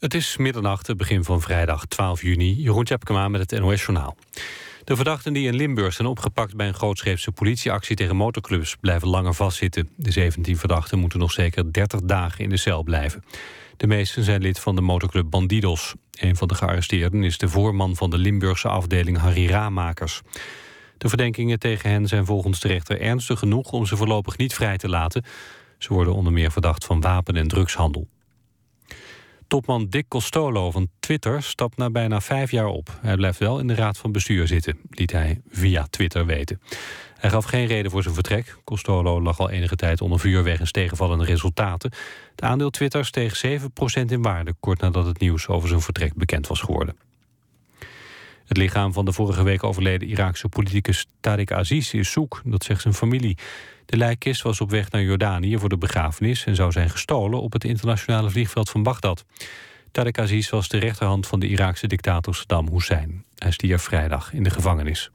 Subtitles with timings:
[0.00, 2.54] Het is middernacht, het begin van vrijdag 12 juni.
[2.54, 4.16] Jeroen Tjepkema met het NOS Journaal.
[4.84, 9.34] De verdachten die in Limburg zijn opgepakt bij een grootscheepse politieactie tegen motorclubs blijven langer
[9.34, 9.88] vastzitten.
[9.96, 13.24] De 17 verdachten moeten nog zeker 30 dagen in de cel blijven.
[13.76, 15.94] De meesten zijn lid van de motorclub Bandidos.
[16.10, 20.20] Een van de gearresteerden is de voorman van de Limburgse afdeling Harry Raamakers.
[20.98, 24.76] De verdenkingen tegen hen zijn volgens de rechter ernstig genoeg om ze voorlopig niet vrij
[24.76, 25.24] te laten.
[25.78, 28.08] Ze worden onder meer verdacht van wapen- en drugshandel.
[29.50, 32.98] Topman Dick Costolo van Twitter stapt na bijna vijf jaar op.
[33.00, 36.60] Hij blijft wel in de raad van bestuur zitten, liet hij via Twitter weten.
[37.18, 38.56] Hij gaf geen reden voor zijn vertrek.
[38.64, 41.90] Costolo lag al enige tijd onder vuur wegens tegenvallende resultaten.
[42.30, 43.50] Het aandeel Twitter steeg 7%
[44.06, 44.54] in waarde...
[44.60, 46.96] kort nadat het nieuws over zijn vertrek bekend was geworden.
[48.50, 52.82] Het lichaam van de vorige week overleden Iraakse politicus Tariq Aziz is zoek, dat zegt
[52.82, 53.38] zijn familie.
[53.86, 56.44] De lijkkist was op weg naar Jordanië voor de begrafenis...
[56.44, 59.24] en zou zijn gestolen op het internationale vliegveld van Bagdad.
[59.92, 63.24] Tariq Aziz was de rechterhand van de Iraakse dictator Saddam Hussein.
[63.34, 65.10] Hij stierf vrijdag in de gevangenis.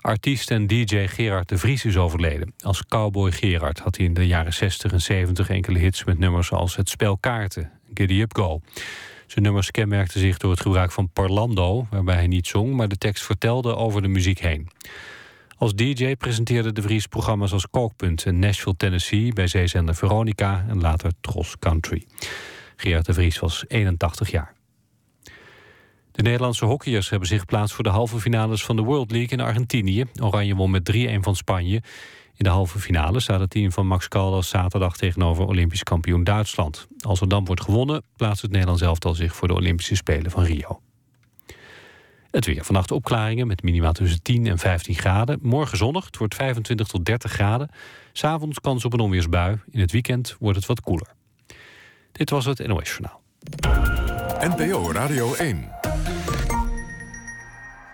[0.00, 2.54] Artiest en DJ Gerard de Vries is overleden.
[2.58, 6.52] Als cowboy Gerard had hij in de jaren 60 en 70 enkele hits met nummers
[6.52, 8.60] als Het Spel Kaarten, Giddy Up Go.
[9.32, 12.98] Zijn nummers kenmerkten zich door het gebruik van parlando, waarbij hij niet zong, maar de
[12.98, 14.68] tekst vertelde over de muziek heen.
[15.56, 19.32] Als DJ presenteerde de Vries programma's als Kookpunt in Nashville, Tennessee...
[19.32, 22.06] bij zeezender Veronica en later Tros Country.
[22.76, 24.54] Gerard de Vries was 81 jaar.
[26.12, 29.40] De Nederlandse hockeyers hebben zich geplaatst voor de halve finales van de World League in
[29.40, 30.04] Argentinië.
[30.20, 31.82] Oranje won met 3-1 van Spanje.
[32.36, 36.86] In de halve finale staat het team van Max Caldas zaterdag tegenover Olympisch kampioen Duitsland.
[36.98, 40.44] Als er dan wordt gewonnen, plaatst het Nederlands elftal zich voor de Olympische Spelen van
[40.44, 40.80] Rio.
[42.30, 42.64] Het weer.
[42.64, 45.38] Vannacht opklaringen met minima tussen 10 en 15 graden.
[45.42, 46.04] Morgen zonnig.
[46.04, 47.68] Het wordt 25 tot 30 graden.
[48.12, 49.60] S'avonds kans op een onweersbui.
[49.70, 51.14] In het weekend wordt het wat koeler.
[52.12, 53.20] Dit was het NOS Journaal.
[54.40, 55.70] NPO Radio 1.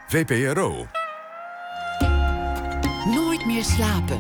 [0.08, 0.86] VPRO.
[3.62, 4.18] Slapen.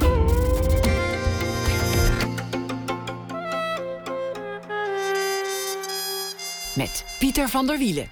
[6.76, 8.08] Met Pieter van der Wielen.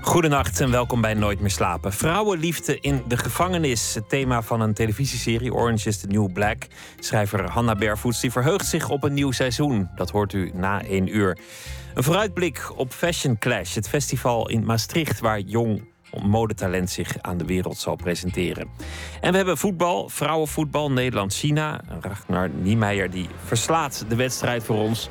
[0.00, 1.92] Goedenacht en welkom bij Nooit meer slapen.
[1.92, 3.94] Vrouwenliefde in de gevangenis.
[3.94, 6.66] Het thema van een televisieserie Orange is the New Black.
[6.98, 9.88] Schrijver Hanna Bervoets die verheugt zich op een nieuw seizoen.
[9.94, 11.38] Dat hoort u na één uur.
[11.94, 15.92] Een vooruitblik op Fashion Clash, het festival in Maastricht waar jong
[16.22, 18.68] modetalent zich aan de wereld zal presenteren.
[19.20, 21.80] En we hebben voetbal, vrouwenvoetbal, Nederland-China.
[22.00, 25.08] Ragnar Niemeyer die verslaat de wedstrijd voor ons.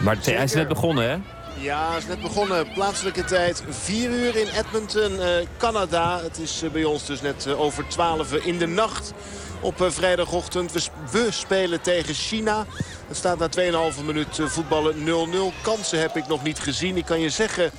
[0.00, 1.16] Maar hij is net begonnen, hè?
[1.62, 2.72] Ja, het is net begonnen.
[2.74, 5.26] Plaatselijke tijd 4 uur in Edmonton, uh,
[5.56, 6.20] Canada.
[6.22, 9.12] Het is uh, bij ons dus net uh, over 12 in de nacht
[9.60, 10.72] op vrijdagochtend.
[10.72, 12.66] We, we, spelen tegen China.
[13.08, 13.48] Het staat na
[13.92, 15.62] 2,5 minuut voetballen 0-0.
[15.62, 16.96] Kansen heb ik nog niet gezien.
[16.96, 17.70] Ik kan je zeggen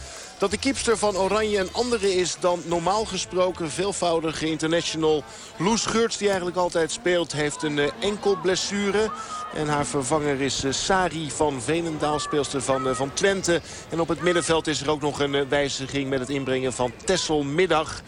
[0.43, 5.23] dat de kiepster van Oranje een andere is dan normaal gesproken veelvoudige international.
[5.57, 9.11] Loes Geurts, die eigenlijk altijd speelt, heeft een enkel blessure.
[9.53, 13.61] En haar vervanger is Sari van Venendaal, speelster van, van Twente.
[13.89, 17.43] En op het middenveld is er ook nog een wijziging met het inbrengen van Tessel
[17.43, 18.01] Middag.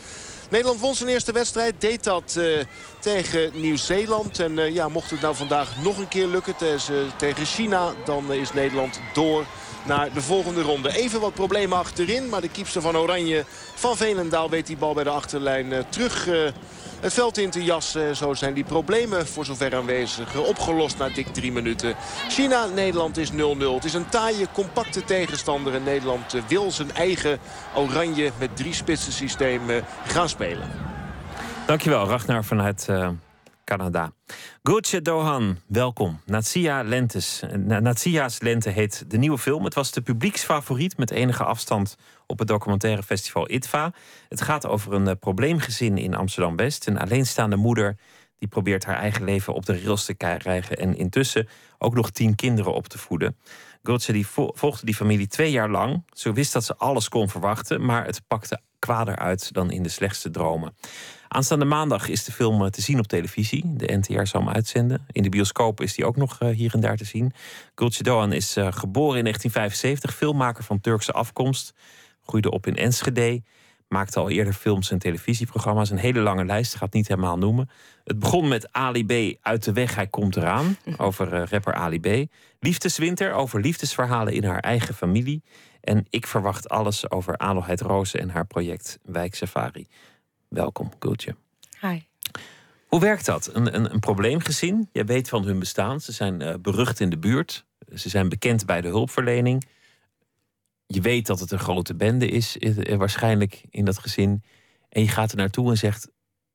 [0.50, 2.40] Nederland won zijn eerste wedstrijd, deed dat
[3.00, 4.40] tegen Nieuw-Zeeland.
[4.40, 6.56] En ja, mocht het nou vandaag nog een keer lukken
[7.18, 7.94] tegen China...
[8.06, 9.46] dan is Nederland door
[9.86, 10.96] naar de volgende ronde.
[10.96, 13.44] Even wat problemen achterin, maar de kiepster van Oranje
[13.76, 16.28] van Veenendaal weet die bal bij de achterlijn uh, terug
[17.00, 18.16] het veld in te jassen.
[18.16, 21.96] Zo zijn die problemen voor zover aanwezig opgelost na dik drie minuten.
[22.30, 23.34] China-Nederland is 0-0.
[23.36, 25.76] Het is een taaie, compacte tegenstander.
[25.76, 27.40] En Nederland wil zijn eigen
[27.76, 29.62] oranje met drie spitsen systeem
[30.06, 30.70] gaan spelen.
[31.66, 33.10] Dankjewel, Ragnar vanuit uh,
[33.66, 34.12] Canada.
[34.64, 36.20] Goetje Dohan, welkom.
[36.26, 37.44] Natsia Lentes.
[37.58, 39.64] Natsia's Lente heet de nieuwe film.
[39.64, 43.94] Het was de publieksfavoriet met enige afstand op het documentaire festival ITVA.
[44.30, 46.88] Het gaat over een uh, probleemgezin in Amsterdam-West.
[46.88, 47.98] Een alleenstaande moeder
[48.40, 50.78] die probeert haar eigen leven op de rails te krijgen...
[50.78, 53.38] en intussen ook nog tien kinderen op te voeden.
[53.84, 56.04] Gultje die volgde die familie twee jaar lang.
[56.14, 59.90] Ze wist dat ze alles kon verwachten, maar het pakte kwader uit dan in de
[59.90, 60.76] slechtste dromen.
[61.28, 63.64] Aanstaande maandag is de film te zien op televisie.
[63.66, 65.06] De NTR zal hem uitzenden.
[65.12, 67.34] In de bioscoop is die ook nog hier en daar te zien.
[67.76, 71.74] Gulce Doan is geboren in 1975, filmmaker van Turkse afkomst.
[72.26, 73.42] Groeide op in Enschede.
[73.88, 75.90] Maakte al eerder films en televisieprogramma's.
[75.90, 77.70] Een hele lange lijst, gaat niet helemaal noemen.
[78.04, 79.38] Het begon met Ali B.
[79.42, 80.78] uit de weg, hij komt eraan.
[80.98, 82.32] Over uh, rapper Ali B.
[82.60, 85.44] Liefdeswinter, over liefdesverhalen in haar eigen familie.
[85.82, 89.88] En ik verwacht alles over Adelheid Rozen en haar project Wijk Safari.
[90.56, 91.36] Welkom, Kultje.
[91.82, 92.00] Hi.
[92.88, 93.50] Hoe werkt dat?
[93.54, 94.90] Een, een, een probleemgezin.
[94.92, 96.02] Jij weet van hun bestaan.
[96.02, 97.66] Ze zijn uh, berucht in de buurt.
[97.94, 99.68] Ze zijn bekend bij de hulpverlening.
[100.86, 102.58] Je weet dat het een grote bende is,
[102.98, 104.44] waarschijnlijk in dat gezin.
[104.90, 106.12] En je gaat er naartoe en zegt: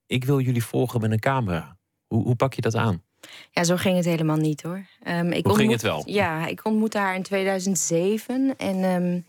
[0.06, 1.76] Ik wil jullie volgen met een camera.
[2.06, 3.02] Hoe, hoe pak je dat aan?
[3.50, 4.86] Ja, zo ging het helemaal niet hoor.
[5.08, 6.02] Um, ik Hoe ging het wel?
[6.06, 8.56] Ja, ik ontmoette haar in 2007.
[8.56, 9.24] En um,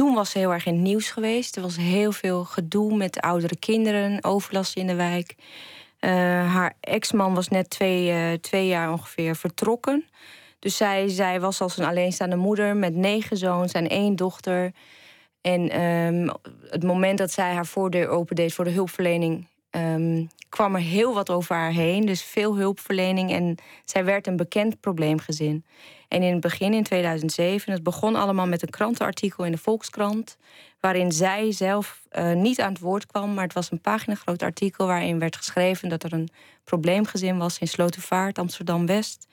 [0.00, 1.56] toen was ze heel erg in het nieuws geweest.
[1.56, 5.34] Er was heel veel gedoe met oudere kinderen, overlast in de wijk.
[6.00, 6.10] Uh,
[6.52, 10.04] haar ex-man was net twee, uh, twee jaar ongeveer vertrokken.
[10.58, 14.72] Dus zij, zij was als een alleenstaande moeder met negen zoons en één dochter.
[15.40, 16.30] En um,
[16.68, 21.30] het moment dat zij haar voordeur opendeed voor de hulpverlening, um, kwam er heel wat
[21.30, 22.06] over haar heen.
[22.06, 23.32] Dus veel hulpverlening.
[23.32, 25.64] En zij werd een bekend probleemgezin.
[26.10, 30.36] En in het begin, in 2007, het begon allemaal met een krantenartikel in de Volkskrant.
[30.80, 33.34] Waarin zij zelf uh, niet aan het woord kwam.
[33.34, 36.28] Maar het was een pagina groot artikel waarin werd geschreven dat er een
[36.64, 39.26] probleemgezin was in Slotervaart, Amsterdam West.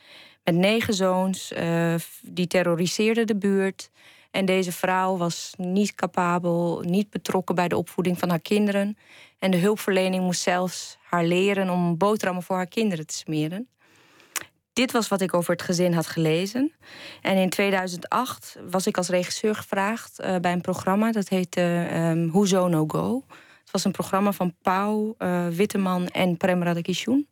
[0.44, 1.52] Met negen zoons.
[1.52, 3.90] Uh, die terroriseerden de buurt.
[4.32, 8.98] En deze vrouw was niet capabel, niet betrokken bij de opvoeding van haar kinderen.
[9.40, 13.68] En de hulpverlening moest zelfs haar leren om boterhammen voor haar kinderen te smeren.
[14.78, 16.72] Dit was wat ik over het gezin had gelezen.
[17.22, 22.30] En in 2008 was ik als regisseur gevraagd uh, bij een programma dat heette um,
[22.30, 23.24] Hoezo No Go.
[23.62, 27.28] Het was een programma van Pauw, uh, Witteman en Prem Radakishun.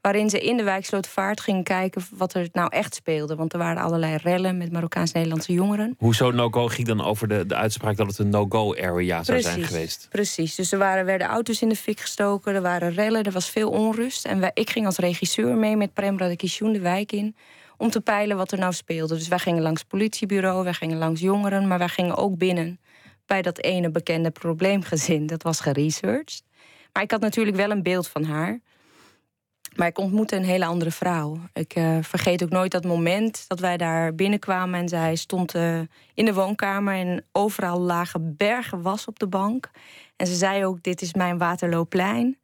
[0.00, 3.36] Waarin ze in de wijk Slotervaart gingen kijken wat er nou echt speelde.
[3.36, 5.94] Want er waren allerlei rellen met Marokkaans-Nederlandse jongeren.
[5.98, 9.62] Hoezo no-go ging dan over de, de uitspraak dat het een no-go area zou zijn
[9.62, 10.06] geweest?
[10.10, 13.50] Precies, dus er waren, werden auto's in de fik gestoken, er waren rellen, er was
[13.50, 14.24] veel onrust.
[14.24, 17.36] En wij, ik ging als regisseur mee met Prem Radakishun de wijk in
[17.76, 19.14] om te peilen wat er nou speelde.
[19.14, 22.80] Dus wij gingen langs het politiebureau, wij gingen langs jongeren, maar wij gingen ook binnen
[23.26, 25.26] bij dat ene bekende probleemgezin.
[25.26, 26.42] Dat was geresearched.
[26.92, 28.60] Maar ik had natuurlijk wel een beeld van haar.
[29.76, 31.38] Maar ik ontmoette een hele andere vrouw.
[31.52, 35.80] Ik uh, vergeet ook nooit dat moment dat wij daar binnenkwamen en zij stond uh,
[36.14, 39.70] in de woonkamer en overal lagen bergen was op de bank.
[40.16, 42.38] En ze zei ook: Dit is mijn Waterlooplein.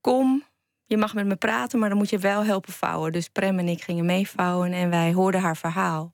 [0.00, 0.44] Kom,
[0.84, 3.12] je mag met me praten, maar dan moet je wel helpen vouwen.
[3.12, 6.12] Dus Prem en ik gingen meevouwen en wij hoorden haar verhaal.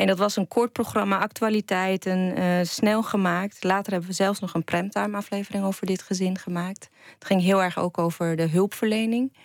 [0.00, 3.64] En dat was een kort programma, actualiteiten, uh, snel gemaakt.
[3.64, 6.88] Later hebben we zelfs nog een premtime aflevering over dit gezin gemaakt.
[7.14, 9.36] Het ging heel erg ook over de hulpverlening.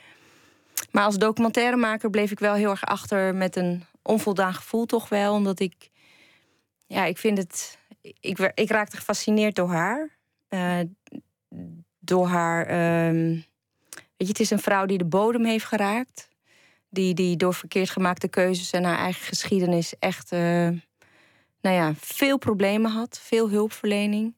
[0.91, 5.33] Maar als documentairemaker bleef ik wel heel erg achter met een onvoldaan gevoel toch wel.
[5.33, 5.89] Omdat ik,
[6.85, 7.77] ja, ik vind het,
[8.19, 10.17] ik, ik raakte gefascineerd door haar.
[10.49, 10.79] Uh,
[11.99, 12.61] door haar,
[13.07, 13.33] um,
[13.93, 16.33] weet je, het is een vrouw die de bodem heeft geraakt
[16.95, 20.39] die, die door verkeerd gemaakte keuzes en haar eigen geschiedenis echt uh,
[21.61, 24.35] nou ja, veel problemen had, veel hulpverlening.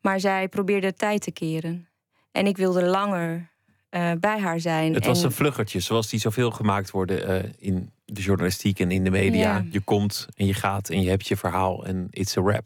[0.00, 1.88] Maar zij probeerde tijd te keren.
[2.32, 3.50] En ik wilde langer
[3.90, 4.94] uh, bij haar zijn.
[4.94, 9.04] Het was een vluggertje, zoals die zoveel gemaakt worden uh, in de journalistiek en in
[9.04, 9.56] de media.
[9.56, 9.66] Ja.
[9.70, 12.64] Je komt en je gaat en je hebt je verhaal en it's a rap.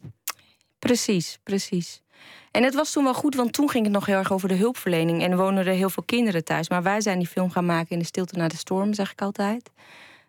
[0.79, 2.01] Precies, precies.
[2.51, 4.55] En het was toen wel goed, want toen ging het nog heel erg over de
[4.55, 5.23] hulpverlening.
[5.23, 6.69] En wonen er heel veel kinderen thuis.
[6.69, 9.21] Maar wij zijn die film gaan maken in de stilte na de storm, zeg ik
[9.21, 9.71] altijd.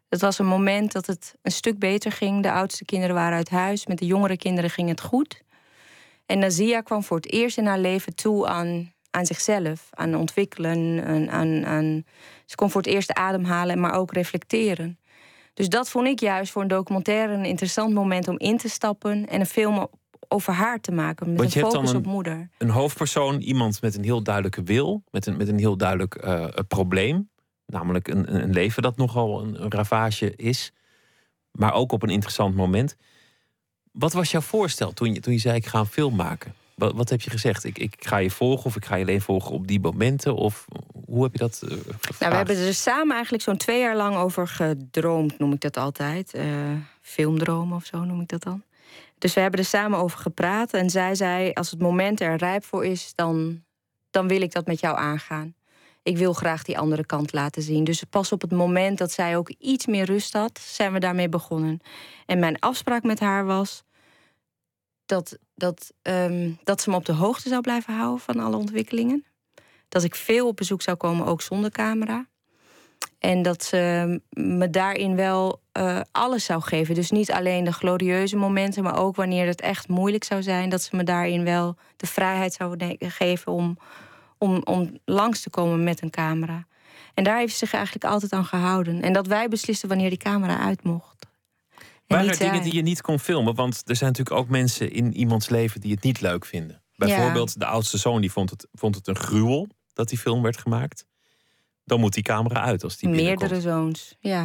[0.09, 2.43] Het was een moment dat het een stuk beter ging.
[2.43, 3.87] De oudste kinderen waren uit huis.
[3.87, 5.43] Met de jongere kinderen ging het goed.
[6.27, 9.89] En Nazia kwam voor het eerst in haar leven toe aan, aan zichzelf.
[9.91, 11.05] Aan ontwikkelen.
[11.05, 12.05] Aan, aan, aan,
[12.47, 14.99] ze kon voor het eerst ademhalen, maar ook reflecteren.
[15.55, 19.29] Dus dat vond ik juist voor een documentaire een interessant moment om in te stappen.
[19.29, 19.89] En een film
[20.33, 21.33] over haar te maken.
[21.33, 22.49] Met een focus een, op moeder.
[22.59, 26.47] Een hoofdpersoon, iemand met een heel duidelijke wil, met een, met een heel duidelijk uh,
[26.69, 27.31] probleem.
[27.67, 30.73] Namelijk een, een leven dat nogal een, een ravage is.
[31.51, 32.97] Maar ook op een interessant moment.
[33.93, 36.55] Wat was jouw voorstel toen je, toen je zei: Ik ga een film maken?
[36.75, 37.65] Wat, wat heb je gezegd?
[37.65, 40.35] Ik, ik ga je volgen of ik ga je alleen volgen op die momenten?
[40.35, 40.65] Of
[41.05, 41.85] hoe heb je dat uh, nou,
[42.19, 46.35] we hebben er samen eigenlijk zo'n twee jaar lang over gedroomd, noem ik dat altijd.
[46.35, 46.45] Uh,
[47.01, 48.63] filmdromen of zo noem ik dat dan.
[49.23, 50.73] Dus we hebben er samen over gepraat.
[50.73, 53.63] En zij zei: Als het moment er rijp voor is, dan,
[54.11, 55.55] dan wil ik dat met jou aangaan.
[56.03, 57.85] Ik wil graag die andere kant laten zien.
[57.85, 61.29] Dus pas op het moment dat zij ook iets meer rust had, zijn we daarmee
[61.29, 61.81] begonnen.
[62.27, 63.83] En mijn afspraak met haar was
[65.07, 69.25] dat, dat, um, dat ze me op de hoogte zou blijven houden van alle ontwikkelingen.
[69.89, 72.27] Dat ik veel op bezoek zou komen, ook zonder camera.
[73.23, 76.95] En dat ze me daarin wel uh, alles zou geven.
[76.95, 80.83] Dus niet alleen de glorieuze momenten, maar ook wanneer het echt moeilijk zou zijn, dat
[80.83, 83.79] ze me daarin wel de vrijheid zou geven om,
[84.39, 86.67] om, om langs te komen met een camera.
[87.15, 89.03] En daar heeft ze zich eigenlijk altijd aan gehouden.
[89.03, 91.27] En dat wij beslisten wanneer die camera uit mocht.
[92.07, 93.55] Waren er dingen die je niet kon filmen?
[93.55, 96.83] Want er zijn natuurlijk ook mensen in iemands leven die het niet leuk vinden.
[96.97, 100.57] Bijvoorbeeld de oudste zoon die vond het, vond het een gruwel dat die film werd
[100.57, 101.07] gemaakt
[101.85, 104.43] dan moet die camera uit als die Meerdere zoons, ja.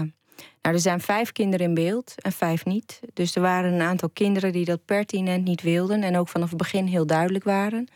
[0.62, 3.00] Nou, er zijn vijf kinderen in beeld en vijf niet.
[3.13, 6.58] Dus er waren een aantal kinderen die dat pertinent niet wilden en ook vanaf het
[6.58, 7.88] begin heel duidelijk waren.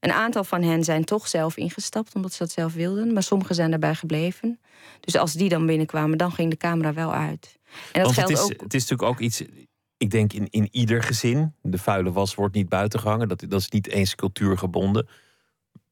[0.00, 3.54] Een aantal van hen zijn toch zelf ingestapt omdat ze dat zelf wilden, maar sommigen
[3.54, 4.60] zijn daarbij gebleven.
[5.00, 7.58] Dus als die dan binnenkwamen, dan ging de camera wel uit.
[7.92, 8.62] En dat geldt het is, ook...
[8.62, 9.42] het is natuurlijk ook iets
[9.96, 11.54] ik denk in, in ieder gezin.
[11.62, 13.28] De vuile was wordt niet buiten gehangen.
[13.28, 15.08] Dat, dat is niet eens cultuurgebonden.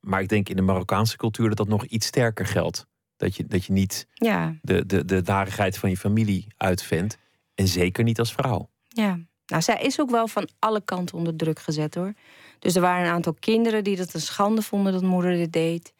[0.04, 2.87] Maar ik denk in de Marokkaanse cultuur dat dat nog iets sterker geldt.
[3.16, 4.54] Dat je, dat je niet ja.
[4.62, 7.18] de, de, de van je familie uitvindt.
[7.54, 8.70] En zeker niet als vrouw.
[8.88, 12.12] Ja, nou, zij is ook wel van alle kanten onder druk gezet hoor.
[12.58, 15.94] Dus er waren een aantal kinderen die dat een schande vonden dat moeder dit deed.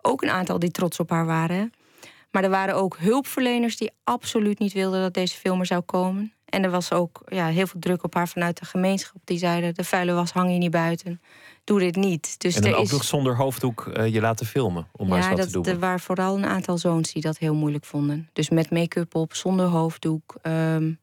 [0.00, 1.72] Ook een aantal die trots op haar waren.
[2.30, 6.32] Maar er waren ook hulpverleners die absoluut niet wilden dat deze film er zou komen.
[6.44, 9.20] En er was ook ja, heel veel druk op haar vanuit de gemeenschap.
[9.24, 11.20] Die zeiden, de vuile was hang je niet buiten.
[11.64, 12.40] Doe dit niet.
[12.40, 12.90] Dus en dan ook is...
[12.90, 15.66] nog zonder hoofddoek uh, je laten filmen, om maar eens wat dat, te doen.
[15.66, 18.28] Er waren vooral een aantal zoons die dat heel moeilijk vonden.
[18.32, 20.34] Dus met make-up op, zonder hoofddoek.
[20.42, 20.98] Um,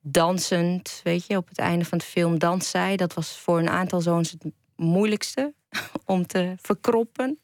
[0.00, 2.96] dansend, weet je, op het einde van de film danst zij.
[2.96, 4.44] Dat was voor een aantal zoons het
[4.76, 5.54] moeilijkste
[6.04, 7.38] om te verkroppen.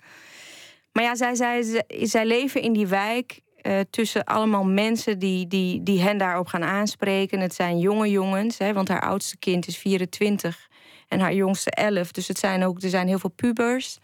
[0.92, 5.82] Maar ja, zij, zij, zij leven in die wijk uh, tussen allemaal mensen die, die,
[5.82, 7.40] die hen daarop gaan aanspreken.
[7.40, 10.68] Het zijn jonge jongens, hè, want haar oudste kind is 24
[11.10, 12.12] en haar jongste 11.
[12.12, 13.98] Dus het zijn ook, er zijn heel veel pubers.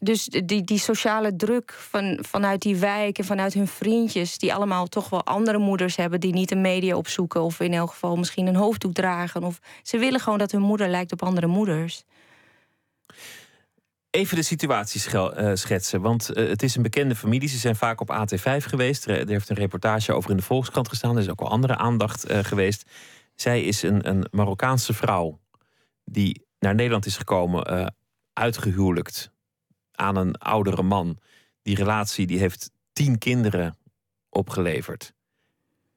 [0.00, 4.86] Dus die, die sociale druk van, vanuit die wijk en vanuit hun vriendjes, die allemaal
[4.86, 8.46] toch wel andere moeders hebben, die niet de media opzoeken of in elk geval misschien
[8.46, 9.42] een hoofddoek dragen.
[9.42, 12.04] Of ze willen gewoon dat hun moeder lijkt op andere moeders.
[14.10, 17.48] Even de situatie uh, schetsen, want uh, het is een bekende familie.
[17.48, 19.06] Ze zijn vaak op AT5 geweest.
[19.06, 21.16] Er, heeft een reportage over in de Volkskrant gestaan.
[21.16, 22.84] Er is ook al andere aandacht uh, geweest.
[23.34, 25.38] Zij is een, een, Marokkaanse vrouw
[26.10, 27.94] die naar Nederland is gekomen,
[28.32, 29.32] uitgehuwelijkt
[29.92, 31.18] aan een oudere man.
[31.62, 33.76] Die relatie die heeft tien kinderen
[34.28, 35.14] opgeleverd.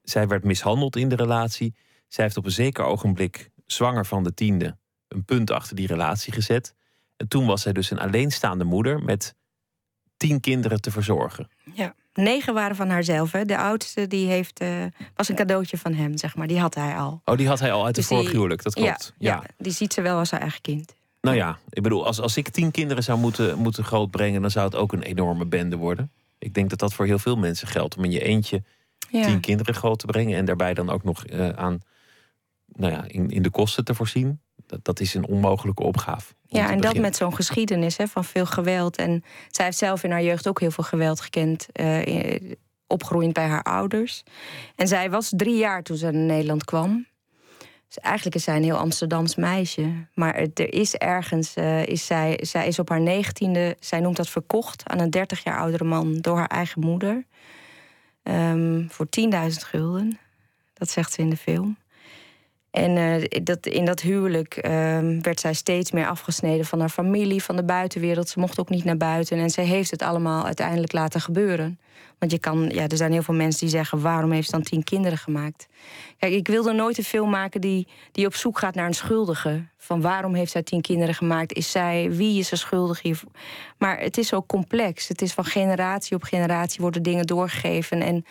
[0.03, 1.75] Zij werd mishandeld in de relatie.
[2.07, 4.77] Zij heeft op een zeker ogenblik, zwanger van de tiende,
[5.07, 6.75] een punt achter die relatie gezet.
[7.17, 9.35] En toen was zij dus een alleenstaande moeder met
[10.21, 11.49] tien kinderen te verzorgen.
[11.73, 13.31] Ja, negen waren van haarzelf.
[13.31, 13.45] Hè.
[13.45, 14.69] De oudste die heeft, uh,
[15.15, 16.47] was een cadeautje van hem, zeg maar.
[16.47, 17.21] Die had hij al.
[17.25, 19.13] Oh, die had hij al uit de dus vorige huwelijk, dat klopt.
[19.17, 19.43] Ja, ja.
[19.57, 20.95] die ziet ze wel als haar eigen kind.
[21.21, 24.41] Nou ja, ik bedoel, als, als ik tien kinderen zou moeten, moeten grootbrengen...
[24.41, 26.11] dan zou het ook een enorme bende worden.
[26.39, 27.97] Ik denk dat dat voor heel veel mensen geldt.
[27.97, 28.63] Om in je eentje
[29.11, 30.37] tien kinderen groot te brengen...
[30.37, 31.81] en daarbij dan ook nog uh, aan,
[32.65, 34.39] nou ja, in, in de kosten te voorzien.
[34.71, 36.33] Dat, dat is een onmogelijke opgave.
[36.45, 38.97] Ja, en dat met zo'n geschiedenis hè, van veel geweld.
[38.97, 41.67] En zij heeft zelf in haar jeugd ook heel veel geweld gekend.
[41.73, 42.35] Uh,
[42.87, 44.23] opgegroeid bij haar ouders.
[44.75, 47.05] En zij was drie jaar toen ze naar Nederland kwam.
[47.87, 50.07] Dus eigenlijk is zij een heel Amsterdams meisje.
[50.13, 54.29] Maar er is ergens, uh, is zij, zij is op haar negentiende, zij noemt dat
[54.29, 57.25] verkocht aan een 30 jaar oudere man door haar eigen moeder.
[58.23, 60.19] Um, voor 10.000 gulden.
[60.73, 61.77] Dat zegt ze in de film.
[62.71, 64.71] En uh, dat, in dat huwelijk uh,
[65.21, 68.29] werd zij steeds meer afgesneden van haar familie, van de buitenwereld.
[68.29, 69.37] Ze mocht ook niet naar buiten.
[69.37, 71.79] En ze heeft het allemaal uiteindelijk laten gebeuren.
[72.19, 74.63] Want je kan, ja, er zijn heel veel mensen die zeggen: waarom heeft ze dan
[74.63, 75.67] tien kinderen gemaakt?
[76.17, 79.63] Kijk, ik wilde nooit een film maken die, die op zoek gaat naar een schuldige.
[79.77, 81.53] Van waarom heeft zij tien kinderen gemaakt?
[81.53, 83.21] Is zij, wie is er schuldig hier?
[83.77, 85.07] Maar het is ook complex.
[85.07, 88.01] Het is van generatie op generatie worden dingen doorgegeven.
[88.01, 88.25] En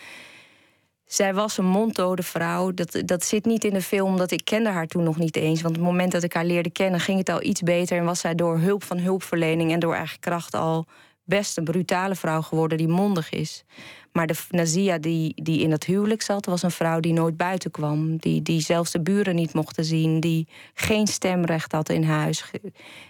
[1.13, 2.73] zij was een monddode vrouw.
[2.73, 5.61] Dat, dat zit niet in de film, omdat ik kende haar toen nog niet eens.
[5.61, 7.97] Want op het moment dat ik haar leerde kennen, ging het al iets beter.
[7.97, 10.85] En was zij door hulp van hulpverlening en door eigen kracht al
[11.23, 13.63] best een brutale vrouw geworden die mondig is.
[14.11, 17.71] Maar de Nazia die, die in dat huwelijk zat, was een vrouw die nooit buiten
[17.71, 18.17] kwam.
[18.17, 20.19] Die, die zelfs de buren niet mochten zien.
[20.19, 22.51] Die geen stemrecht had in huis.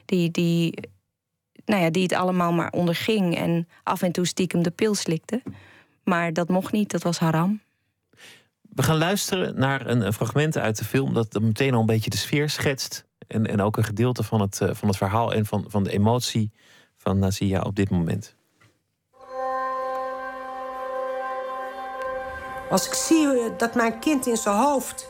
[0.06, 0.74] Die, die,
[1.66, 3.38] nou ja, die het allemaal maar onderging.
[3.38, 5.42] En af en toe stiekem de pil slikte.
[6.04, 7.62] Maar dat mocht niet, dat was haram.
[8.76, 12.18] We gaan luisteren naar een, fragment uit de film dat meteen al een beetje de
[12.18, 13.06] sfeer schetst.
[13.28, 15.92] En, en ook een gedeelte van het, uh, van het verhaal en van, van de
[15.92, 16.52] emotie
[16.98, 18.36] van Nazia op dit moment.
[22.70, 25.08] Als ik zie eh, dat mijn kind in zijn hoofd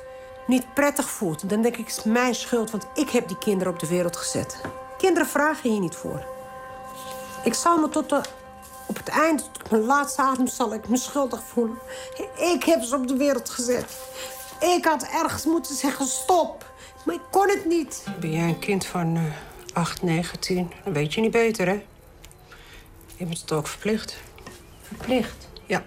[0.48, 3.74] niet prettig voelt, dan denk ik: het is mijn schuld, want ik heb die kinderen
[3.74, 4.62] op de wereld gezet.
[4.98, 6.26] Kinderen vragen hier niet voor.
[7.44, 8.22] Ik zal me tot de
[8.92, 11.78] op het eind, op mijn laatste adem, zal ik me schuldig voelen.
[12.36, 13.98] Ik heb ze op de wereld gezet.
[14.60, 16.74] Ik had ergens moeten zeggen stop.
[17.06, 18.04] Maar ik kon het niet.
[18.20, 19.24] Ben jij een kind van uh,
[19.74, 20.72] 8, 9, 10?
[20.84, 21.84] Dan weet je niet beter, hè?
[23.16, 24.18] Je bent het ook verplicht.
[24.82, 25.48] Verplicht?
[25.66, 25.84] Ja.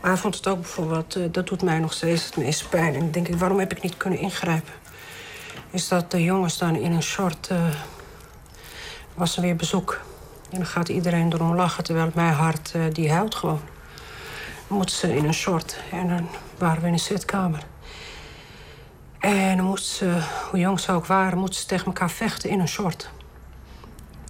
[0.00, 1.16] Maar hij vond het ook bijvoorbeeld...
[1.16, 2.94] Uh, dat doet mij nog steeds het meest pijn.
[2.94, 4.72] En dan denk ik, waarom heb ik niet kunnen ingrijpen?
[5.70, 7.48] Is dat de jongens dan in een soort...
[7.52, 7.74] Uh,
[9.14, 10.00] was er weer bezoek.
[10.52, 13.60] En dan gaat iedereen erom lachen, terwijl mijn hart, uh, die huilt gewoon.
[14.66, 15.80] moest ze in een short.
[15.90, 16.28] En dan
[16.58, 17.62] waren we in een zitkamer.
[19.18, 22.60] En dan moest ze, hoe jong ze ook waren, moesten ze tegen elkaar vechten in
[22.60, 23.10] een short.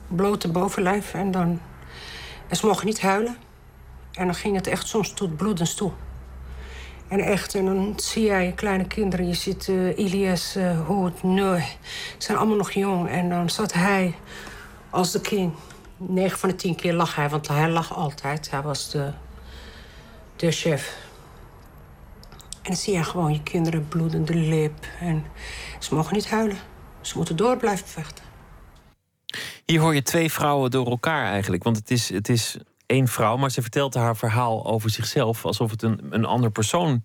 [0.08, 1.60] Blote bovenlijf en dan...
[2.48, 3.36] En ze mochten niet huilen.
[4.12, 5.92] En dan ging het echt soms tot bloedens toe.
[7.08, 9.26] En echt, en dan zie jij kleine kinderen.
[9.26, 11.58] Je ziet uh, Ilias, uh, Hoed, Neu.
[11.58, 11.66] Ze
[12.18, 13.08] zijn allemaal nog jong.
[13.08, 14.14] En dan zat hij
[14.90, 15.52] als de king.
[16.08, 18.50] 9 van de 10 keer lag hij, want hij lag altijd.
[18.50, 19.12] Hij was de,
[20.36, 20.96] de chef.
[22.52, 24.86] En dan zie je gewoon je kinderen bloedende lip.
[25.00, 25.24] En
[25.78, 26.56] ze mogen niet huilen.
[27.00, 28.24] Ze moeten door blijven vechten.
[29.64, 31.62] Hier hoor je twee vrouwen door elkaar eigenlijk.
[31.62, 32.56] Want het is, het is
[32.86, 37.04] één vrouw, maar ze vertelt haar verhaal over zichzelf alsof het een, een ander persoon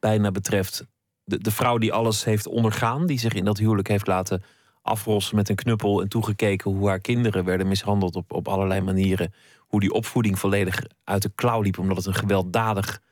[0.00, 0.86] bijna betreft.
[1.24, 4.42] De, de vrouw die alles heeft ondergaan, die zich in dat huwelijk heeft laten
[4.86, 9.34] afrossen met een knuppel en toegekeken hoe haar kinderen werden mishandeld op, op allerlei manieren.
[9.58, 13.02] Hoe die opvoeding volledig uit de klauw liep, omdat het een gewelddadig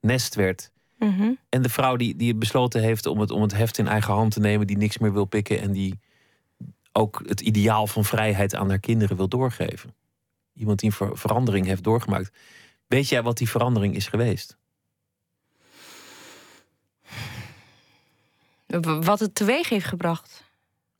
[0.00, 0.70] nest werd.
[0.98, 1.30] Mhm.
[1.48, 4.32] En de vrouw die, die besloten heeft om het, om het heft in eigen hand
[4.32, 5.98] te nemen, die niks meer wil pikken en die
[6.92, 9.94] ook het ideaal van vrijheid aan haar kinderen wil doorgeven.
[10.54, 12.32] Iemand die een verandering heeft doorgemaakt.
[12.86, 14.56] Weet jij wat die verandering is geweest?
[19.00, 20.49] Wat het teweeg heeft gebracht.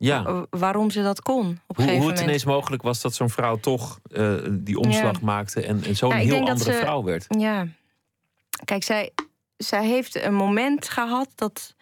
[0.01, 0.47] Ja.
[0.51, 1.61] Waarom ze dat kon.
[1.67, 5.63] Op hoe, hoe het ineens mogelijk was dat zo'n vrouw toch uh, die omslag maakte
[5.63, 7.27] en, en zo'n nou, heel andere vrouw werd.
[7.29, 7.67] Ja.
[8.65, 9.13] Kijk, zij,
[9.57, 11.75] zij heeft een moment gehad dat,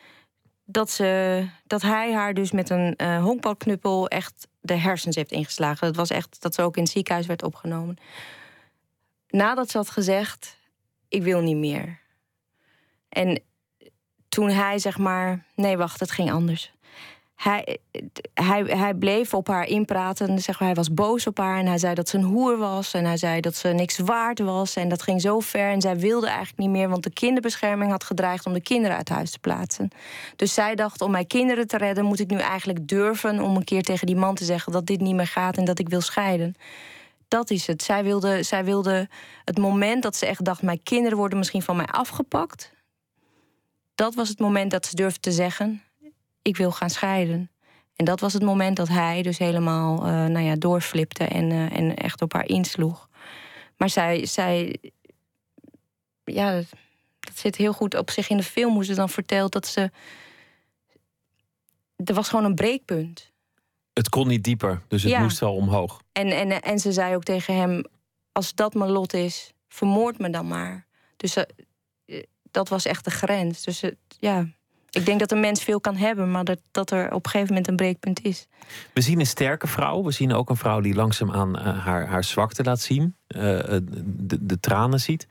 [0.65, 5.87] dat, ze, dat hij haar dus met een uh, honkbalknuppel echt de hersens heeft ingeslagen.
[5.87, 7.97] Dat was echt dat ze ook in het ziekenhuis werd opgenomen.
[9.29, 10.59] Nadat ze had gezegd:
[11.09, 12.01] Ik wil niet meer.
[13.09, 13.43] En
[14.29, 16.73] toen hij zeg maar: Nee, wacht, het ging anders
[17.39, 17.79] hij,
[18.35, 20.39] hij, hij bleef op haar inpraten.
[20.39, 22.95] Zeg maar, hij was boos op haar en hij zei dat ze een hoer was.
[22.95, 24.77] En hij zei dat ze niks waard was.
[24.77, 25.71] En dat ging zo ver.
[25.71, 29.09] En zij wilde eigenlijk niet meer, want de kinderbescherming had gedreigd om de kinderen uit
[29.09, 29.89] huis te plaatsen.
[30.37, 33.65] Dus zij dacht: om mijn kinderen te redden, moet ik nu eigenlijk durven om een
[33.65, 36.01] keer tegen die man te zeggen dat dit niet meer gaat en dat ik wil
[36.01, 36.55] scheiden.
[37.29, 37.83] Dat is het.
[37.83, 39.09] Zij wilde, zij wilde
[39.45, 42.73] het moment dat ze echt dacht: mijn kinderen worden misschien van mij afgepakt.
[43.95, 45.83] Dat was het moment dat ze durfde te zeggen:
[46.43, 47.51] ik wil gaan scheiden.
[47.97, 51.77] En dat was het moment dat hij dus helemaal uh, nou ja, doorflipte en, uh,
[51.77, 53.09] en echt op haar insloeg.
[53.77, 54.81] Maar zij, zij
[56.25, 56.63] ja,
[57.21, 59.91] dat zit heel goed op zich in de film, hoe ze dan vertelt dat ze.
[61.97, 63.33] Er was gewoon een breekpunt.
[63.93, 66.03] Het kon niet dieper, dus het moest wel omhoog.
[66.13, 67.85] En, en, en ze zei ook tegen hem:
[68.33, 70.87] Als dat mijn lot is, vermoord me dan maar.
[71.17, 73.63] Dus uh, dat was echt de grens.
[73.63, 73.83] Dus
[74.19, 74.47] ja,
[74.99, 77.49] ik denk dat een mens veel kan hebben, maar dat, dat er op een gegeven
[77.49, 78.47] moment een breekpunt is.
[78.93, 80.03] We zien een sterke vrouw.
[80.03, 83.15] We zien ook een vrouw die langzaamaan uh, haar, haar zwakte laat zien.
[83.29, 85.27] Uh, de, de tranen ziet.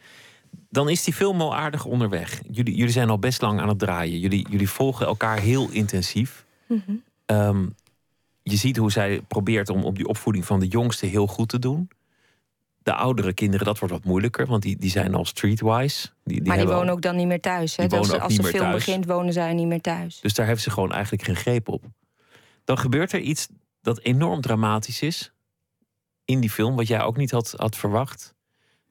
[0.70, 2.42] Dan is die film al aardig onderweg.
[2.52, 4.20] Jullie, jullie zijn al best lang aan het draaien.
[4.20, 6.46] Jullie, jullie volgen elkaar heel intensief.
[6.68, 7.04] Mm -hmm.
[7.26, 7.76] um,
[8.44, 11.60] je ziet hoe zij probeert om op die opvoeding van de jongste heel goed te
[11.60, 11.90] doen.
[12.88, 16.08] De oudere kinderen, dat wordt wat moeilijker, want die, die zijn al streetwise.
[16.24, 17.76] Die, die maar die wonen ook dan niet meer thuis.
[17.76, 17.88] Hè?
[17.88, 20.20] Die als als de film begint, wonen zij niet meer thuis.
[20.20, 21.86] Dus daar heeft ze gewoon eigenlijk geen greep op.
[22.64, 23.48] Dan gebeurt er iets
[23.82, 25.34] dat enorm dramatisch is
[26.26, 28.36] in die film, wat jij ook niet had, had verwacht.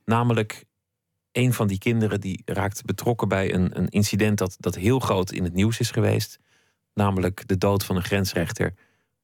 [0.04, 0.64] Namelijk,
[1.32, 5.30] een van die kinderen die raakt betrokken bij een, een incident dat, dat heel groot
[5.30, 6.38] in het nieuws is geweest.
[6.94, 8.74] Namelijk de dood van een grensrechter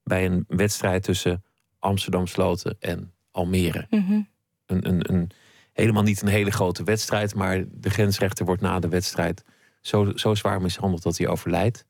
[0.03, 1.43] bij een wedstrijd tussen
[1.79, 3.87] Amsterdam Sloten en Almere.
[3.89, 4.31] Mm -hmm
[4.65, 5.31] een, een, een,
[5.73, 9.43] helemaal niet een hele grote wedstrijd, maar de grensrechter wordt na de wedstrijd
[9.81, 11.85] zo, zo zwaar mishandeld dat hij overlijdt.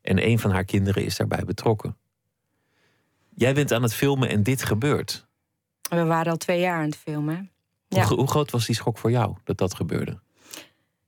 [0.00, 1.96] En een van haar kinderen is daarbij betrokken.
[3.34, 5.26] Jij bent aan het filmen en dit gebeurt.
[5.90, 7.50] We waren al twee jaar aan het filmen.
[7.88, 8.04] Ja.
[8.06, 10.20] Hoe, hoe, groot was die schok voor jou dat dat gebeurde?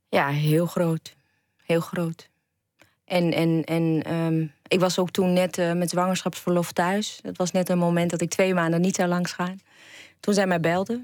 [0.08, 1.16] Ja, heel groot.
[1.62, 2.30] Heel groot.
[3.04, 7.18] En, en, en um, ik was ook toen net uh, met zwangerschapsverlof thuis.
[7.22, 9.60] Het was net een moment dat ik twee maanden niet zou langs gaan.
[10.20, 11.00] Toen zij mij belde.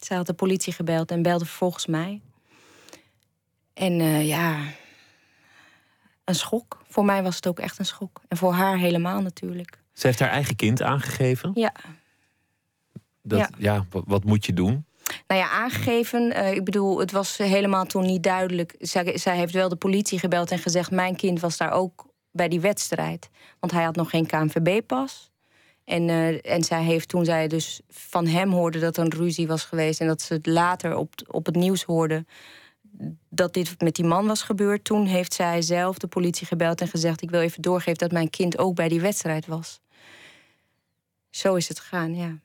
[0.00, 2.20] Zij had de politie gebeld en belde vervolgens mij.
[3.74, 4.58] En uh, ja,
[6.24, 6.82] een schok.
[6.88, 8.20] Voor mij was het ook echt een schok.
[8.28, 9.78] En voor haar helemaal natuurlijk.
[9.92, 11.50] Ze heeft haar eigen kind aangegeven?
[11.54, 11.72] Ja.
[13.22, 13.48] Dat, ja.
[13.58, 14.86] ja wat, wat, moet je doen?
[15.26, 16.36] Nou ja, aangegeven.
[16.36, 18.74] Uh, ik bedoel, het was helemaal toen niet duidelijk.
[18.78, 22.48] Zij, zij heeft wel de politie gebeld en gezegd: Mijn kind was daar ook bij
[22.48, 23.28] die wedstrijd.
[23.60, 25.30] Want hij had nog geen KNVB-pas.
[25.84, 29.46] En, uh, en zij heeft toen zij dus van hem hoorde dat er een ruzie
[29.46, 30.00] was geweest.
[30.00, 32.24] En dat ze het later op, op het nieuws hoorde
[33.28, 34.84] dat dit met die man was gebeurd.
[34.84, 38.30] Toen heeft zij zelf de politie gebeld en gezegd: Ik wil even doorgeven dat mijn
[38.30, 39.80] kind ook bij die wedstrijd was.
[41.30, 42.38] Zo is het gegaan, ja.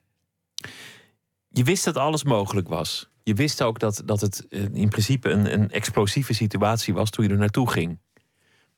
[1.48, 3.10] Je wist dat alles mogelijk was.
[3.24, 7.32] je wist ook dat, dat het in principe een, een explosieve situatie was toen je
[7.32, 8.00] er naartoe ging.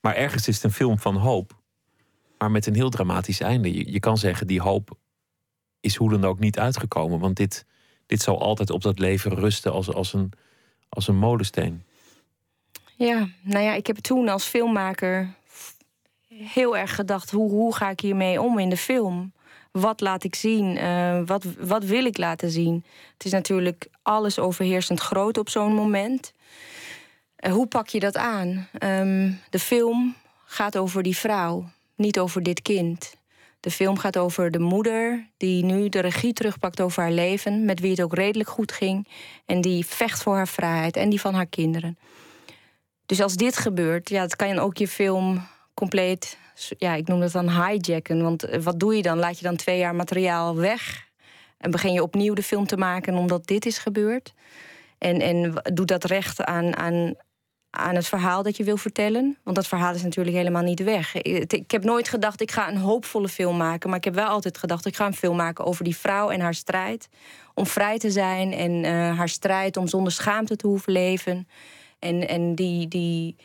[0.00, 1.58] Maar ergens is het een film van hoop.
[2.38, 3.74] Maar met een heel dramatisch einde.
[3.74, 4.98] Je, je kan zeggen, die hoop
[5.80, 7.18] is hoe dan ook niet uitgekomen.
[7.18, 7.66] Want dit,
[8.06, 10.32] dit zal altijd op dat leven rusten als, als, een,
[10.88, 11.82] als een molensteen.
[12.96, 15.34] Ja, nou ja, ik heb toen als filmmaker
[16.28, 19.32] heel erg gedacht: hoe, hoe ga ik hiermee om in de film?
[19.70, 20.76] Wat laat ik zien?
[20.76, 22.84] Uh, wat, wat wil ik laten zien?
[23.12, 26.32] Het is natuurlijk alles overheersend groot op zo'n moment.
[27.40, 28.68] Uh, hoe pak je dat aan?
[28.82, 33.14] Um, de film gaat over die vrouw, niet over dit kind.
[33.60, 37.80] De film gaat over de moeder die nu de regie terugpakt over haar leven, met
[37.80, 39.08] wie het ook redelijk goed ging,
[39.46, 41.98] en die vecht voor haar vrijheid en die van haar kinderen.
[43.06, 46.38] Dus als dit gebeurt, ja, kan je ook je film compleet,
[46.78, 48.22] ja, ik noem dat dan hijacken.
[48.22, 49.18] Want eh, wat doe je dan?
[49.18, 51.08] Laat je dan twee jaar materiaal weg
[51.58, 54.32] en begin je opnieuw de film te maken omdat dit is gebeurd?
[54.98, 57.14] En, en doe dat recht aan, aan,
[57.70, 59.38] aan het verhaal dat je wil vertellen.
[59.42, 61.14] Want dat verhaal is natuurlijk helemaal niet weg.
[61.22, 63.88] Ik heb nooit gedacht, ik ga een hoopvolle film maken.
[63.88, 66.40] Maar ik heb wel altijd gedacht, ik ga een film maken over die vrouw en
[66.40, 67.08] haar strijd.
[67.54, 71.48] Om vrij te zijn en uh, haar strijd om zonder schaamte te hoeven leven.
[71.98, 73.36] En, en die, die,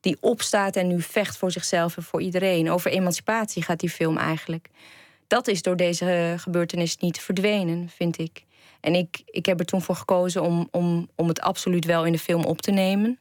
[0.00, 2.70] die opstaat en nu vecht voor zichzelf en voor iedereen.
[2.70, 4.68] Over emancipatie gaat die film eigenlijk.
[5.26, 8.44] Dat is door deze gebeurtenis niet verdwenen, vind ik.
[8.80, 12.12] En ik, ik heb er toen voor gekozen om, om, om het absoluut wel in
[12.12, 13.19] de film op te nemen.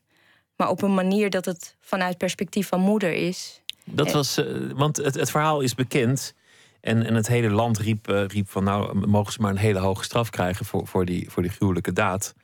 [0.59, 3.61] Maar op een manier dat het vanuit perspectief van moeder is.
[3.83, 6.33] Dat was, uh, want het, het verhaal is bekend.
[6.81, 9.79] En, en het hele land riep, uh, riep van nou mogen ze maar een hele
[9.79, 12.35] hoge straf krijgen voor, voor, die, voor die gruwelijke daad.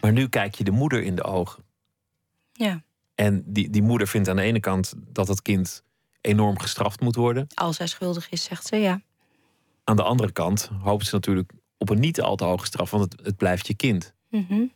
[0.00, 1.64] Maar nu kijk je de moeder in de ogen.
[2.52, 2.82] Ja.
[3.14, 5.84] En die, die moeder vindt aan de ene kant dat het kind
[6.20, 7.46] enorm gestraft moet worden.
[7.54, 9.00] Als hij schuldig is, zegt ze ja.
[9.84, 13.12] Aan de andere kant hoopt ze natuurlijk op een niet al te hoge straf, want
[13.12, 14.14] het, het blijft je kind.
[14.30, 14.72] Mm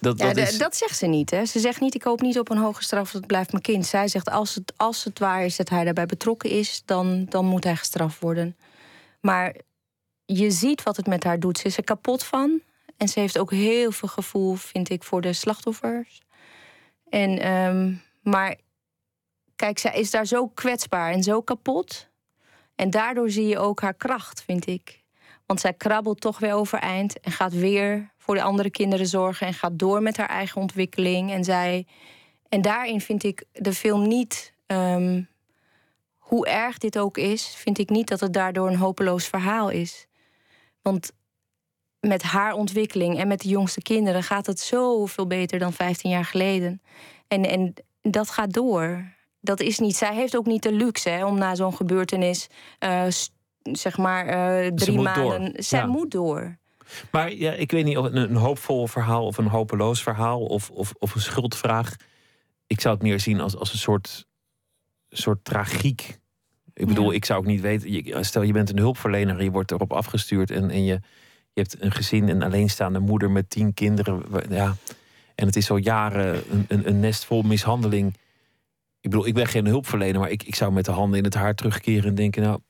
[0.00, 0.58] dat, dat, is...
[0.58, 1.30] dat, zegt ze niet.
[1.30, 1.44] Hè?
[1.44, 3.86] Ze zegt niet: ik hoop niet op een hoge straf, het blijft mijn kind.
[3.86, 7.44] Zij zegt: als het, als het waar is dat hij daarbij betrokken is, dan, dan
[7.44, 8.56] moet hij gestraft worden.
[9.20, 9.56] Maar
[10.24, 11.58] je ziet wat het met haar doet.
[11.58, 12.60] Ze is er kapot van.
[12.96, 16.22] En ze heeft ook heel veel gevoel, vind ik, voor de slachtoffers.
[17.08, 18.56] En, um, maar
[19.56, 22.08] kijk, zij is daar zo kwetsbaar en zo kapot.
[22.74, 25.04] En daardoor zie je ook haar kracht, vind ik.
[25.48, 29.54] Want zij krabbelt toch weer overeind en gaat weer voor de andere kinderen zorgen en
[29.54, 31.32] gaat door met haar eigen ontwikkeling.
[31.32, 31.86] En, zij,
[32.48, 35.28] en daarin vind ik de film niet, um,
[36.18, 40.06] hoe erg dit ook is, vind ik niet dat het daardoor een hopeloos verhaal is.
[40.82, 41.12] Want
[42.00, 46.24] met haar ontwikkeling en met de jongste kinderen gaat het zoveel beter dan 15 jaar
[46.24, 46.82] geleden.
[47.28, 49.16] En, en dat gaat door.
[49.40, 52.46] Dat is niet, zij heeft ook niet de luxe hè, om na zo'n gebeurtenis,
[52.80, 53.04] uh,
[53.76, 55.52] zeg maar, uh, drie maanden.
[55.52, 55.62] Door.
[55.62, 56.58] Zij moet door.
[57.10, 60.70] Maar ja, ik weet niet of een, een hoopvol verhaal of een hopeloos verhaal of,
[60.70, 61.96] of, of een schuldvraag.
[62.66, 64.26] Ik zou het meer zien als, als een soort,
[65.08, 66.18] soort tragiek.
[66.74, 67.16] Ik bedoel, ja.
[67.16, 68.24] ik zou ook niet weten.
[68.24, 71.00] Stel, je bent een hulpverlener en je wordt erop afgestuurd en, en je,
[71.52, 74.22] je hebt een gezin, een alleenstaande moeder met tien kinderen.
[74.48, 74.76] Ja,
[75.34, 78.16] en het is al jaren een, een, een nest vol mishandeling.
[79.00, 81.34] Ik bedoel, ik ben geen hulpverlener, maar ik, ik zou met de handen in het
[81.34, 82.60] haar terugkeren en denken: Nou,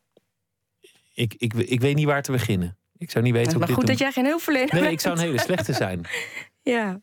[1.19, 2.79] ik, ik, ik weet niet waar te beginnen.
[2.97, 4.93] Ik zou niet weten hoe Maar goed dit dat jij geen hulpverlener Nee, bent.
[4.93, 6.07] ik zou een hele slechte zijn.
[6.75, 7.01] ja.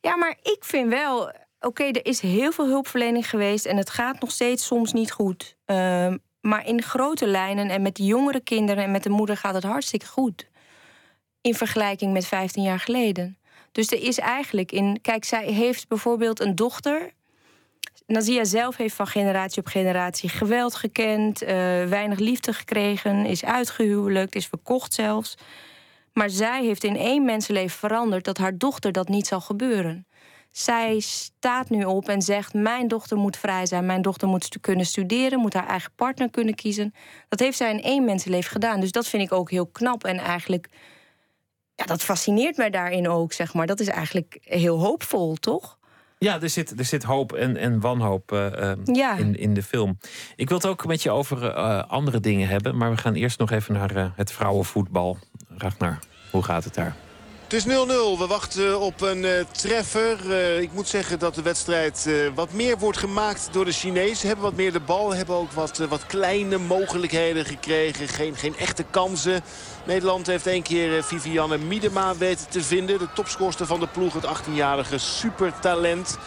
[0.00, 1.32] Ja, maar ik vind wel...
[1.60, 3.66] Oké, er is heel veel hulpverlening geweest...
[3.66, 5.56] en het gaat nog steeds soms niet goed.
[5.66, 8.84] Uh, maar in grote lijnen en met de jongere kinderen...
[8.84, 10.48] en met de moeder gaat het hartstikke goed.
[11.40, 13.38] In vergelijking met 15 jaar geleden.
[13.72, 14.98] Dus er is eigenlijk in...
[15.02, 17.12] Kijk, zij heeft bijvoorbeeld een dochter...
[18.06, 21.48] Nazia zelf heeft van generatie op generatie geweld gekend, uh,
[21.84, 25.34] weinig liefde gekregen, is uitgehuwelijkt, is verkocht zelfs.
[26.12, 30.06] Maar zij heeft in één mensenleven veranderd dat haar dochter dat niet zal gebeuren.
[30.50, 34.86] Zij staat nu op en zegt: Mijn dochter moet vrij zijn, mijn dochter moet kunnen
[34.86, 36.94] studeren, moet haar eigen partner kunnen kiezen.
[37.28, 38.80] Dat heeft zij in één mensenleven gedaan.
[38.80, 40.68] Dus dat vind ik ook heel knap en eigenlijk.
[41.74, 43.66] Ja, dat fascineert mij daarin ook, zeg maar.
[43.66, 45.77] Dat is eigenlijk heel hoopvol, toch?
[46.18, 49.16] Ja, er zit, er zit hoop en, en wanhoop uh, ja.
[49.16, 49.98] in, in de film.
[50.36, 52.76] Ik wil het ook met je over uh, andere dingen hebben.
[52.76, 55.18] Maar we gaan eerst nog even naar uh, het vrouwenvoetbal.
[55.48, 55.98] Ragnar,
[56.30, 56.96] hoe gaat het daar?
[57.48, 57.68] Het is 0-0.
[58.18, 60.18] We wachten op een uh, treffer.
[60.26, 64.16] Uh, ik moet zeggen dat de wedstrijd uh, wat meer wordt gemaakt door de Chinezen.
[64.16, 65.14] Ze hebben wat meer de bal.
[65.14, 68.08] Hebben ook wat, wat kleine mogelijkheden gekregen.
[68.08, 69.40] Geen, geen echte kansen.
[69.86, 72.98] Nederland heeft één keer Vivianne Miedema weten te vinden.
[72.98, 74.14] De topscorster van de ploeg.
[74.14, 76.18] Het 18-jarige supertalent.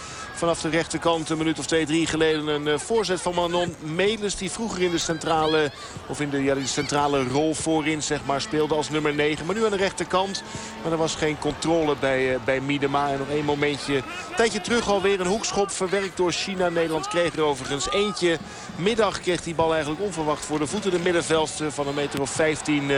[0.42, 4.36] Vanaf de rechterkant een minuut of twee, drie geleden een voorzet van Manon Melis.
[4.36, 5.72] Die vroeger in de centrale,
[6.08, 9.46] of in de, ja, die centrale rol voorin zeg maar, speelde als nummer 9.
[9.46, 10.44] Maar nu aan de rechterkant.
[10.84, 13.10] Maar er was geen controle bij, bij Miedema.
[13.10, 13.96] En nog één momentje.
[13.96, 16.70] Een tijdje terug alweer een hoekschop verwerkt door China.
[16.70, 18.38] Nederland kreeg er overigens eentje.
[18.76, 20.92] Middag kreeg die bal eigenlijk onverwacht voor de voeten.
[20.92, 22.98] De middenveld van een meter of 15 uh,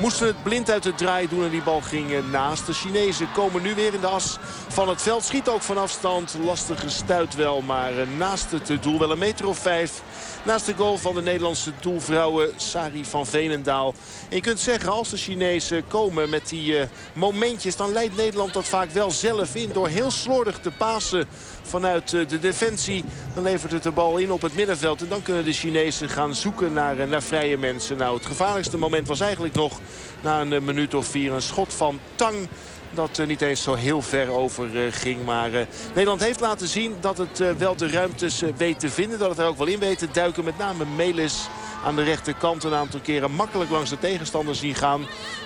[0.00, 1.44] moesten het blind uit de draai doen.
[1.44, 2.66] En die bal ging naast.
[2.66, 5.24] De Chinezen komen nu weer in de as van het veld.
[5.24, 6.36] Schiet ook van afstand.
[6.44, 7.60] Lastige stuit wel.
[7.60, 10.02] Maar uh, naast het doel wel een meter of 5.
[10.44, 13.94] Naast de goal van de Nederlandse doelvrouwen Sari van Veenendaal.
[14.28, 17.76] En je kunt zeggen, als de Chinezen komen met die uh, momentjes...
[17.76, 21.28] dan leidt Nederland dat vaak wel zelf in door heel slordig te pasen
[21.62, 23.04] vanuit de defensie.
[23.34, 25.02] Dan levert het de bal in op het middenveld.
[25.02, 27.96] En dan kunnen de Chinezen gaan zoeken naar, naar vrije mensen.
[27.96, 29.80] Nou, het gevaarlijkste moment was eigenlijk nog
[30.20, 32.48] na een minuut of vier een schot van Tang
[32.94, 35.24] dat uh, niet eens zo heel ver over uh, ging.
[35.24, 39.18] Maar uh, Nederland heeft laten zien dat het wel de ruimtes weet te vinden.
[39.18, 40.44] Dat het er ook wel in weet te duiken.
[40.44, 41.48] Met name Melis
[41.84, 45.00] aan de rechterkant een aantal keren makkelijk langs de tegenstander zien gaan.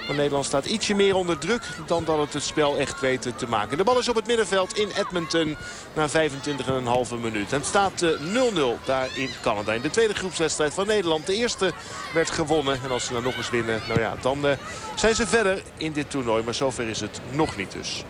[0.07, 3.49] Maar Nederland staat ietsje meer onder druk dan dat het het spel echt weet te
[3.49, 3.79] maken.
[3.79, 5.57] De bal is op het middenveld in Edmonton
[5.95, 6.15] na 25,5
[7.21, 7.53] minuut.
[7.53, 9.73] En het staat 0-0 daar in Canada.
[9.73, 11.27] In de tweede groepswedstrijd van Nederland.
[11.27, 11.73] De eerste
[12.15, 12.81] werd gewonnen.
[12.85, 14.53] En als ze dan nog eens winnen, nou ja, dan uh,
[14.95, 16.43] zijn ze verder in dit toernooi.
[16.45, 18.05] Maar zover is het nog niet dus.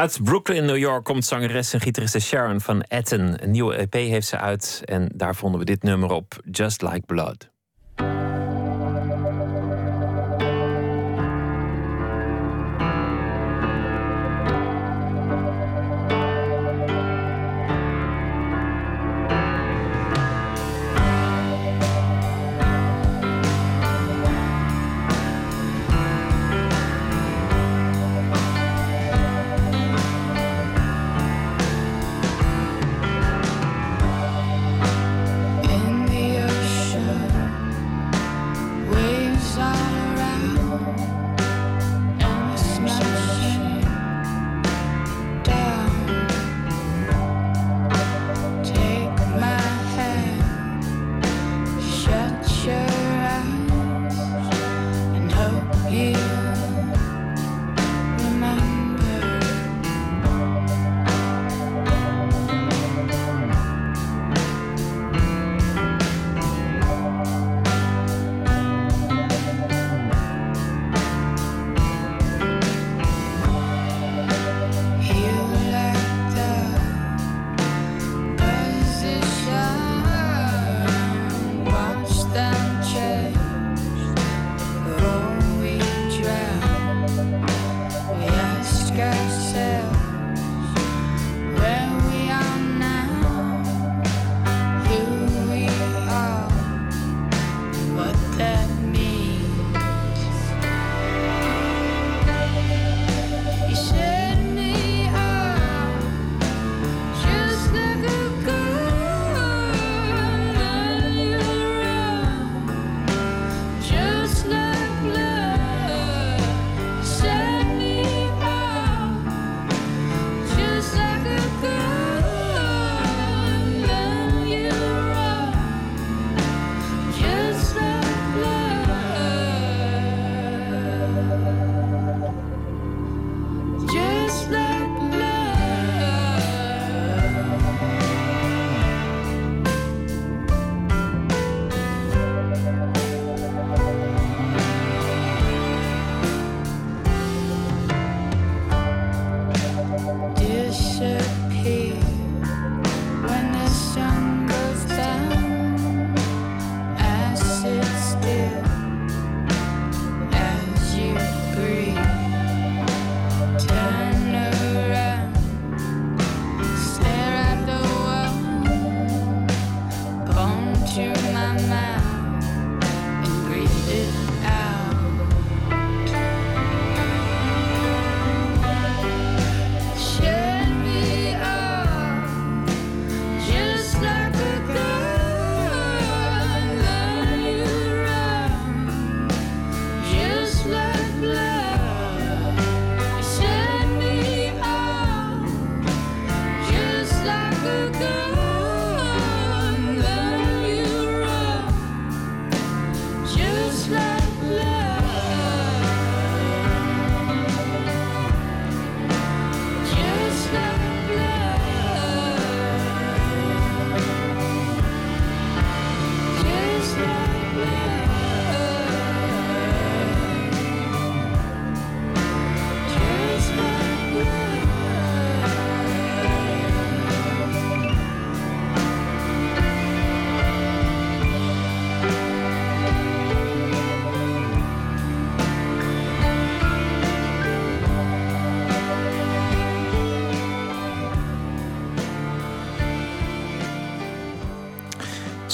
[0.00, 3.42] Uit Brooklyn, New York komt zangeres en gitariste Sharon van Etten.
[3.42, 7.02] Een nieuwe EP heeft ze uit en daar vonden we dit nummer op, Just Like
[7.06, 7.50] Blood.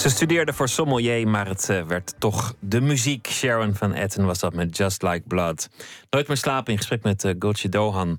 [0.07, 3.27] Ze studeerde voor sommelier, maar het eh, werd toch de muziek.
[3.27, 5.69] Sharon van Etten was dat met Just Like Blood.
[6.11, 8.19] Nooit meer slapen in gesprek met uh, Gulce Dohan.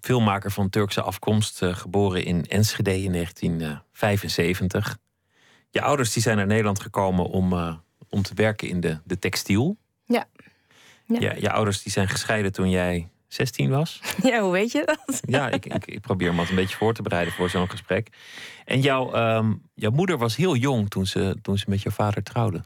[0.00, 4.98] Filmmaker van Turkse afkomst, uh, geboren in Enschede in 1975.
[5.70, 7.52] Je ouders die zijn naar Nederland gekomen om,
[8.08, 9.76] om te werken in de, de textiel.
[10.04, 10.24] Ja.
[11.06, 11.20] ja.
[11.20, 11.34] ja.
[11.34, 14.00] Je ouders die zijn gescheiden toen jij 16 was.
[14.22, 15.20] Ja, hoe weet je dat?
[15.26, 18.08] Ja, ik, ik, ik probeer me een beetje voor te bereiden voor zo'n gesprek.
[18.64, 22.22] En jouw, um, jouw moeder was heel jong toen ze, toen ze met jouw vader
[22.22, 22.62] trouwde.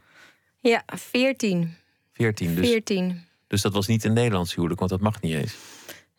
[0.59, 1.75] Ja, 14.
[2.13, 2.67] 14, dus.
[2.67, 3.23] 14.
[3.47, 5.55] Dus dat was niet een Nederlands huwelijk, want dat mag niet eens.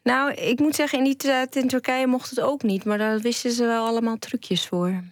[0.02, 2.84] Nou, ik moet zeggen, in die tijd in Turkije mocht het ook niet.
[2.84, 5.02] Maar daar wisten ze wel allemaal trucjes voor.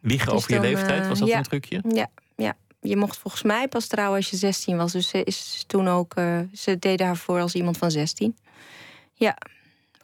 [0.00, 1.82] Liegen dus over je leeftijd, was dat ja, een trucje?
[1.88, 2.56] Ja, ja.
[2.80, 4.92] Je mocht volgens mij pas trouwen als je 16 was.
[4.92, 6.16] Dus ze is toen ook.
[6.18, 8.36] Uh, ze deden haar voor als iemand van 16.
[9.14, 9.36] Ja.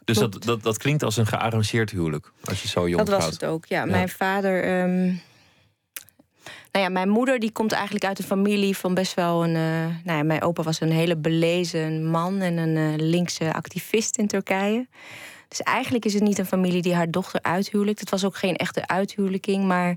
[0.05, 3.33] Dus dat, dat, dat klinkt als een gearrangeerd huwelijk, als je zo jong Dat was
[3.33, 3.85] het ook, ja.
[3.85, 4.83] Mijn vader...
[4.83, 5.21] Um,
[6.73, 9.55] nou ja, mijn moeder die komt eigenlijk uit een familie van best wel een...
[9.55, 14.17] Uh, nou ja, mijn opa was een hele belezen man en een uh, linkse activist
[14.17, 14.87] in Turkije.
[15.49, 18.01] Dus eigenlijk is het niet een familie die haar dochter uithuwelijkt.
[18.01, 19.97] Het was ook geen echte uithuwelijking, maar...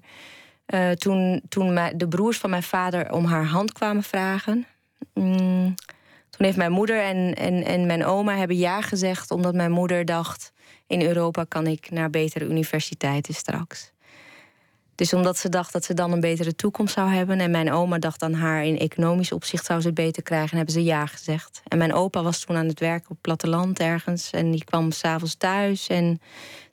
[0.74, 4.66] Uh, toen, toen de broers van mijn vader om haar hand kwamen vragen...
[5.14, 5.76] Mm,
[6.32, 10.06] toen heeft mijn moeder en, en, en mijn oma hebben ja gezegd, omdat mijn moeder
[10.06, 10.52] dacht:
[10.88, 13.92] in Europa kan ik naar betere universiteiten straks.
[14.96, 17.40] Dus omdat ze dacht dat ze dan een betere toekomst zou hebben.
[17.40, 20.56] En mijn oma dacht aan haar in economisch opzicht zou ze het beter krijgen.
[20.58, 21.62] hebben ze ja gezegd.
[21.68, 24.32] En mijn opa was toen aan het werken op het platteland ergens.
[24.32, 25.88] En die kwam s'avonds thuis.
[25.88, 26.22] En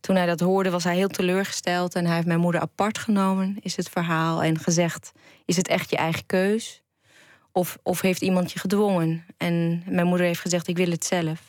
[0.01, 1.95] toen hij dat hoorde was hij heel teleurgesteld.
[1.95, 4.43] En hij heeft mijn moeder apart genomen, is het verhaal.
[4.43, 5.13] En gezegd,
[5.45, 6.83] is het echt je eigen keus?
[7.53, 9.25] Of, of heeft iemand je gedwongen?
[9.37, 11.41] En mijn moeder heeft gezegd: Ik wil het zelf.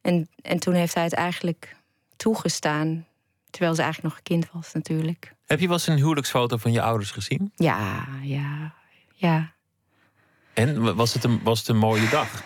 [0.00, 1.76] En, en toen heeft hij het eigenlijk
[2.16, 3.06] toegestaan.
[3.50, 5.34] Terwijl ze eigenlijk nog een kind was, natuurlijk.
[5.46, 7.52] Heb je wel eens een huwelijksfoto van je ouders gezien?
[7.54, 8.74] Ja, ja,
[9.14, 9.52] ja.
[10.54, 12.42] En was het een, was het een mooie dag?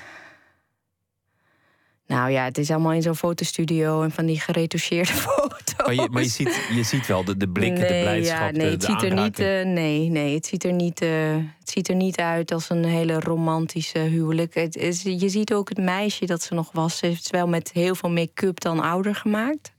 [2.10, 5.74] Nou ja, het is allemaal in zo'n fotostudio en van die geretoucheerde foto's.
[5.76, 8.70] Maar je, maar je, ziet, je ziet wel de, de blikken, de blijdschap, ja, nee,
[8.70, 11.10] het ziet er niet, uh, nee, nee, het ziet er niet, uh,
[11.58, 14.54] het ziet er niet uit als een hele romantische huwelijk.
[14.54, 16.98] Het is, je ziet ook het meisje dat ze nog was.
[16.98, 19.72] Ze heeft wel met heel veel make-up dan ouder gemaakt.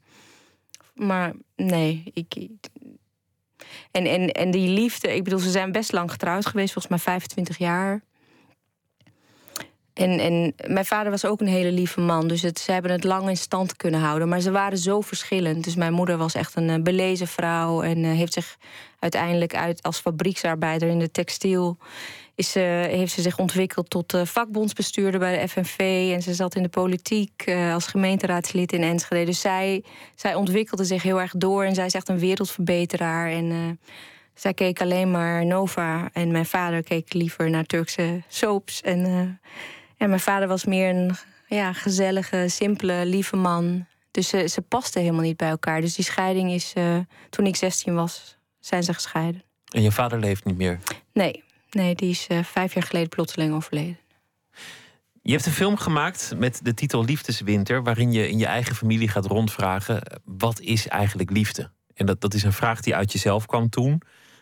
[0.94, 2.48] Maar nee, ik...
[3.92, 7.04] En, en, en die liefde, ik bedoel, ze zijn best lang getrouwd geweest, volgens mij
[7.04, 8.02] 25 jaar.
[9.94, 12.28] En, en mijn vader was ook een hele lieve man.
[12.28, 14.30] Dus ze hebben het lang in stand kunnen houden.
[14.30, 15.64] Maar ze waren zo verschillend.
[15.64, 17.82] Dus mijn moeder was echt een uh, belezen vrouw.
[17.82, 18.58] En uh, heeft zich
[19.00, 21.78] uiteindelijk uit als fabrieksarbeider in de textiel.
[22.36, 26.12] Is, heeft ze zich ontwikkeld tot vakbondsbestuurder bij de FNV.
[26.14, 29.26] En ze zat in de politiek als gemeenteraadslid in Enschede.
[29.26, 29.84] Dus zij,
[30.16, 31.64] zij ontwikkelde zich heel erg door.
[31.64, 33.30] En zij is echt een wereldverbeteraar.
[33.30, 33.80] En
[34.34, 36.10] zij keek alleen maar Nova.
[36.14, 38.82] En mijn vader keek liever naar Turkse soaps.
[38.82, 39.40] En
[40.02, 41.16] en mijn vader was meer een
[41.48, 43.86] ja, gezellige, simpele, lieve man.
[44.12, 45.82] Dus ze, ze pasten helemaal niet bij elkaar.
[45.82, 46.98] Dus die scheiding is, uh,
[47.30, 49.44] toen ik 16 was, zijn ze gescheiden.
[49.74, 50.80] En je vader leeft niet meer?
[51.14, 54.00] Nee, nee die is uh, vijf jaar geleden plotseling overleden.
[55.22, 59.08] Je hebt een film gemaakt met de titel Liefdeswinter, waarin je in je eigen familie
[59.08, 61.72] gaat rondvragen: wat is eigenlijk liefde?
[61.94, 64.02] En dat, dat is een vraag die uit jezelf kwam toen.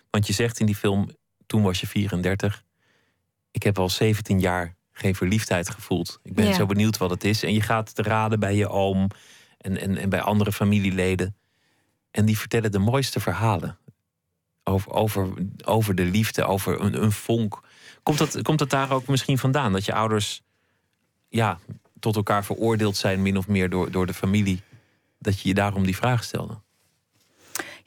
[0.10, 1.10] Want je zegt in die film,
[1.46, 2.64] toen was je 34.
[3.52, 6.20] Ik heb al 17 jaar geen verliefdheid gevoeld.
[6.24, 7.44] Ik ben zo benieuwd wat het is.
[7.44, 9.08] En je gaat te raden bij je oom
[9.58, 11.36] en, en, en bij andere familieleden.
[12.12, 13.78] En die vertellen de mooiste verhalen.
[14.64, 15.34] Over, over,
[15.66, 17.62] over de liefde, over een, een vonk.
[18.04, 19.72] Komt dat, komt dat daar ook misschien vandaan?
[19.72, 20.42] Dat je ouders
[21.30, 21.60] ja,
[22.00, 24.62] tot elkaar veroordeeld zijn, min of meer door, door de familie.
[25.20, 26.62] Dat je je daarom die vraag stelde?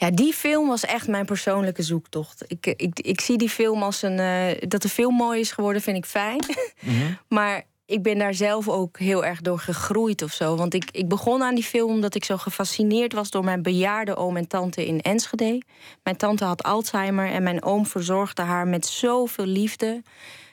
[0.02, 2.44] Ja, die film was echt mijn persoonlijke zoektocht.
[2.46, 4.18] Ik, ik, ik zie die film als een.
[4.18, 6.44] Uh, dat de film mooi is geworden, vind ik fijn.
[6.80, 7.12] Mhm.
[7.28, 10.56] maar ik ben daar zelf ook heel erg door gegroeid of zo.
[10.56, 14.16] Want ik, ik begon aan die film omdat ik zo gefascineerd was door mijn bejaarde
[14.16, 15.62] oom en tante in Enschede.
[16.02, 20.02] Mijn tante had Alzheimer en mijn oom verzorgde haar met zoveel liefde.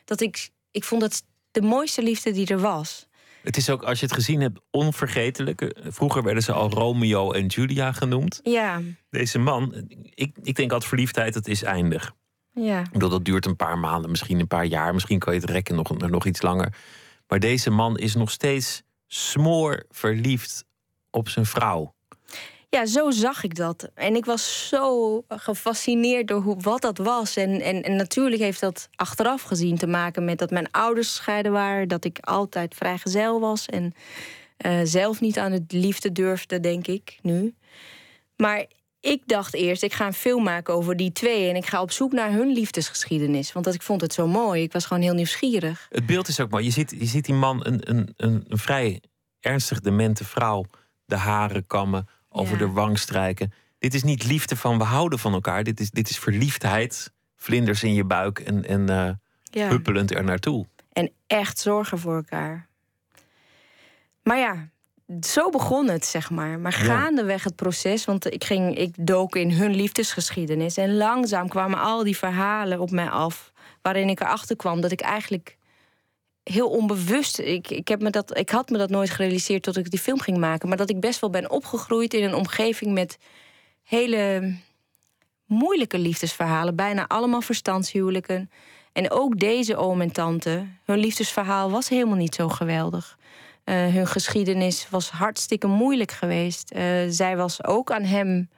[0.06, 3.08] Dat ik, ik vond dat de mooiste liefde die er was.
[3.44, 5.80] Het is ook, als je het gezien hebt, onvergetelijk.
[5.88, 8.40] Vroeger werden ze al Romeo en Julia genoemd.
[8.44, 8.82] Ja.
[9.10, 9.74] Deze man,
[10.14, 12.14] ik, ik denk altijd verliefdheid, dat is eindig.
[12.54, 12.80] Ja.
[12.80, 14.94] Ik bedoel, dat duurt een paar maanden, misschien een paar jaar.
[14.94, 16.74] Misschien kan je het rekken nog, nog iets langer.
[17.28, 20.66] Maar deze man is nog steeds smoor verliefd
[21.10, 21.94] op zijn vrouw.
[22.70, 23.90] Ja, zo zag ik dat.
[23.94, 27.36] En ik was zo gefascineerd door hoe, wat dat was.
[27.36, 31.52] En, en, en natuurlijk heeft dat achteraf gezien te maken met dat mijn ouders gescheiden
[31.52, 31.88] waren.
[31.88, 33.66] Dat ik altijd vrijgezel was.
[33.66, 33.94] En
[34.66, 37.56] uh, zelf niet aan het liefde durfde, denk ik, nu.
[38.36, 38.66] Maar
[39.00, 41.50] ik dacht eerst, ik ga een film maken over die twee...
[41.50, 43.54] en ik ga op zoek naar hun liefdesgeschiedenis.
[43.54, 44.64] Want dat, ik vond het zo mooi.
[44.64, 45.88] Ik was gewoon heel nieuwsgierig.
[45.90, 46.64] Het beeld is ook mooi.
[46.64, 49.02] Je ziet, je ziet die man, een, een, een vrij
[49.40, 50.66] ernstig demente vrouw...
[51.06, 53.54] de haren kammen, over de wang strijken.
[53.80, 55.64] Dit is niet liefde van we houden van elkaar.
[55.64, 59.10] Dit is, dit is verliefdheid, vlinders in je buik en, en uh,
[59.44, 59.70] ja.
[59.70, 60.66] huppelend er naartoe.
[60.94, 62.68] En echt zorgen voor elkaar.
[64.24, 64.70] Maar ja,
[65.22, 66.60] zo begon het, zeg maar.
[66.60, 70.78] Maar gaandeweg het proces, want ik, ging, ik dook in hun liefdesgeschiedenis.
[70.78, 73.52] En langzaam kwamen al die verhalen op mij af.
[73.82, 75.58] Waarin ik erachter kwam dat ik eigenlijk
[76.50, 77.39] heel onbewust.
[77.39, 80.20] Ik, ik, heb me dat, ik had me dat nooit gerealiseerd tot ik die film
[80.20, 80.68] ging maken.
[80.68, 83.18] Maar dat ik best wel ben opgegroeid in een omgeving met
[83.84, 84.54] hele
[85.45, 86.76] moeilijke liefdesverhalen.
[86.76, 88.50] Bijna allemaal verstandshuwelijken.
[88.93, 93.18] En ook deze oom en tante, hun liefdesverhaal was helemaal niet zo geweldig.
[93.66, 96.74] Uh, hun geschiedenis was hartstikke moeilijk geweest.
[96.76, 98.50] Uh, zij was ook aan hem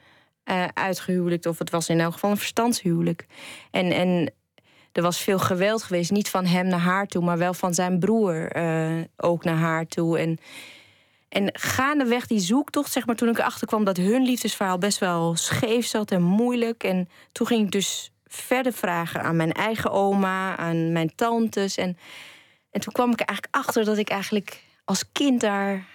[0.46, 3.26] uh, of het was in elk geval een verstandshuwelijk.
[3.72, 4.34] En, en
[4.92, 8.00] er was veel geweld geweest, niet van hem naar haar toe, maar wel van zijn
[8.00, 8.52] broer
[9.18, 10.20] ook naar haar toe.
[10.20, 10.38] En,
[11.30, 15.36] en gaandeweg die zoektocht, zeg maar, toen ik erachter kwam dat hun liefdesverhaal best wel
[15.36, 16.84] scheef zat en moeilijk.
[16.84, 21.78] En toen ging ik dus verder vragen aan mijn eigen oma, aan mijn tantes.
[21.78, 21.98] En,
[22.72, 25.86] en toen kwam ik eigenlijk achter dat ik eigenlijk als kind daar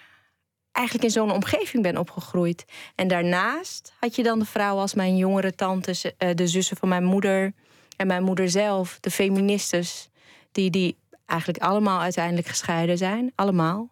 [0.71, 2.65] eigenlijk in zo'n omgeving ben opgegroeid.
[2.95, 6.89] En daarnaast had je dan de vrouwen als mijn jongere tantes, eh, de zussen van
[6.89, 7.53] mijn moeder
[7.97, 10.09] en mijn moeder zelf, de feministes,
[10.51, 13.31] die, die eigenlijk allemaal uiteindelijk gescheiden zijn.
[13.35, 13.89] Allemaal.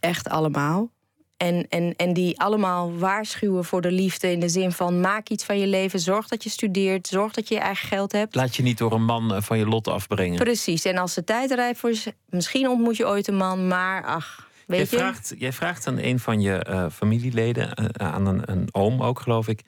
[0.00, 0.90] Echt allemaal.
[1.36, 5.44] En, en, en die allemaal waarschuwen voor de liefde in de zin van maak iets
[5.44, 8.34] van je leven, zorg dat je studeert, zorg dat je je eigen geld hebt.
[8.34, 10.38] Laat je niet door een man eh, van je lot afbrengen.
[10.38, 14.04] Precies, en als de tijd rijp voor is, misschien ontmoet je ooit een man, maar
[14.04, 15.04] ach, weet jij je.
[15.04, 19.20] Vraagt, jij vraagt aan een van je uh, familieleden, uh, aan een, een, oom ook
[19.20, 19.62] geloof ik,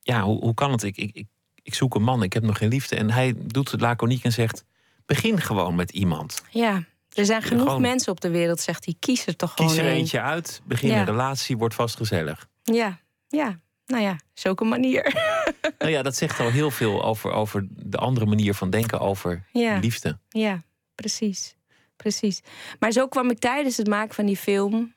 [0.00, 0.82] ja, hoe, hoe kan het?
[0.82, 1.26] Ik, ik, ik,
[1.64, 2.96] ik zoek een man, ik heb nog geen liefde.
[2.96, 4.64] En hij doet het laconiek en zegt,
[5.06, 6.42] begin gewoon met iemand.
[6.50, 6.84] Ja.
[7.12, 8.94] Er zijn genoeg mensen op de wereld, zegt hij.
[8.98, 12.48] Kies er toch gewoon Kies er eentje uit, begin een relatie, wordt vast gezellig.
[12.62, 12.98] Ja,
[13.28, 13.62] ja.
[13.86, 15.12] Nou ja, zulke manier.
[15.78, 19.44] Nou ja, dat zegt al heel veel over, over de andere manier van denken over
[19.52, 20.18] liefde.
[20.28, 20.62] Ja,
[20.94, 21.56] precies.
[21.96, 22.40] Precies.
[22.78, 24.93] Maar zo kwam ik tijdens het maken van die film.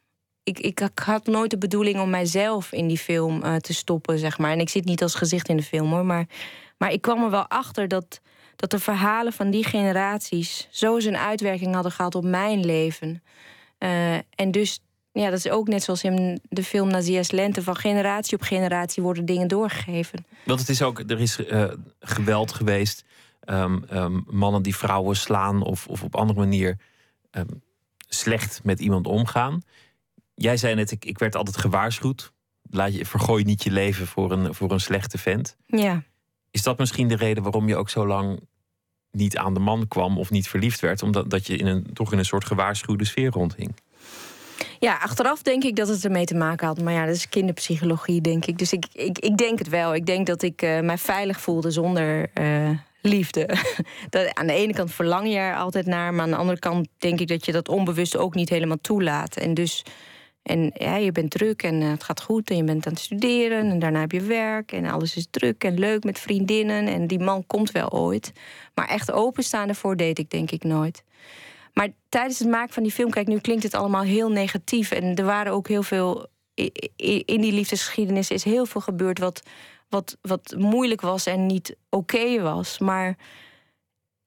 [0.47, 4.37] Ik, ik, had nooit de bedoeling om mijzelf in die film uh, te stoppen, zeg
[4.37, 4.51] maar.
[4.51, 6.05] En ik zit niet als gezicht in de film hoor.
[6.05, 6.27] Maar,
[6.77, 8.21] maar ik kwam er wel achter dat
[8.57, 13.23] dat de verhalen van die generaties zo zijn uitwerking hadden gehad op mijn leven.
[13.79, 14.79] Uh, en dus,
[15.11, 19.03] ja, dat is ook net zoals in de film Nazia's Lente, van generatie op generatie
[19.03, 20.25] worden dingen doorgegeven.
[20.45, 23.03] Want het is ook, er is uh, geweld geweest,
[23.45, 26.77] um, um, mannen die vrouwen slaan of, of op andere manier
[27.31, 27.61] um,
[28.07, 29.61] slecht met iemand omgaan.
[30.39, 32.33] Jij zei net, ik, ik werd altijd gewaarschuwd.
[32.69, 35.57] Laat je, vergooi niet je leven voor een, voor een slechte vent.
[35.65, 36.03] Ja.
[36.51, 38.39] Is dat misschien de reden waarom je ook zo lang
[39.11, 41.03] niet aan de man kwam of niet verliefd werd?
[41.03, 43.75] Omdat dat je in een, toch in een soort gewaarschuwde sfeer rondhing?
[44.79, 46.81] Ja, achteraf denk ik dat het ermee te maken had.
[46.81, 48.57] Maar ja, dat is kinderpsychologie, denk ik.
[48.57, 49.95] Dus ik, ik, ik denk het wel.
[49.95, 52.69] Ik denk dat ik uh, mij veilig voelde zonder uh,
[53.01, 53.49] liefde.
[54.09, 56.87] dat, aan de ene kant verlang je er altijd naar, maar aan de andere kant
[56.97, 59.37] denk ik dat je dat onbewust ook niet helemaal toelaat.
[59.37, 59.83] En dus
[60.47, 63.01] en ja, je bent druk en eh, het gaat goed en je bent aan het
[63.01, 67.07] studeren en daarna heb je werk en alles is druk en leuk met vriendinnen en
[67.07, 68.31] die man komt wel ooit.
[68.73, 71.03] Maar echt openstaan ervoor deed ik denk ik nooit.
[71.73, 75.15] Maar tijdens het maken van die film, kijk, nu klinkt het allemaal heel negatief en
[75.15, 76.27] er waren ook heel veel
[77.25, 79.41] in die liefdesgeschiedenis is heel veel gebeurd wat,
[79.89, 82.79] wat, wat moeilijk was en niet oké was.
[82.79, 83.17] Maar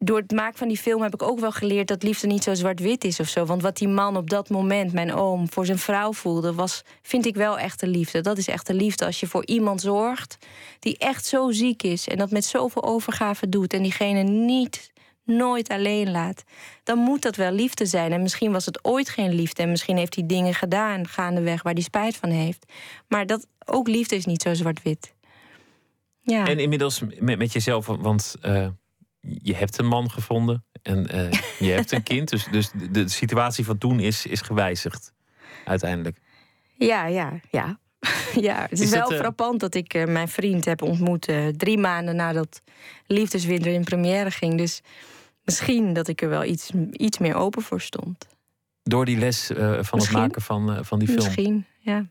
[0.03, 2.55] door het maken van die film heb ik ook wel geleerd dat liefde niet zo
[2.55, 3.45] zwart-wit is of zo.
[3.45, 7.27] Want wat die man op dat moment, mijn oom, voor zijn vrouw voelde, was, vind
[7.27, 8.21] ik wel echte liefde.
[8.21, 10.39] Dat is echte liefde als je voor iemand zorgt
[10.79, 14.93] die echt zo ziek is en dat met zoveel overgave doet en diegene niet
[15.25, 16.45] nooit alleen laat.
[16.83, 18.13] Dan moet dat wel liefde zijn.
[18.13, 21.73] En misschien was het ooit geen liefde en misschien heeft hij dingen gedaan gaandeweg waar
[21.73, 22.73] hij spijt van heeft.
[23.09, 25.15] Maar dat ook liefde is niet zo zwart-wit.
[26.21, 26.47] Ja.
[26.47, 28.35] En inmiddels met, jezelf, want.
[28.43, 28.67] Uh
[29.21, 32.29] je hebt een man gevonden en uh, je hebt een kind.
[32.29, 35.13] Dus, dus de, situatie van toen is, is gewijzigd
[35.65, 36.19] uiteindelijk.
[36.75, 37.79] Ja, ja, ja.
[38.41, 39.19] ja, het is, wel uh...
[39.19, 42.63] frappant dat ik uh, mijn vriend heb ontmoet drie maanden nadat
[43.07, 44.59] Liefdeswinter in première ging.
[44.59, 44.81] Dus
[45.45, 48.27] misschien dat ik er wel iets, iets meer open voor stond.
[48.83, 49.99] Door die les van misschien?
[49.99, 51.25] het maken van, van die film?
[51.25, 52.07] Misschien, ja.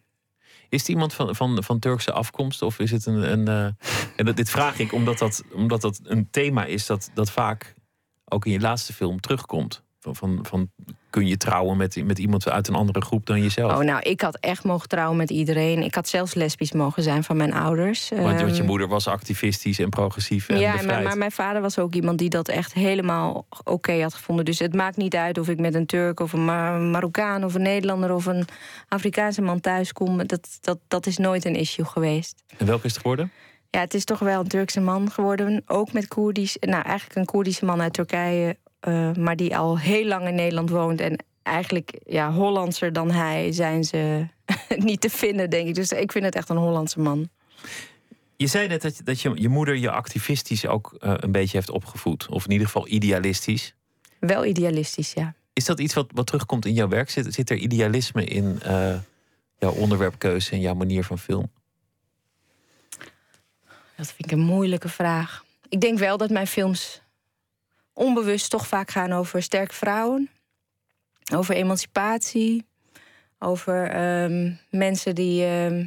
[0.69, 2.61] Is het iemand van, van, van Turkse afkomst?
[2.61, 3.31] Of is het een.
[3.31, 7.31] een uh, en dit vraag ik omdat dat, omdat dat een thema is dat, dat
[7.31, 7.75] vaak
[8.25, 9.83] ook in je laatste film terugkomt.
[10.13, 10.69] Van, van,
[11.09, 13.71] kun je trouwen met, met iemand uit een andere groep dan jezelf?
[13.71, 15.83] Oh, nou, ik had echt mogen trouwen met iedereen.
[15.83, 18.09] Ik had zelfs lesbisch mogen zijn van mijn ouders.
[18.09, 21.61] Want, want je Ehm, moeder was activistisch en progressief en ja, maar, maar mijn vader
[21.61, 24.45] was ook iemand die dat echt helemaal oké had gevonden.
[24.45, 27.53] Dus het maakt niet uit of ik met een Turk of een Mar- Marokkaan of
[27.53, 28.47] een Nederlander of een
[28.87, 30.27] Afrikaanse man thuis kom.
[30.27, 32.43] Dat, dat, dat is nooit een issue geweest.
[32.57, 33.31] En welke is het geworden?
[33.69, 35.63] Ja, het is toch wel een Turkse man geworden.
[35.65, 36.57] Ook met Koerdisch.
[36.59, 38.57] Nou, eigenlijk een Koerdische man uit Turkije.
[38.79, 41.01] Eh, maar die al heel lang in Nederland woont.
[41.01, 44.25] En eigenlijk ja, Hollandser dan hij zijn ze
[44.77, 45.75] niet te vinden, denk ik.
[45.75, 47.29] Dus ik vind het echt een Hollandse man.
[48.35, 51.57] Je zei net dat, je- dat je, je moeder je activistisch ook eh, een beetje
[51.57, 52.27] heeft opgevoed.
[52.29, 53.75] Of in ieder geval idealistisch.
[54.19, 55.33] Wel idealistisch, ja.
[55.53, 57.09] Is dat iets wat, wat terugkomt in jouw werk?
[57.09, 58.95] Zit, zit er idealisme in eh,
[59.57, 61.51] jouw onderwerpkeuze en jouw manier van film?
[63.95, 65.43] Dat vind ik een moeilijke vraag.
[65.69, 67.01] Ik denk wel dat mijn films
[67.99, 70.29] onbewust toch vaak gaan over sterke vrouwen.
[71.33, 72.65] Over emancipatie.
[73.39, 75.85] Over ehm, mensen die ehm,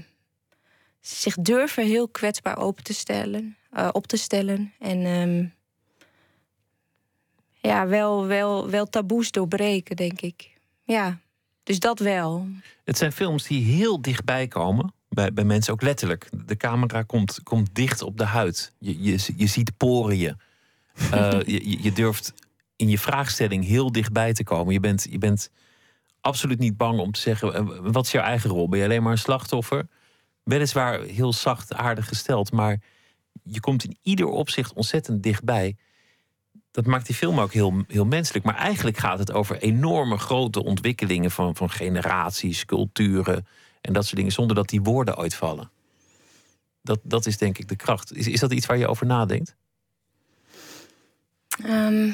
[1.00, 4.72] zich durven heel kwetsbaar open te stellen, eh, op te stellen.
[4.78, 5.46] En ehm,
[7.52, 10.50] ja, wel, wel, wel taboes doorbreken, denk ik.
[10.84, 11.18] Ja,
[11.62, 12.46] dus dat wel.
[12.84, 14.92] Het zijn films die heel dichtbij komen.
[15.08, 16.28] Bij, bij mensen ook letterlijk.
[16.46, 18.72] De camera komt, komt dicht op de huid.
[18.78, 20.36] Je, je, je ziet poriën.
[20.94, 22.32] Eh, je, je- durft
[22.76, 24.72] in je vraagstelling heel dichtbij te komen.
[24.72, 25.50] Je bent, je bent
[26.20, 28.68] absoluut niet bang om te zeggen: eh, wat is jouw eigen rol?
[28.68, 29.86] Ben je alleen maar een slachtoffer?
[30.42, 32.80] Weliswaar heel zacht, aardig gesteld, maar
[33.42, 35.76] je komt in ieder opzicht ontzettend dichtbij.
[36.70, 38.44] Dat maakt die film ook heel, heel menselijk.
[38.44, 43.46] Maar eigenlijk gaat het over enorme grote ontwikkelingen van, van generaties, culturen
[43.80, 45.70] en dat soort dingen, zonder dat die woorden ooit vallen.
[46.82, 48.14] Dat, dat is denk ik de kracht.
[48.14, 49.56] Is, is dat iets waar je over nadenkt?
[51.64, 52.10] Ehm,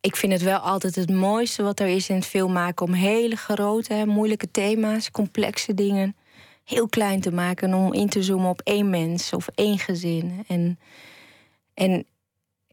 [0.00, 2.92] ik vind het wel altijd het mooiste wat er is in het film maken om
[2.92, 6.16] hele grote, moeilijke thema's, complexe dingen
[6.64, 10.44] heel klein te maken en om in te zoomen op één mens of één gezin.
[10.48, 10.78] En,
[11.74, 12.06] en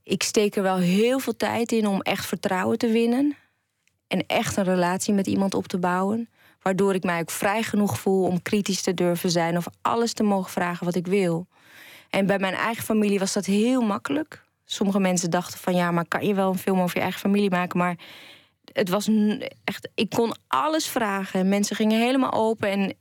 [0.03, 3.37] ik steek er wel heel veel tijd in om echt vertrouwen te winnen
[4.07, 6.29] en echt een relatie met iemand op te bouwen.
[6.61, 10.23] Waardoor ik mij ook vrij genoeg voel om kritisch te durven zijn of alles te
[10.23, 11.47] mogen vragen wat ik wil.
[12.09, 14.45] En bij mijn eigen familie was dat heel makkelijk.
[14.69, 17.49] Sommige mensen dachten van ja, maar kan je wel een film over je eigen familie
[17.49, 17.77] maken?
[17.77, 17.97] Maar
[18.73, 19.09] het was
[19.63, 21.39] echt, ik kon alles vragen.
[21.39, 22.69] En mensen gingen helemaal open.
[22.69, 22.95] En,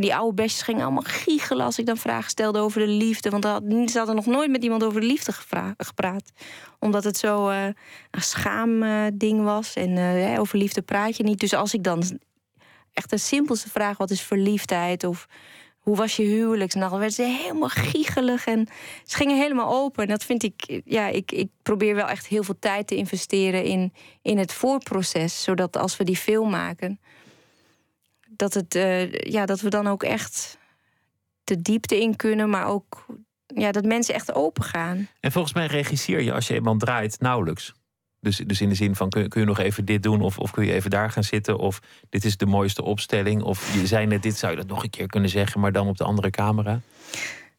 [0.00, 3.30] die oude bestjes gingen allemaal giechelen als ik dan vragen stelde over de liefde.
[3.30, 5.32] Want had- ze hadden nog nooit met iemand over de liefde
[5.76, 6.30] gepraat.
[6.78, 7.64] Omdat het zo eh,
[8.10, 9.74] een schaamding was.
[9.74, 11.40] En eh, over liefde praat je niet.
[11.40, 12.20] Dus als ik dan
[12.92, 15.04] echt de simpelste vraag, wat is verliefdheid?
[15.04, 15.26] Of
[15.80, 16.90] hoe was je huwelijksnacht?
[16.90, 18.68] Werden ze helemaal giechelig en
[19.04, 20.02] ze gingen helemaal open.
[20.02, 23.64] En dat vind ik, ja, ik, ik probeer wel echt heel veel tijd te investeren
[23.64, 25.42] in, in het voorproces.
[25.42, 27.00] Zodat als we die film maken,
[28.28, 30.58] dat, het, eh, ja, dat we dan ook echt
[31.44, 33.06] de diepte in kunnen, maar ook
[33.46, 35.08] ja, dat mensen echt open gaan.
[35.20, 37.74] En volgens mij regisseer je als je eenmaal draait nauwelijks.
[38.20, 40.50] Dus, dus in de zin van kun, kun je nog even dit doen of, of
[40.50, 44.06] kun je even daar gaan zitten of dit is de mooiste opstelling of je zei
[44.06, 46.30] net dit zou je dat nog een keer kunnen zeggen maar dan op de andere
[46.30, 46.80] camera.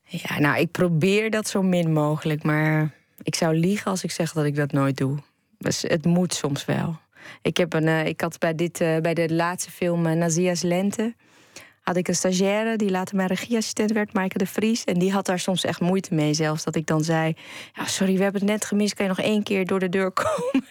[0.03, 2.91] Ja, nou, ik probeer dat zo min mogelijk, maar
[3.23, 5.17] ik zou liegen als ik zeg dat ik dat nooit doe.
[5.57, 6.99] Dus het moet soms wel.
[7.41, 10.61] Ik, heb een, eh, ik had bij, dit, eh, bij de laatste film uh, Nazia's
[10.61, 11.13] Lente...
[11.91, 14.83] had ik een stagiaire die later mijn regieassistent werd, Maaike de Vries.
[14.83, 16.63] En die had daar soms echt moeite mee zelfs.
[16.63, 17.33] Dat ik dan zei,
[17.73, 18.93] ja, sorry, we hebben het net gemist.
[18.93, 20.63] Kan je nog één keer door de deur komen?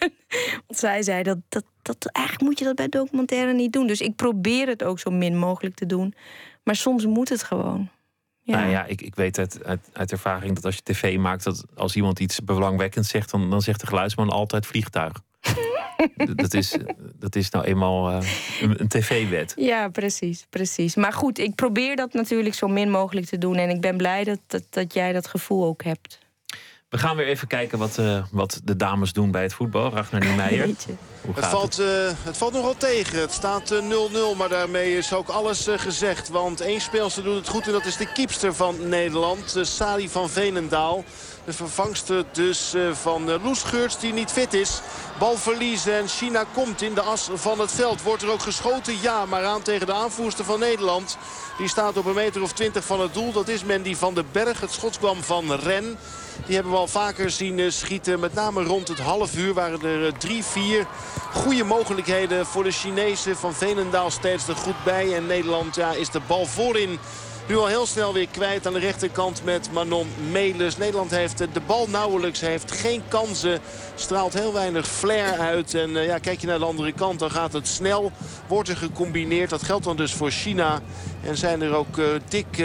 [0.67, 3.87] Want zij zei, dat, dat, dat, eigenlijk moet je dat bij documentaire niet doen.
[3.87, 6.13] Dus ik probeer het ook zo min mogelijk te doen.
[6.63, 7.89] Maar soms moet het gewoon.
[8.41, 8.59] Ja.
[8.59, 11.65] Nou ja, ik, ik weet uit, uit, uit ervaring dat als je tv maakt, dat
[11.75, 15.21] als iemand iets belangwekkends zegt, dan, dan zegt de geluidsman altijd vliegtuig.
[16.35, 16.77] dat, is,
[17.19, 18.27] dat is nou eenmaal uh,
[18.61, 19.53] een, een tv-wet.
[19.55, 20.95] Ja, precies, precies.
[20.95, 23.55] Maar goed, ik probeer dat natuurlijk zo min mogelijk te doen.
[23.55, 26.19] En ik ben blij dat, dat, dat jij dat gevoel ook hebt.
[26.91, 29.93] We gaan weer even kijken wat, uh, wat de dames doen bij het voetbal.
[29.93, 30.65] Ragnar Niemeyer.
[31.21, 31.87] Hoe het, valt, uh,
[32.23, 33.19] het valt nogal tegen.
[33.19, 36.29] Het staat 0-0, uh, maar daarmee is ook alles uh, gezegd.
[36.29, 39.59] Want één speelster doet het goed en dat is de kiepster van Nederland.
[39.61, 41.03] Sali van Veenendaal.
[41.45, 44.81] De vervangster dus van Loes Geurts die niet fit is.
[45.19, 48.01] Bal verliezen en China komt in de as van het veld.
[48.01, 49.01] Wordt er ook geschoten?
[49.01, 51.17] Ja, maar aan tegen de aanvoerster van Nederland.
[51.57, 53.31] Die staat op een meter of twintig van het doel.
[53.31, 54.59] Dat is Mandy van den Berg.
[54.59, 55.97] Het schot kwam van Ren.
[56.45, 58.19] Die hebben we al vaker zien schieten.
[58.19, 60.87] Met name rond het half uur waren er drie, vier
[61.33, 63.37] goede mogelijkheden voor de Chinezen.
[63.37, 65.15] Van Veenendaal steeds er goed bij.
[65.15, 66.99] En Nederland ja, is de bal voorin
[67.47, 70.77] Nu al heel snel weer kwijt aan de rechterkant met Manon Melis.
[70.77, 73.59] Nederland heeft de bal nauwelijks, heeft geen kansen.
[73.95, 75.73] Straalt heel weinig flair uit.
[75.73, 78.11] En ja, kijk je naar de andere kant, dan gaat het snel.
[78.47, 79.49] Wordt er gecombineerd.
[79.49, 80.81] Dat geldt dan dus voor China.
[81.23, 82.63] En zijn er ook uh, dik,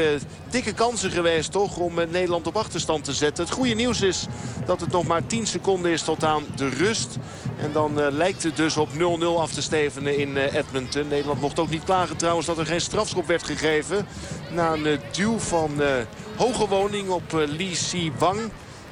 [0.50, 3.44] dikke kansen geweest toch om Nederland op achterstand te zetten.
[3.44, 4.26] Het goede nieuws is
[4.66, 7.16] dat het nog maar 10 seconden is tot aan de rust.
[7.60, 8.98] En dan lijkt het dus op 0-0
[9.38, 11.08] af te stevenen in Edmonton.
[11.08, 14.06] Nederland mocht ook niet klagen trouwens dat er geen strafschop werd gegeven.
[14.50, 15.80] Na een uh, duw van
[16.36, 18.40] hoge woning op Lee Si Wang.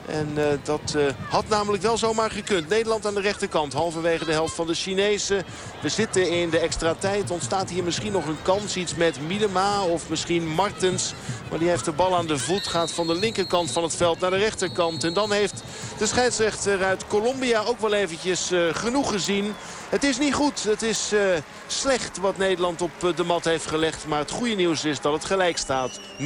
[0.07, 0.29] En
[0.63, 0.97] dat
[1.29, 2.69] had namelijk wel zomaar gekund.
[2.69, 5.45] Nederland aan de rechterkant, halverwege de helft van de Chinezen.
[5.83, 7.31] We zitten in de extra tijd.
[7.31, 8.77] Ontstaat hier misschien nog een kans.
[8.77, 11.15] Iets met Miedema of misschien Martens.
[11.51, 12.67] Maar die heeft de bal aan de voet.
[12.67, 15.05] Gaat van de linkerkant van het veld naar de rechterkant.
[15.05, 15.63] En dan heeft
[15.99, 19.55] de scheidsrechter uit Colombia ook wel eventjes genoeg gezien.
[19.95, 20.65] Het is niet goed.
[20.65, 21.13] Het is
[21.67, 24.07] slecht wat Nederland op de mat heeft gelegd.
[24.07, 26.01] Maar het goede nieuws is dat het gelijk staat.
[26.19, 26.25] 0-0.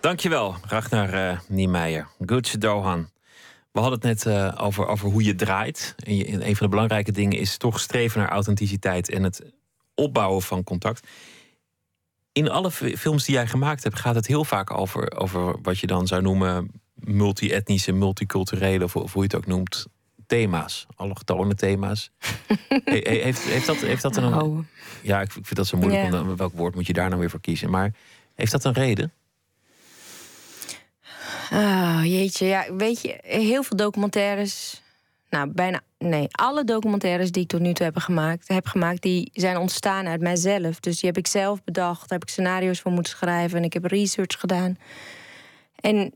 [0.00, 2.08] Dankjewel, Ragnar uh, Niemeyer.
[2.20, 3.10] Gucci Dohan.
[3.72, 5.94] We hadden het net over, over hoe je draait.
[5.96, 9.42] En, een van de belangrijke dingen is toch streven naar authenticiteit en het
[9.94, 11.06] opbouwen van contact.
[12.32, 15.86] In alle films die jij gemaakt hebt, gaat het heel vaak over, over wat je
[15.86, 19.86] dan zou noemen multi-etnische, multiculturele, of hoe je het ook noemt,
[20.28, 20.86] thema's.
[20.96, 22.10] Allochtone thema's.
[22.84, 24.34] heeft, heeft, dat, heeft dat een.
[24.34, 24.58] Oh.
[25.02, 26.10] Ja, ik vind dat zo moeilijk.
[26.10, 26.28] Yeah.
[26.28, 27.70] Om, welk woord moet je daar nou weer voor kiezen?
[27.70, 27.92] Maar
[28.34, 29.12] heeft dat een reden?
[31.52, 34.82] Oh, jeetje, ja, weet je, heel veel documentaires.
[35.30, 35.80] Nou, bijna.
[35.98, 40.06] Nee, alle documentaires die ik tot nu toe heb gemaakt, heb gemaakt, die zijn ontstaan
[40.06, 40.80] uit mijzelf.
[40.80, 42.00] Dus die heb ik zelf bedacht.
[42.00, 44.76] Daar heb ik scenario's voor moeten schrijven en ik heb research gedaan.
[45.80, 46.12] En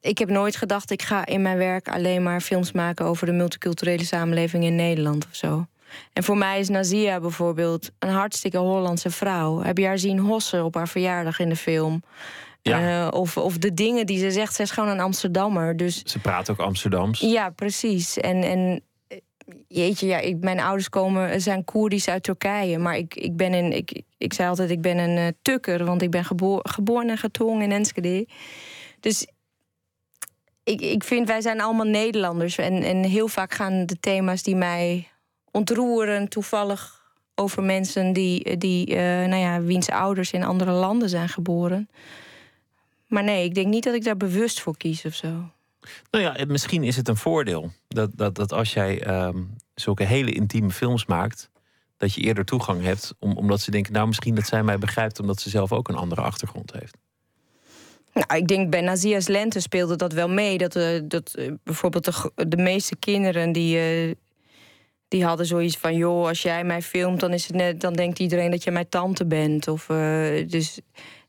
[0.00, 3.32] ik heb nooit gedacht, ik ga in mijn werk alleen maar films maken over de
[3.32, 5.66] multiculturele samenleving in Nederland of zo.
[6.12, 9.62] En voor mij is Nazia bijvoorbeeld een hartstikke Hollandse vrouw.
[9.62, 12.02] Heb je haar zien hossen op haar verjaardag in de film?
[12.62, 13.04] Ja.
[13.04, 15.76] Uh, of, of de dingen die ze zegt, ze is gewoon een Amsterdammer.
[15.76, 17.20] Dus, ze praat ook Amsterdams.
[17.20, 18.18] Ja, precies.
[18.18, 18.82] En, en
[19.68, 22.78] jeetje, ja, ik, mijn ouders komen, zijn Koerdisch uit Turkije.
[22.78, 26.02] Maar ik, ik ben een, ik, ik zei altijd, ik ben een uh, tukker, want
[26.02, 28.28] ik ben geboor, geboren en getogen in Enschede.
[29.00, 29.26] Dus
[30.64, 32.58] ik, ik vind, wij zijn allemaal Nederlanders.
[32.58, 35.08] En, en heel vaak gaan de thema's die mij
[35.50, 36.98] ontroeren, toevallig
[37.34, 41.88] over mensen die, die uh, nou ja, wiens ouders in andere landen zijn geboren.
[43.06, 45.50] Maar nee, ik denk niet dat ik daar bewust voor kies of zo.
[46.10, 50.32] Nou ja, misschien is het een voordeel dat, dat, dat als jij um, zulke hele
[50.32, 51.50] intieme films maakt,
[51.96, 55.20] dat je eerder toegang hebt, om, omdat ze denken, nou misschien dat zij mij begrijpt,
[55.20, 56.96] omdat ze zelf ook een andere achtergrond heeft.
[58.12, 60.58] Nou, ik denk bij Nazia's Lente speelde dat wel mee.
[60.58, 64.14] Dat, uh, dat uh, bijvoorbeeld de, de, meeste kinderen die, uh,
[65.08, 68.18] die hadden zoiets van: joh, als jij mij filmt, dan is het net, dan denkt
[68.18, 69.68] iedereen dat je mijn tante bent.
[69.68, 69.86] Of,
[70.46, 70.80] dus,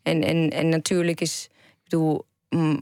[0.03, 1.49] en, en, en natuurlijk is
[1.83, 2.25] bedoel,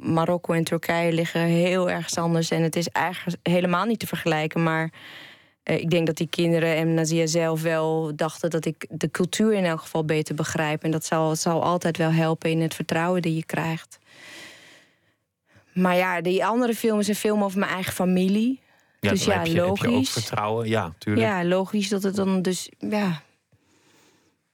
[0.02, 2.52] Marokko en Turkije liggen heel erg anders.
[2.52, 4.64] En het is eigenlijk helemaal niet te vergelijken.
[4.64, 4.92] Maar
[5.76, 9.66] ik denk dat die kinderen en Nazia zelf wel dachten dat ik de cultuur in
[9.66, 10.84] elk geval beter begrijp.
[10.84, 14.00] En dat zal, zal altijd wel helpen in het vertrouwen die je krijgt.
[15.74, 18.62] Maar ja, die andere film is een film over mijn eigen familie.
[19.00, 19.82] Ja, dus ja, je, logisch.
[19.82, 21.28] Heb je ook vertrouwen, ja, tuurlijk.
[21.28, 22.70] Ja, logisch dat het dan dus.
[22.78, 23.22] Ja,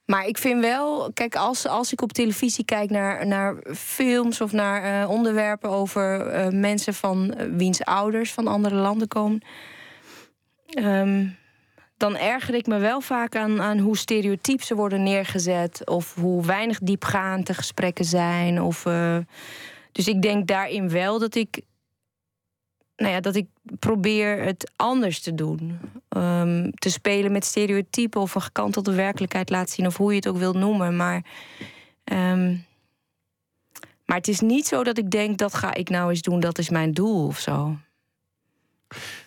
[0.05, 4.51] maar ik vind wel, kijk, als, als ik op televisie kijk naar, naar films of
[4.51, 9.41] naar uh, onderwerpen over uh, mensen van uh, wiens ouders van andere landen komen,
[10.67, 11.37] um,
[11.97, 16.45] dan erger ik me wel vaak aan, aan hoe stereotyp ze worden neergezet of hoe
[16.45, 18.61] weinig diepgaand de gesprekken zijn.
[18.61, 18.83] Of,
[19.91, 21.61] dus ik denk daarin wel dat ik
[22.95, 23.47] nou ja, dat ik
[23.79, 25.79] probeer het anders te doen.
[26.09, 30.27] Um, te spelen met stereotypen of een gekantelde werkelijkheid laten zien, of hoe je het
[30.27, 30.95] ook wilt noemen.
[30.95, 31.25] Maar,
[32.03, 32.65] um,
[34.05, 36.57] maar het is niet zo dat ik denk dat ga ik nou eens doen, dat
[36.57, 37.77] is mijn doel of zo.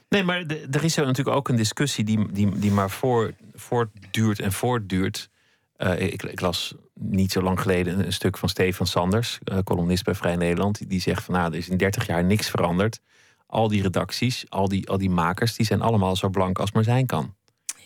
[0.09, 4.41] Nee, maar er is er natuurlijk ook een discussie die, die, die maar voor, voortduurt
[4.41, 5.31] en voortduurt.
[5.77, 10.05] Uh, ik, ik, las niet zo lang geleden een stuk van Stefan Sanders, uh, columnist
[10.05, 10.79] bij Vrij Nederland.
[10.79, 13.01] Die, die zegt van nou, er is in 30 jaar niks veranderd
[13.49, 16.85] al die redacties, al die, al die makers, die zijn allemaal zo blank als maar
[16.85, 17.35] zijn kan.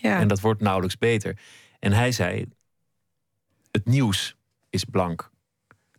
[0.01, 0.21] Ja.
[0.21, 1.39] En dat wordt nauwelijks beter.
[1.79, 2.47] En hij zei:
[3.71, 4.37] het nieuws
[4.71, 5.31] is blank.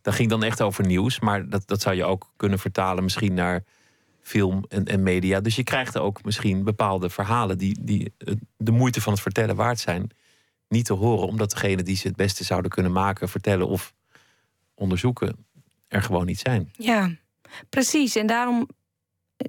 [0.01, 3.33] Dat ging dan echt over nieuws, maar dat, dat zou je ook kunnen vertalen misschien
[3.33, 3.63] naar
[4.23, 5.39] film en, en media.
[5.39, 8.13] Dus je krijgt ook misschien bepaalde verhalen die, die
[8.57, 10.09] de moeite van het vertellen waard zijn,
[10.67, 13.93] niet te horen, omdat degene die ze het beste zouden kunnen maken, vertellen of
[14.73, 15.45] onderzoeken,
[15.87, 16.71] er gewoon niet zijn.
[16.77, 17.11] Ja,
[17.69, 18.15] precies.
[18.15, 18.67] En daarom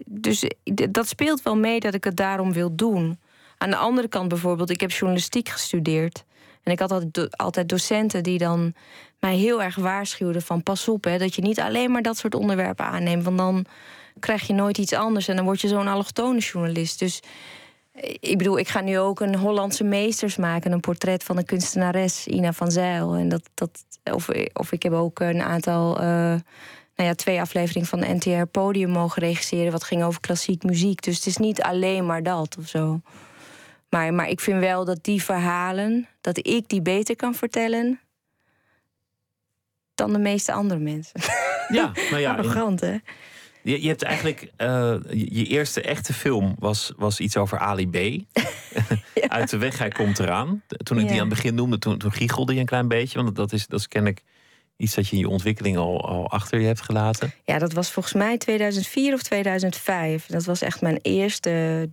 [0.06, 0.44] dus
[0.90, 3.20] dat speelt wel mee dat ik het daarom wil doen.
[3.58, 6.24] Aan de andere kant bijvoorbeeld, ik heb journalistiek gestudeerd.
[6.62, 8.74] En ik had altijd, docenten die dan
[9.20, 12.34] mij heel erg waarschuwden van pas op, hè, dat je niet alleen maar dat soort
[12.34, 13.66] onderwerpen aanneemt, want dan
[14.18, 16.98] krijg je nooit iets anders en dan word je zo'n allochtone journalist.
[16.98, 17.22] Dus
[18.20, 20.72] ik bedoel, ik ga nu ook een Hollandse meesters maken.
[20.72, 23.14] Een portret van een kunstenares, Ina van Zijl.
[23.14, 26.04] En dat, dat, of, of ik heb ook een aantal, uh,
[26.96, 29.72] nou ja, twee afleveringen van de NTR Podium mogen regisseren.
[29.72, 31.02] Wat ging over klassiek muziek.
[31.02, 33.00] Dus het is niet alleen maar dat of zo.
[33.88, 38.00] Maar, maar ik vind wel dat die verhalen, dat ik die beter kan vertellen
[39.94, 41.20] dan de meeste andere mensen.
[41.68, 42.34] Ja, nou ja.
[42.34, 42.96] Arrogant, hè?
[43.64, 44.40] Je, je hebt eigenlijk.
[44.58, 48.24] Uh, je, eerste echte film was, was iets over Ali B.
[49.28, 50.62] Uit de weg, hij komt eraan.
[50.66, 53.22] Toen ik die aan het begin noemde, toen, toen giechelde je een klein beetje.
[53.22, 54.22] Want dat is, dat is kennelijk
[54.76, 57.34] iets dat je in je ontwikkeling al, al achter je hebt gelaten.
[57.44, 60.26] Ja, dat was volgens mij 2004 of 2005.
[60.26, 61.88] Dat was echt mijn eerste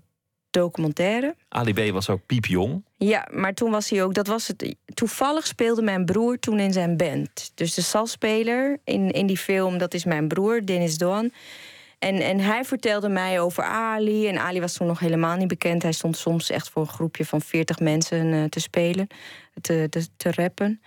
[0.52, 1.36] documentaire.
[1.49, 2.84] Ali B was ook piepjong.
[2.97, 4.14] Ja, maar toen was hij ook.
[4.14, 4.76] Dat was het.
[4.93, 7.52] Toevallig speelde mijn broer toen in zijn band.
[7.56, 11.32] Dus de salspeler in, in die film, dat is mijn broer, Dennis Doan.
[11.99, 14.28] En, en hij vertelde mij over Ali.
[14.28, 15.84] En Ali was toen nog helemaal niet bekend.
[15.84, 19.08] Hij stond soms echt voor een groepje van 40 mensen uh, te spelen,
[19.62, 20.82] te, te, te rappen.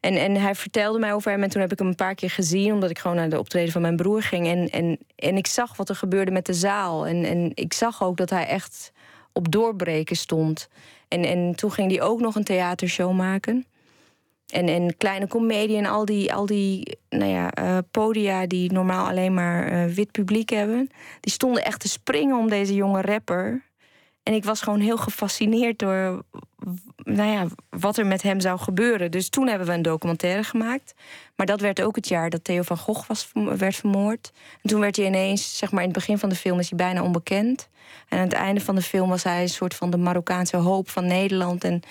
[0.00, 1.42] En, en hij vertelde mij over hem.
[1.42, 3.72] En toen heb ik hem een paar keer gezien, omdat ik gewoon naar de optreden
[3.72, 4.46] van mijn broer ging.
[4.46, 7.06] En, en, en ik zag wat er gebeurde met de zaal.
[7.06, 8.92] En, en ik zag ook dat hij echt
[9.32, 10.68] op doorbreken stond.
[11.08, 13.66] En, en toen ging hij ook nog een theatershow maken.
[14.48, 19.06] En, en kleine comedie en al die, al die nou ja, uh, podia die normaal
[19.08, 20.90] alleen maar uh, wit publiek hebben.
[21.20, 23.62] Die stonden echt te springen om deze jonge rapper.
[24.28, 26.22] En ik was gewoon heel gefascineerd door
[26.96, 29.10] nou ja, wat er met hem zou gebeuren.
[29.10, 30.94] Dus toen hebben we een documentaire gemaakt.
[31.36, 34.32] Maar dat werd ook het jaar dat Theo van Gogh was, werd vermoord.
[34.62, 36.78] En toen werd hij ineens, zeg maar in het begin van de film, is hij
[36.78, 37.68] bijna onbekend.
[38.08, 40.88] En aan het einde van de film was hij een soort van de Marokkaanse hoop
[40.88, 41.64] van Nederland.
[41.64, 41.82] En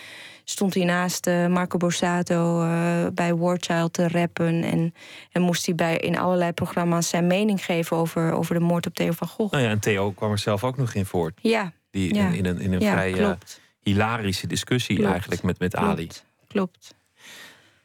[0.43, 4.63] stond hij naast uh, Marco Borsato uh, bij Warchild te rappen.
[4.63, 4.93] En,
[5.31, 8.93] en moest hij bij, in allerlei programma's zijn mening geven over, over de moord op
[8.93, 9.51] Theo van Gogh.
[9.51, 11.39] Nou ja, en Theo kwam er zelf ook nog in voort.
[11.41, 11.71] Ja.
[11.89, 13.31] Die in, in, een, in een vrij uh,
[13.79, 15.87] hilarische discussie eigenlijk met, met klopt.
[15.87, 16.07] Ali.
[16.47, 16.95] Klopt.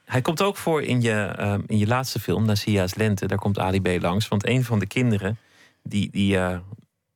[0.04, 3.26] Hij komt ook voor in je, uh, in je laatste film, Nasia's Lente.
[3.26, 4.28] Daar komt Ali B langs.
[4.28, 5.38] Want een van de kinderen,
[5.82, 6.58] die, die, uh,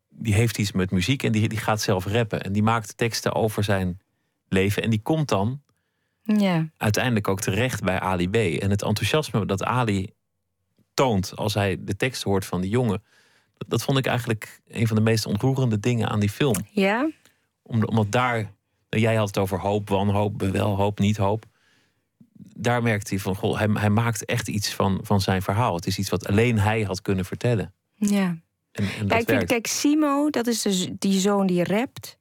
[0.08, 2.42] die heeft iets met muziek en die, die gaat zelf rappen.
[2.42, 4.00] En die maakt teksten over zijn
[4.48, 4.82] leven.
[4.82, 5.62] En die komt dan
[6.22, 6.68] ja.
[6.76, 8.34] uiteindelijk ook terecht bij Ali B.
[8.34, 10.10] En het enthousiasme dat Ali
[10.94, 13.02] toont als hij de tekst hoort van die jongen.
[13.56, 16.56] Dat, vond ik eigenlijk een van de meest ontroerende dingen aan die film.
[16.70, 17.10] Ja?
[17.62, 18.52] Om, omdat daar,
[18.88, 21.44] jij had het over hoop, wanhoop, wel hoop, niet hoop.
[22.58, 25.74] Daar merkte hij van, goh, hij, hij maakt echt iets van, van zijn verhaal.
[25.74, 27.74] Het is iets wat alleen hij had kunnen vertellen.
[27.94, 28.38] Ja.
[28.72, 32.18] En, en kijk, vind, kijk, Simo, dat is dus die zoon die rapt.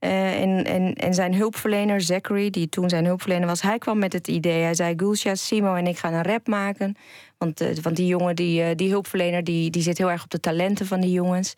[0.00, 4.12] Uh, en, en, en zijn hulpverlener, Zachary, die toen zijn hulpverlener was, hij kwam met
[4.12, 4.62] het idee.
[4.62, 6.96] Hij zei: Gulsha, Simo en ik gaan een rap maken.
[7.38, 10.30] Want, uh, want die jongen, die, uh, die hulpverlener, die, die zit heel erg op
[10.30, 11.54] de talenten van die jongens.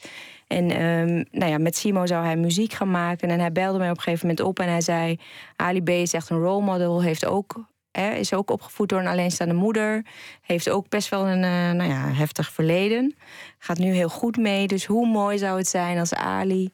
[0.47, 3.31] En um, nou ja, met Simo zou hij muziek gaan maken.
[3.31, 5.19] En hij belde mij op een gegeven moment op en hij zei:
[5.57, 7.67] Ali B is echt een role model, heeft ook
[8.17, 10.05] is ook opgevoed door een alleenstaande moeder.
[10.43, 13.17] Heeft ook best wel een uh, nou ja, heftig verleden.
[13.59, 14.67] Gaat nu heel goed mee.
[14.67, 16.71] Dus hoe mooi zou het zijn als Ali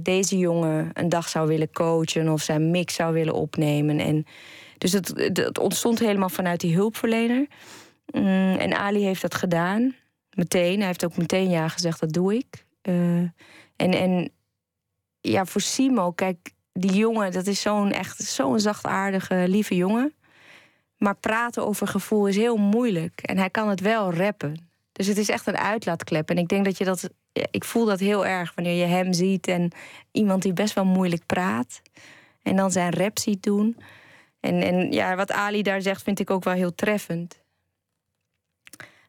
[0.00, 3.98] deze jongen een dag zou willen coachen of zijn mix zou willen opnemen.
[3.98, 4.26] En
[4.78, 7.46] dus het, het ontstond helemaal vanuit die hulpverlener.
[8.06, 9.94] Mm, en Ali heeft dat gedaan.
[10.30, 10.78] Meteen.
[10.78, 12.64] Hij heeft ook meteen ja gezegd, dat doe ik.
[12.82, 13.18] Uh,
[13.76, 14.30] en, en
[15.20, 20.14] ja, voor Simo, kijk, die jongen, dat is zo'n echt zo'n zachtaardige, lieve jongen.
[20.96, 23.20] Maar praten over gevoel is heel moeilijk.
[23.20, 24.68] En hij kan het wel rappen.
[24.92, 26.30] Dus het is echt een uitlaatklep.
[26.30, 27.10] En ik denk dat je dat.
[27.50, 29.72] Ik voel dat heel erg wanneer je hem ziet en
[30.12, 31.82] iemand die best wel moeilijk praat.
[32.42, 33.76] En dan zijn rap ziet doen.
[34.40, 37.42] En, en ja, wat Ali daar zegt, vind ik ook wel heel treffend.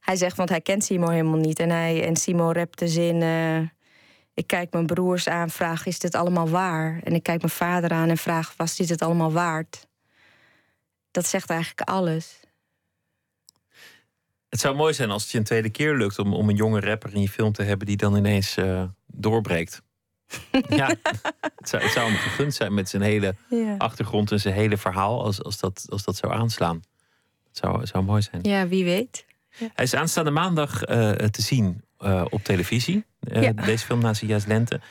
[0.06, 1.60] Hij zegt, want hij kent Simo helemaal niet.
[1.60, 3.22] En, hij, en Simo rapt de zin.
[3.22, 3.60] Uh,
[4.34, 7.00] ik kijk mijn broers aan, vraag: is dit allemaal waar?
[7.04, 9.88] En ik kijk mijn vader aan en vraag: was dit het allemaal waard?
[11.12, 12.40] Dat zegt eigenlijk alles.
[14.50, 16.80] Het zou mooi zijn als het je een tweede keer lukt om, om een jonge
[16.80, 19.82] rapper in je film te hebben die dan ineens uh, doorbreekt.
[20.70, 20.88] ja,
[21.56, 23.76] het zou, het zou hem gegund zijn met zijn hele ja.
[23.78, 26.84] achtergrond en zijn hele verhaal, als, als, dat, als dat zou aanslaan.
[27.48, 28.44] Het zou, het zou mooi zijn.
[28.44, 29.26] Ja, wie weet.
[29.58, 29.68] Ja.
[29.74, 33.06] Hij is aanstaande maandag uh, te zien uh, op televisie.
[33.20, 33.52] Ja.
[33.52, 34.82] Deze film Nazia's Lente.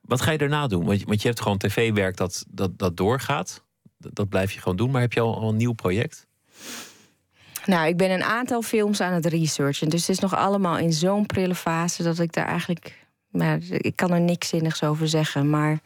[0.00, 0.84] Wat ga je daarna doen?
[0.84, 3.64] Want je, want je hebt gewoon tv-werk dat, dat, dat doorgaat.
[3.98, 4.90] Dat, dat blijf je gewoon doen.
[4.90, 6.26] Maar heb je al, al een nieuw project?
[7.66, 9.88] Nou, ik ben een aantal films aan het researchen.
[9.88, 13.06] Dus het is nog allemaal in zo'n prille fase dat ik daar eigenlijk.
[13.28, 15.50] Maar ik kan er niks zinnigs over zeggen.
[15.50, 15.80] Maar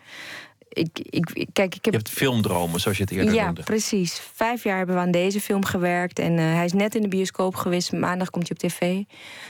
[0.77, 1.95] ik, ik, kijk, ik heb...
[1.95, 3.61] Je hebt filmdromen, zoals je het eerder ja, noemde.
[3.61, 4.21] Ja, precies.
[4.35, 6.19] Vijf jaar hebben we aan deze film gewerkt.
[6.19, 7.93] En hij is net in de bioscoop geweest.
[7.93, 9.03] Maandag komt hij op tv.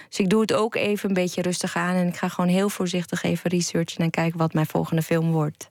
[0.08, 1.94] Dus ik doe het ook even een beetje rustig aan.
[1.94, 4.04] En ik ga gewoon heel voorzichtig even researchen...
[4.04, 5.70] en kijken wat mijn volgende film wordt.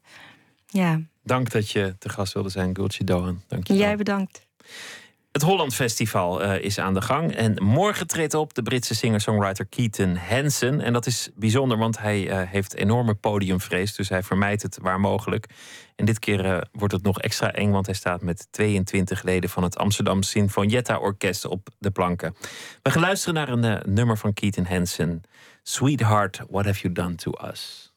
[0.67, 1.01] Ja.
[1.23, 3.41] Dank dat je te gast wilde zijn, Gulce Dohan.
[3.47, 4.45] Dank je Jij bedankt.
[5.36, 7.36] Het Holland Festival uh, is aan de gang.
[7.36, 10.81] En morgen treedt op de Britse singer-songwriter Keaton Hansen.
[10.81, 13.95] En dat is bijzonder, want hij uh, heeft enorme podiumvrees.
[13.95, 15.45] Dus hij vermijdt het waar mogelijk.
[15.95, 19.49] En dit keer uh, wordt het nog extra eng, want hij staat met 22 leden
[19.49, 22.36] van het Amsterdam Sinfonietta Orkest op de planken.
[22.81, 25.21] We gaan luisteren naar een nummer van Keaton Hansen.
[25.63, 27.93] Sweetheart, what have you done to us?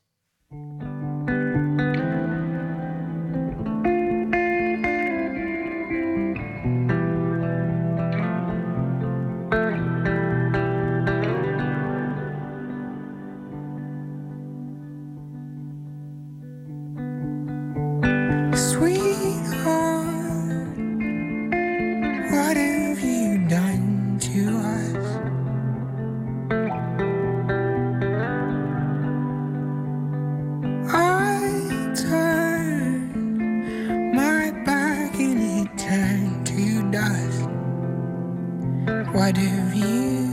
[38.89, 40.28] What have you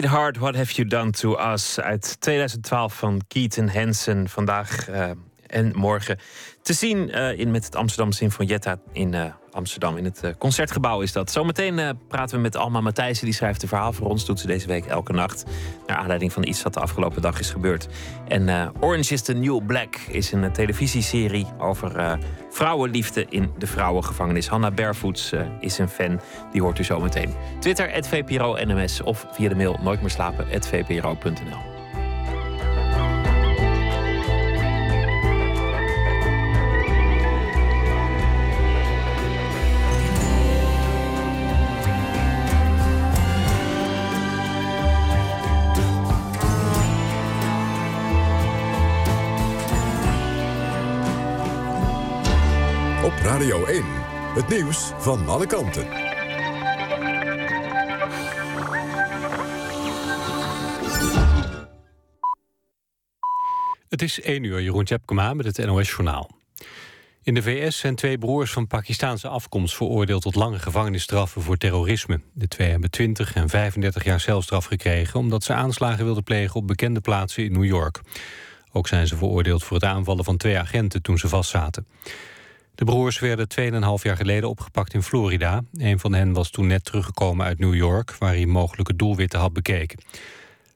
[0.00, 4.28] Sweetheart, What Have You Done To Us uit 2012 van Keaton Hansen.
[4.28, 5.10] Vandaag eh,
[5.46, 6.18] en morgen
[6.62, 9.96] te zien eh, in, met het Amsterdam Sinfonietta in eh, Amsterdam.
[9.96, 11.30] In het concertgebouw is dat.
[11.30, 13.24] Zometeen praten we met Alma Matthijssen.
[13.24, 14.24] Die schrijft een verhaal voor ons.
[14.24, 15.44] Doet ze deze week elke nacht.
[15.86, 17.88] Naar aanleiding van iets wat de afgelopen dag is gebeurd.
[18.28, 22.18] En Orange is the New Black is een televisieserie over
[22.50, 24.48] vrouwenliefde in de vrouwengevangenis.
[24.48, 26.20] Hanna Barefoots is een fan.
[26.52, 27.34] Die hoort u zometeen.
[27.60, 30.00] Twitter, VPRO NMS of via de mail nooit
[53.40, 53.84] Radio 1.
[54.34, 55.86] Het nieuws van alle kanten.
[63.88, 66.30] Het is 1 uur, Jeroen Tjepkema met het NOS Journaal.
[67.22, 72.20] In de VS zijn twee broers van Pakistaanse afkomst veroordeeld tot lange gevangenisstraffen voor terrorisme.
[72.32, 76.66] De twee hebben 20 en 35 jaar celstraf gekregen omdat ze aanslagen wilden plegen op
[76.66, 78.00] bekende plaatsen in New York.
[78.72, 81.86] Ook zijn ze veroordeeld voor het aanvallen van twee agenten toen ze vastzaten.
[82.74, 83.46] De broers werden
[83.98, 85.62] 2,5 jaar geleden opgepakt in Florida.
[85.72, 89.52] Een van hen was toen net teruggekomen uit New York, waar hij mogelijke doelwitten had
[89.52, 89.98] bekeken.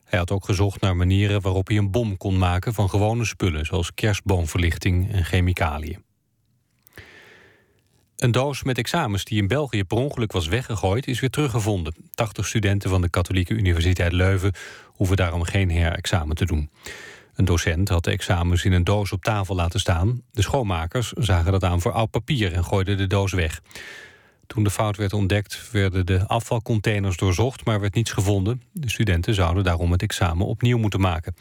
[0.05, 3.67] Hij had ook gezocht naar manieren waarop hij een bom kon maken van gewone spullen,
[3.67, 6.03] zoals kerstboomverlichting en chemicaliën.
[8.17, 11.07] Een doos met examens die in België per ongeluk was weggegooid...
[11.07, 11.95] is weer teruggevonden.
[12.15, 14.53] 80 studenten van de Katholieke Universiteit Leuven...
[14.85, 16.71] hoeven daarom geen herexamen te doen.
[17.35, 20.23] Een docent had de examens in een doos op tafel laten staan.
[20.33, 23.61] De schoonmakers zagen dat aan voor oud papier en gooiden de doos weg.
[24.47, 27.65] Toen de fout werd ontdekt, werden de afvalcontainers doorzocht...
[27.65, 28.63] maar werd niets gevonden.
[28.73, 31.37] De studenten zouden daarom het examen opnieuw moeten maken.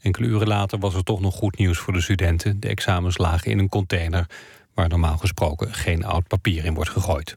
[0.00, 2.60] Enkele uren later was er toch nog goed nieuws voor de studenten.
[2.60, 4.26] De examens lagen in een container
[4.74, 7.36] waar normaal gesproken geen oud papier in wordt gegooid.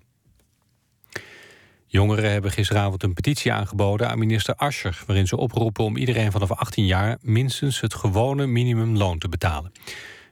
[1.91, 5.03] Jongeren hebben gisteravond een petitie aangeboden aan minister Ascher...
[5.05, 7.17] waarin ze oproepen om iedereen vanaf 18 jaar...
[7.21, 9.71] minstens het gewone minimumloon te betalen.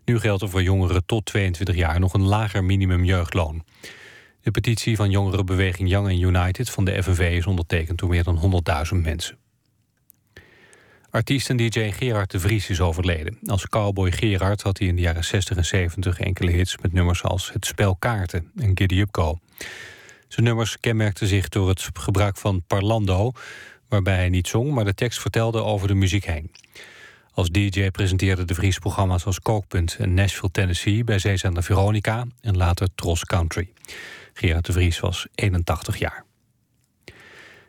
[0.05, 3.63] Nu geldt er voor jongeren tot 22 jaar nog een lager minimumjeugdloon.
[4.41, 7.35] De petitie van jongerenbeweging Young and United van de FNV...
[7.37, 9.37] is ondertekend door meer dan 100.000 mensen.
[11.09, 13.39] Artiest en DJ Gerard de Vries is overleden.
[13.45, 16.77] Als cowboy Gerard had hij in de jaren 60 en 70 enkele hits...
[16.77, 19.39] met nummers als Het Spel Kaarten en Giddy Up Go.
[20.27, 23.31] Zijn nummers kenmerkten zich door het gebruik van parlando...
[23.87, 26.51] waarbij hij niet zong, maar de tekst vertelde over de muziek heen.
[27.31, 31.03] Als DJ presenteerde de Vries programma's als Kookpunt en Nashville, Tennessee...
[31.03, 33.73] bij zeezender Veronica en later Tros Country.
[34.33, 36.25] Gerard de Vries was 81 jaar.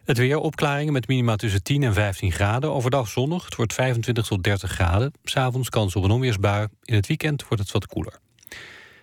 [0.05, 2.73] Het weer opklaringen met minima tussen 10 en 15 graden.
[2.73, 5.13] Overdag zonnig, het wordt 25 tot 30 graden.
[5.25, 6.67] S'avonds kans op een onweersbui.
[6.83, 8.19] In het weekend wordt het wat koeler.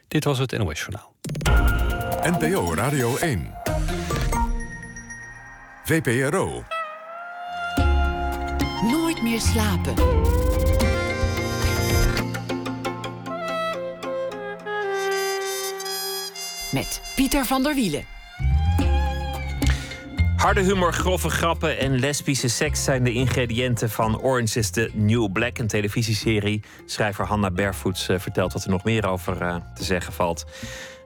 [0.07, 1.13] Dit was het NOS Journaal.
[2.25, 3.53] NPO Radio 1.
[5.83, 6.63] VPRO.
[8.91, 9.93] Nooit meer slapen.
[16.71, 18.03] Met Pieter van der Wielen.
[20.35, 25.31] Harde humor, grove grappen en lesbische seks zijn de ingrediënten van Orange is the New
[25.31, 26.63] Black, een televisieserie.
[26.85, 30.45] Schrijver Hanna Bervoets eh, vertelt wat er nog meer over uh, te zeggen valt.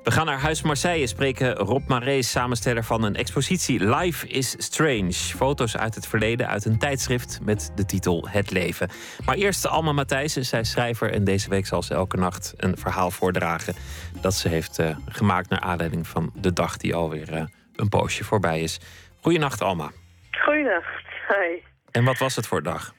[0.09, 5.11] We gaan naar Huis Marseille, spreken Rob Marais, samensteller van een expositie Life is Strange.
[5.11, 8.89] Foto's uit het verleden uit een tijdschrift met de titel Het Leven.
[9.25, 12.77] Maar eerst Alma Matthijssen, zij is schrijver en deze week zal ze elke nacht een
[12.77, 13.73] verhaal voordragen
[14.21, 17.43] dat ze heeft uh, gemaakt naar aanleiding van de dag die alweer uh,
[17.75, 18.79] een poosje voorbij is.
[19.21, 19.91] Goedenacht, Alma.
[20.31, 21.61] Goedenacht, hi.
[21.91, 22.93] En wat was het voor dag?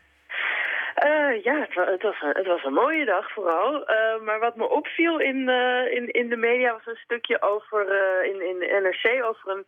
[1.31, 3.91] Uh, ja, het, was het was een mooie dag vooral.
[3.91, 7.83] Uh, maar wat me opviel in, uh, in, in de media was een stukje over,
[8.25, 9.65] in, in NRC over een,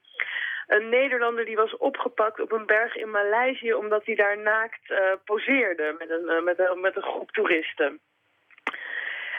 [0.67, 3.75] een Nederlander die was opgepakt op een berg in Maleisië...
[3.75, 4.95] omdat hij daar naakt
[5.25, 8.01] poseerde met een, met, een, met een groep toeristen.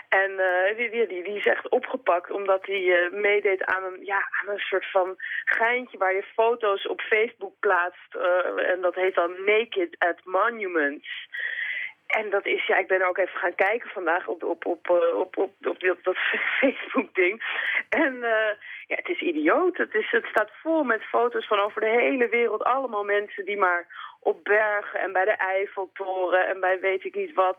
[0.09, 0.32] En
[0.78, 4.91] die, die, die, is echt opgepakt omdat hij meedeed aan een, ja, aan een soort
[4.91, 8.15] van geintje waar je foto's op Facebook plaatst.
[8.65, 11.28] En dat heet dan Naked at Monuments.
[12.20, 15.38] En dat is, ja, ik ben ook even gaan kijken vandaag op, op, op, op,
[15.38, 16.18] op, op, op dat
[16.59, 17.36] Facebook-ding.
[17.89, 18.14] En
[18.88, 19.78] ja, het is idioot.
[19.78, 22.64] Het, is, het staat vol met foto's van over de hele wereld.
[22.64, 23.86] Allemaal mensen die maar
[24.20, 27.57] op bergen en bij de Eiffeltoren en bij weet ik niet wat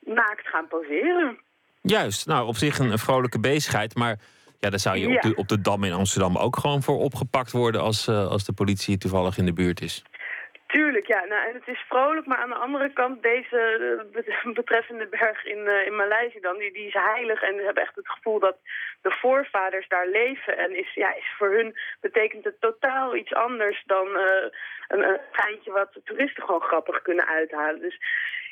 [0.00, 1.38] naakt gaan poseren.
[1.82, 4.16] Juist, nou op zich een, vrolijke bezigheid, maar
[4.60, 5.14] ja, daar zou je Ja.
[5.14, 8.44] op, de, op de Dam in Amsterdam ook gewoon voor opgepakt worden als, eh, als
[8.44, 10.02] de politie toevallig in de buurt is.
[10.68, 11.24] Tuurlijk, ja.
[11.24, 15.44] Nou, en het is vrolijk, maar aan de andere kant, deze eh, bet- betreffende berg
[15.44, 18.56] in, eh, in Maleisië dan, die, die is heilig en hebben echt het gevoel dat
[19.02, 20.58] de voorvaders daar leven.
[20.58, 24.46] En is, ja, is voor hun betekent het totaal iets anders dan eh,
[24.88, 27.80] een, een geintje wat de toeristen gewoon grappig kunnen uithalen.
[27.80, 27.98] Dus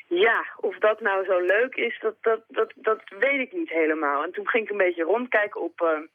[0.07, 4.23] ja, of dat nou zo leuk is, dat, dat, dat, dat weet ik niet helemaal.
[4.23, 6.07] En toen ging ik een beetje rondkijken op,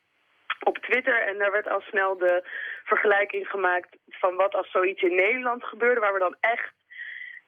[0.63, 2.43] op Twitter en daar werd al snel de
[2.85, 6.73] vergelijking gemaakt van wat als zoiets in Nederland gebeurde, waar we dan echt,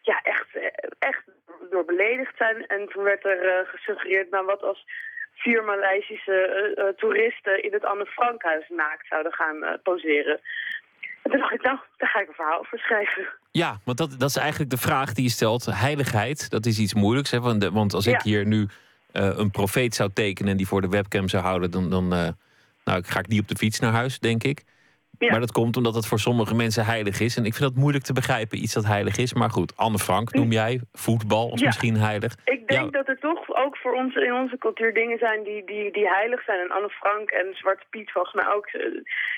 [0.00, 0.66] ja, echt, eh,
[0.98, 1.22] echt
[1.70, 2.66] door beledigd zijn.
[2.66, 4.84] En toen werd er eh, gesuggereerd, nou wat als
[5.34, 6.38] vier Maleisische
[6.76, 10.40] eh, toeristen in het Anne Frankhuis naakt zouden gaan poseren.
[11.22, 13.28] En toen dacht ik, nou, daar ga ik een verhaal voor schrijven.
[13.50, 15.64] Ja, want dat, dat is eigenlijk de vraag die je stelt.
[15.64, 17.30] Heiligheid, dat is iets moeilijks.
[17.30, 17.40] Hè?
[17.40, 18.66] Want, want als ik hier nu
[19.12, 22.08] een profeet zou tekenen en die voor de webcam zou houden, dan, dan
[22.84, 24.64] nou, ga ik niet op de fiets naar huis, denk ik.
[25.30, 27.36] Maar dat komt omdat het voor sommige mensen heilig is.
[27.36, 29.34] En ik vind dat moeilijk te begrijpen, iets dat heilig is.
[29.34, 30.80] Maar goed, Anne Frank noem jij.
[30.92, 31.66] Voetbal is Ja.
[31.66, 32.32] misschien heilig.
[32.44, 35.64] Ik denk Ja, dat er toch ook voor ons in onze cultuur dingen zijn die,
[35.66, 36.60] die, die heilig zijn.
[36.60, 38.80] En Anne Frank en Zwarte Piet volgens mij ook eh,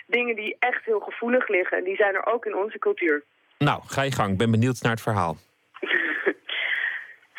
[0.06, 1.78] dingen die echt heel gevoelig liggen.
[1.78, 3.24] En die zijn er ook in onze cultuur.
[3.58, 4.32] Nou, ga je gang.
[4.32, 5.36] Ik ben benieuwd naar het verhaal.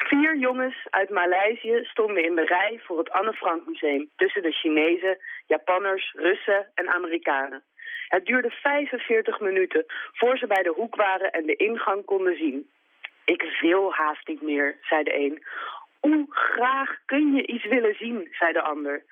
[0.10, 4.10] Vier jongens uit Maleisië stonden in de rij voor het Anne Frank Museum.
[4.16, 5.18] Tussen de Chinezen,
[5.48, 7.64] Japanners, Russen en Amerikanen.
[8.08, 12.70] Het duurde 45 minuten voor ze bij de hoek waren en de ingang konden zien.
[13.26, 15.44] Ik wil haast niet meer, zei de een.
[16.00, 19.04] Hoe graag kun je iets willen zien, zei de ander.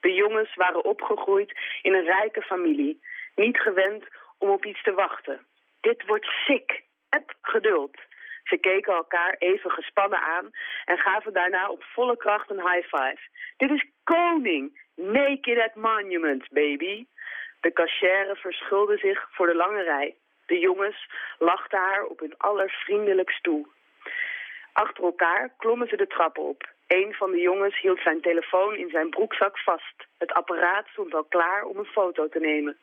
[0.00, 3.00] De jongens waren opgegroeid in een rijke familie.
[3.34, 4.04] Niet gewend
[4.38, 5.46] om op iets te wachten.
[5.80, 6.82] Dit wordt sick.
[7.08, 7.96] Heb geduld.
[8.44, 10.50] Ze keken elkaar even gespannen aan
[10.84, 13.18] en gaven daarna op volle kracht een high five.
[13.56, 14.82] Dit is koning.
[14.96, 17.06] Naked at Monument, baby.
[17.64, 20.14] De cachère verschulde zich voor de lange rij.
[20.46, 21.08] De jongens
[21.38, 23.66] lachten haar op hun allervriendelijkst toe.
[24.72, 26.68] Achter elkaar klommen ze de trap op.
[26.86, 29.94] Een van de jongens hield zijn telefoon in zijn broekzak vast.
[30.18, 32.76] Het apparaat stond al klaar om een foto te nemen.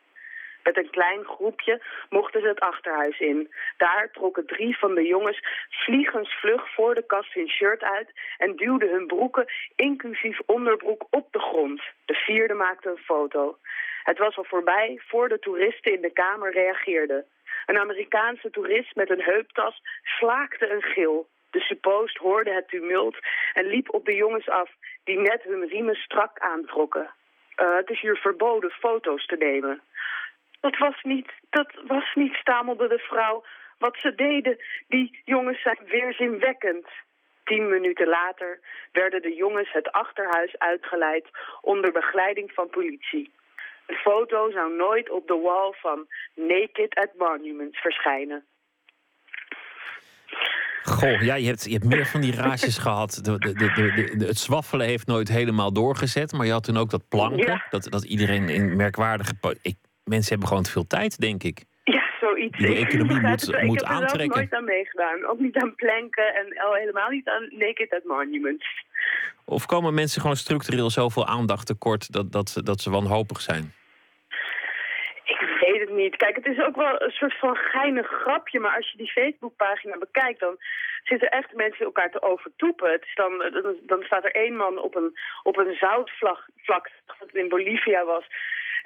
[0.64, 3.54] Met een klein groepje mochten ze het achterhuis in.
[3.78, 8.90] Daar trokken drie van de jongens vliegensvlug voor de kast hun shirt uit en duwden
[8.90, 11.82] hun broeken, inclusief onderbroek, op de grond.
[12.06, 13.58] De vierde maakte een foto.
[14.04, 17.26] Het was al voorbij voor de toeristen in de kamer reageerden.
[17.66, 21.28] Een Amerikaanse toerist met een heuptas slaakte een gil.
[21.50, 23.18] De suppost hoorde het tumult
[23.54, 24.70] en liep op de jongens af,
[25.04, 27.10] die net hun riemen strak aantrokken.
[27.56, 29.82] Eh, het is hier verboden foto's te nemen.
[30.60, 33.44] Dat was niet, dat was niet, stamelde de vrouw.
[33.78, 36.88] Wat ze deden, die jongens zijn weerzinwekkend.
[37.44, 38.60] Tien minuten later
[38.92, 41.28] werden de jongens het achterhuis uitgeleid
[41.62, 43.32] onder begeleiding van politie.
[43.92, 48.46] De foto zou nooit op de wall van Naked at Monuments verschijnen.
[50.84, 53.20] Goh, ja, je hebt, je hebt meer van die rages gehad.
[53.24, 56.32] De, de, de, de, de- het zwaffelen heeft nooit helemaal doorgezet.
[56.32, 57.46] Maar je had toen ook dat planken.
[57.46, 57.66] Ja.
[57.70, 59.34] Dat, dat iedereen in merkwaardige...
[59.62, 61.66] Ik, mensen hebben gewoon te veel tijd, denk ik.
[61.84, 62.60] Ja, zoiets.
[62.60, 64.38] Ik economie begrijp moet- het moet ik heb er aantrekken.
[64.38, 65.26] nooit aan meegedaan.
[65.26, 68.66] Ook niet aan planken en al helemaal niet aan Naked at Monuments.
[69.46, 72.12] Of komen mensen gewoon structureel zoveel aandacht tekort...
[72.12, 73.74] dat, dat, ze, dat ze wanhopig zijn?
[75.96, 76.16] Niet.
[76.16, 78.60] Kijk, het is ook wel een soort van geinig grapje.
[78.60, 80.58] Maar als je die Facebookpagina bekijkt, dan
[81.04, 82.92] zitten echt mensen elkaar te overtoepen.
[82.92, 83.34] Het is dan,
[83.82, 88.26] dan, staat er één man op een, op een zoutvlak, vlak, dat in Bolivia was.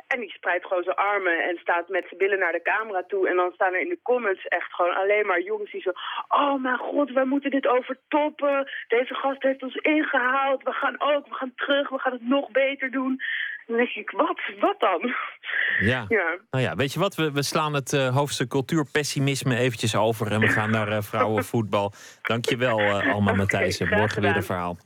[0.08, 3.30] En die spreidt gewoon zijn armen en staat met zijn billen naar de camera toe.
[3.30, 5.92] En dan staan er in de comments echt gewoon alleen maar jongens die zo...
[6.28, 8.72] Oh mijn god, wij moeten dit overtoppen.
[8.88, 10.64] Deze gast heeft ons ingehaald.
[10.64, 13.22] We gaan ook, we gaan terug, we gaan het nog beter doen.
[13.68, 14.40] Dan denk ik, wat?
[14.60, 15.14] Wat dan?
[15.80, 16.06] Ja.
[16.08, 16.38] Ja.
[16.52, 17.16] Nou ja, weet je wat?
[17.16, 20.32] We, we slaan het eh, hoofdstuk cultuurpessimisme eventjes over...
[20.32, 21.94] en we gaan naar eh, vrouwenvoetbal.
[22.22, 23.88] Dankjewel, eh Alma Oké, Matthijssen.
[23.90, 24.78] Morgen weer een verhaal.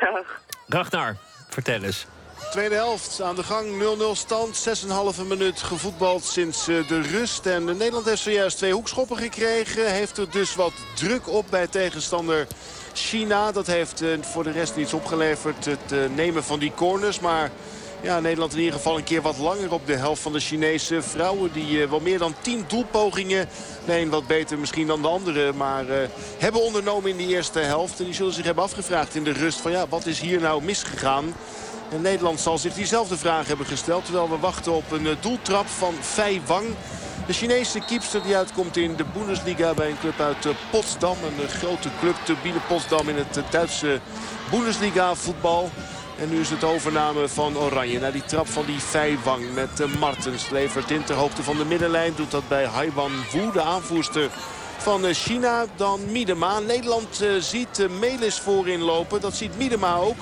[0.00, 0.42] Dag.
[0.68, 1.16] Ragnar,
[1.48, 2.06] vertel eens.
[2.50, 4.84] Tweede helft aan de gang, 0-0 stand.
[5.18, 7.46] 6,5 minuut gevoetbald sinds eh, de rust.
[7.46, 9.92] En Nederland heeft zojuist twee hoekschoppen gekregen.
[9.92, 12.46] Heeft er dus wat druk op bij tegenstander
[12.94, 13.52] China.
[13.52, 17.20] Dat heeft eh, voor de rest niets opgeleverd, het eh, nemen van die corners.
[17.20, 17.50] Maar
[18.00, 21.02] ja, Nederland in ieder geval een keer wat langer op de helft van de Chinese
[21.02, 21.52] vrouwen.
[21.52, 23.48] Die eh, wel meer dan 10 doelpogingen,
[23.86, 25.84] de een wat beter misschien dan de andere, maar
[26.38, 27.98] hebben ondernomen in die eerste helft.
[27.98, 30.62] En die zullen zich hebben afgevraagd in de rust van ja, wat is hier nou
[30.62, 31.34] misgegaan?
[31.90, 34.04] En Nederland zal zich diezelfde vraag hebben gesteld.
[34.04, 36.66] Terwijl we wachten op een doeltrap van Fei Wang.
[37.26, 41.16] De Chinese kiepster die uitkomt in de Bundesliga bij een club uit eh, Potsdam.
[41.24, 44.00] Een eh, grote club turbine Potsdam in het eh, Duitse
[44.50, 45.70] Bundesliga voetbal.
[46.18, 47.98] En nu is het overname van Oranje.
[47.98, 50.50] Na die trap van die Fei Wang met Martens.
[50.50, 52.12] Levert in ter hoogte van de middenlijn.
[52.16, 54.30] Doet dat bij Haiwan Wu, de aanvoerster
[54.78, 55.64] van China.
[55.76, 56.58] Dan Miedema.
[56.58, 59.20] Nederland ziet Melis voorin lopen.
[59.20, 60.16] Dat ziet Miedema ook.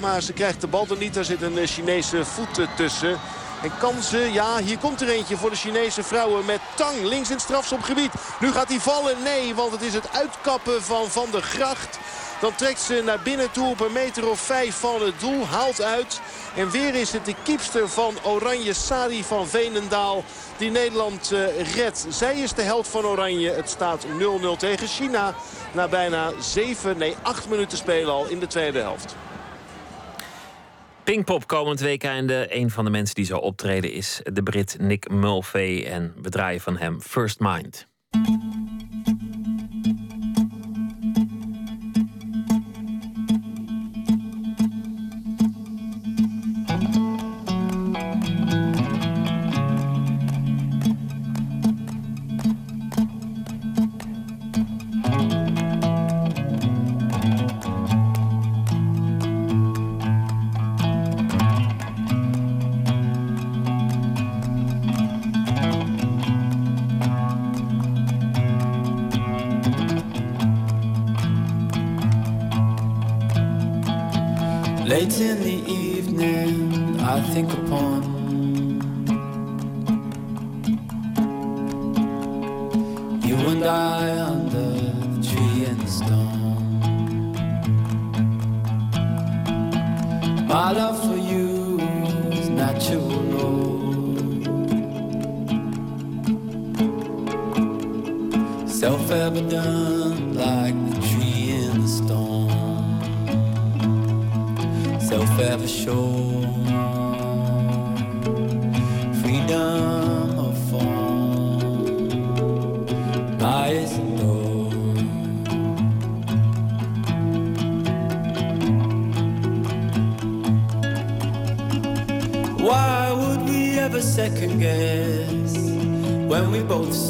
[0.00, 1.14] Maar ze krijgt de bal er niet.
[1.14, 3.18] Daar zit een Chinese voet tussen.
[3.62, 7.28] En kan ze, ja, hier komt er eentje voor de Chinese vrouwen met Tang links
[7.28, 8.12] in het strafschopgebied.
[8.40, 9.22] Nu gaat hij vallen.
[9.22, 11.98] Nee, want het is het uitkappen van Van der Gracht.
[12.40, 15.46] Dan trekt ze naar binnen toe op een meter of vijf van het doel.
[15.46, 16.20] Haalt uit.
[16.54, 20.24] En weer is het de kiepster van Oranje, Sari van Veenendaal,
[20.56, 22.06] die Nederland eh, redt.
[22.08, 23.50] Zij is de held van Oranje.
[23.50, 24.08] Het staat 0-0
[24.58, 25.34] tegen China.
[25.72, 29.16] Na bijna 7, nee 8 minuten spelen al in de tweede helft.
[31.08, 32.46] Pinkpop komend weekende.
[32.48, 35.86] Een van de mensen die zal optreden is de Brit Nick Mulvey.
[35.86, 37.86] En we draaien van hem First Mind.
[75.08, 77.97] Late in the evening, I think upon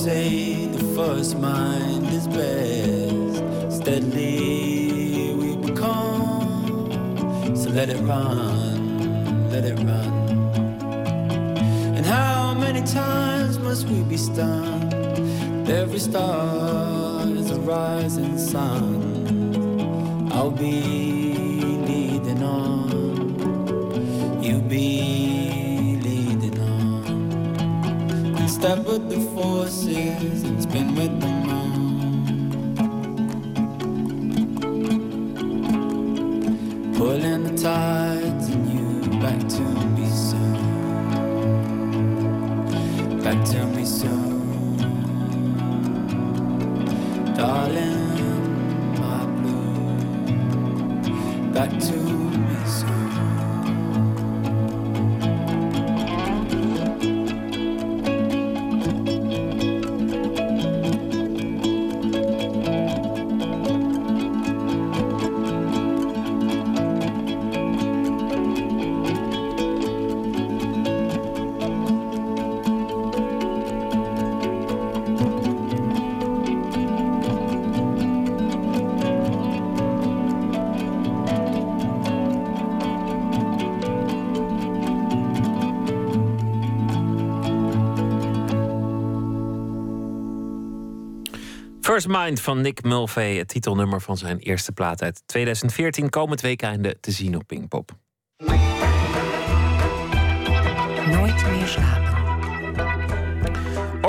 [0.08, 3.36] say the first mind is best?
[3.78, 6.88] Steadily we become,
[7.54, 10.14] so let it run, let it run.
[11.96, 14.94] And how many times must we be stunned?
[15.68, 18.92] Every star is a rising sun.
[20.32, 21.17] I'll be
[28.58, 30.42] step with the forces.
[30.42, 31.07] And spin with
[91.98, 97.00] First Mind van Nick Mulvey, het titelnummer van zijn eerste plaat uit 2014, komend weekende
[97.00, 97.90] te zien op Pinkpop.
[101.06, 102.07] Nooit meer.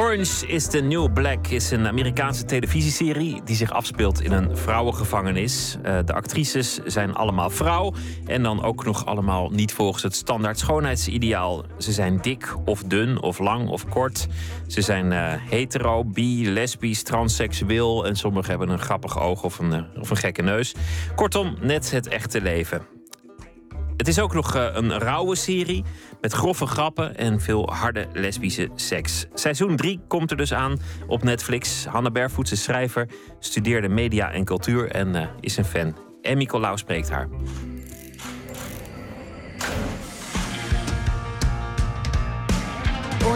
[0.10, 5.78] Orange is the New Black is een Amerikaanse televisieserie die zich afspeelt in een vrouwengevangenis.
[5.84, 7.94] Eh, de actrices zijn allemaal vrouw
[8.26, 11.66] en dan ook nog allemaal niet volgens het standaard schoonheidsideaal.
[11.78, 14.28] Ze zijn dik of dun of lang of kort.
[14.68, 19.74] Ze zijn eh, hetero, bi, lesbisch, transseksueel en sommigen hebben een grappig oog of een,
[19.74, 20.76] eh, of een gekke neus.
[21.16, 22.99] Kortom, net het echte leven.
[24.00, 25.84] Het is ook nog eh, een rauwe serie
[26.22, 29.26] met grove grappen en veel harde lesbische seks.
[29.34, 31.86] Seizoen 3 komt er dus aan op Netflix.
[31.86, 33.10] Hanne Bervoets is schrijver,
[33.40, 35.96] studeerde media en cultuur en eh, is een fan.
[36.22, 37.28] Emmy Colau spreekt haar.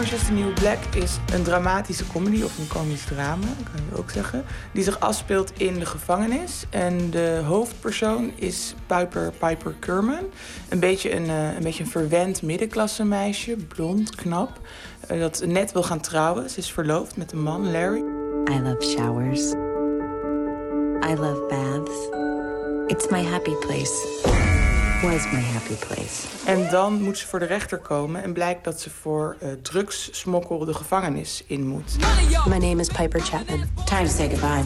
[0.04, 4.10] Orange the New Black is een dramatische comedy of een komisch drama, kan je ook
[4.10, 6.64] zeggen, die zich afspeelt in de gevangenis.
[6.70, 10.24] En de hoofdpersoon is Piper Piper Kerman.
[10.68, 14.60] Een beetje een, eh, een, beetje een verwend middenklasse meisje, blond, knap,
[15.08, 16.50] eh, dat net wil gaan trouwen.
[16.50, 18.04] Ze is verloofd met een man, Larry.
[18.50, 19.40] I love showers.
[21.10, 22.08] I love baths.
[22.86, 24.43] It's my happy place.
[25.04, 26.26] Was my happy place.
[26.46, 30.64] En dan moet ze voor de rechter komen en blijkt dat ze voor eh, drugssmokkel
[30.64, 31.96] de gevangenis in moet.
[32.48, 33.64] My name is Piper Chapman.
[33.84, 34.62] Time to say goodbye.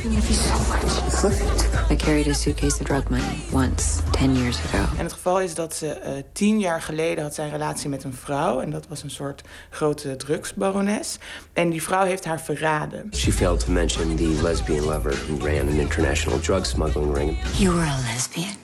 [1.90, 4.97] I carried a suitcase of drug money once, 10 years ago.
[4.98, 8.15] En het geval is dat ze eh, tien jaar geleden had zijn relatie met een
[8.15, 8.60] vrouw.
[8.60, 11.19] En dat was een soort grote drugsbarones.
[11.52, 13.10] En die vrouw heeft haar verraden.
[13.15, 17.39] She failed to mention the lesbian lover who ran an international drug smuggling ring.
[17.56, 18.56] You were a lesbian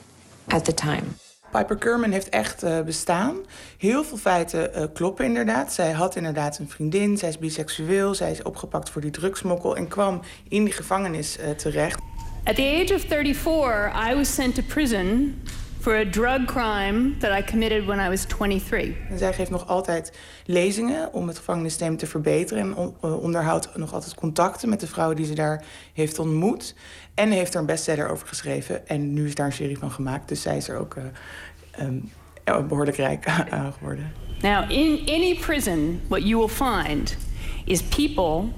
[0.46, 1.22] at the time.
[1.58, 3.36] Piper Kerman heeft echt eh, bestaan.
[3.78, 5.72] Heel veel feiten eh, kloppen inderdaad.
[5.72, 9.88] Zij had inderdaad een vriendin, zij is biseksueel, zij is opgepakt voor die drugsmokkel en
[9.88, 11.98] kwam in die gevangenis eh, terecht.
[12.44, 15.40] At the age of 34, I was sent to prison
[15.84, 18.96] for a drug crime that I committed when I was 23.
[19.08, 20.12] En zij geeft nog altijd
[20.44, 22.62] lezingen om het gevangenissysteem te verbeteren.
[22.62, 26.74] En eh, onderhoudt nog altijd contacten met de vrouwen die ze daar heeft ontmoet.
[27.14, 28.88] En heeft er een bestseller over geschreven.
[28.88, 30.28] En nu is daar een serie van gemaakt.
[30.28, 31.04] Dus zij is er ook eh,
[31.70, 31.96] ehm,
[32.44, 34.12] ja, behoorlijk rijk aan geworden.
[34.42, 37.16] Now, in any prison, what you will find
[37.64, 38.48] is people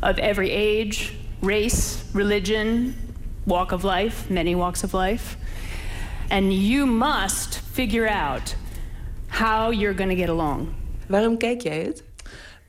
[0.00, 2.94] of every age, race, religion,
[3.42, 5.36] walk of life, many walks of life,
[6.28, 8.54] And you must figure out
[9.28, 10.74] how you're going to get along.
[11.08, 12.02] Waarom kijk jij het?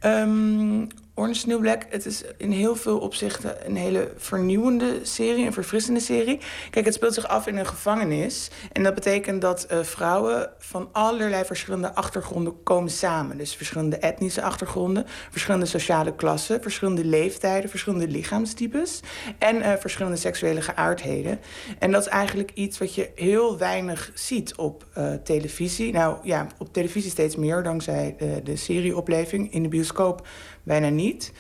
[0.06, 0.88] Um,
[1.20, 6.00] Orange New Black, het is in heel veel opzichten een hele vernieuwende serie, een verfrissende
[6.00, 6.40] serie.
[6.70, 8.50] Kijk, het speelt zich af in een gevangenis.
[8.72, 13.38] En dat betekent dat uh, vrouwen van allerlei verschillende achtergronden komen samen.
[13.38, 19.00] Dus verschillende etnische achtergronden, verschillende sociale klassen, verschillende leeftijden, verschillende lichaamstypes
[19.38, 21.40] en uh, verschillende seksuele geaardheden.
[21.80, 25.92] En dat is eigenlijk iets wat je heel weinig ziet op uh, televisie.
[25.92, 29.54] Nou ja, op televisie steeds meer dankzij de serieopleving.
[29.54, 30.28] In de bioscoop
[30.68, 31.32] bijna niet.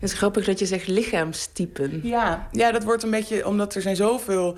[0.00, 2.00] Het is grappig dat je zegt lichaamstypen.
[2.02, 4.56] Ja, ja dat wordt een beetje omdat er zijn zoveel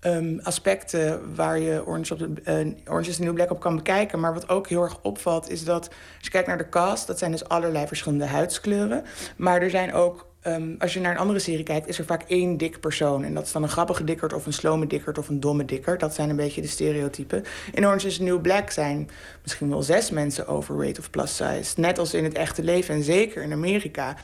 [0.00, 3.76] um, aspecten waar je Orange, op de, uh, Orange is the New Black op kan
[3.76, 4.20] bekijken.
[4.20, 7.18] Maar wat ook heel erg opvalt is dat als je kijkt naar de cast, dat
[7.18, 9.04] zijn dus allerlei verschillende huidskleuren.
[9.36, 12.22] Maar er zijn ook Um, als je naar een andere serie kijkt, is er vaak
[12.26, 13.24] één dik persoon.
[13.24, 16.00] En dat is dan een grappige dikkerd of een slome dikkerd of een domme dikkerd.
[16.00, 17.44] Dat zijn een beetje de stereotypen.
[17.72, 19.10] In Orange is the New Black zijn
[19.42, 21.80] misschien wel zes mensen overweight of plus size.
[21.80, 24.16] Net als in het echte leven en zeker in Amerika.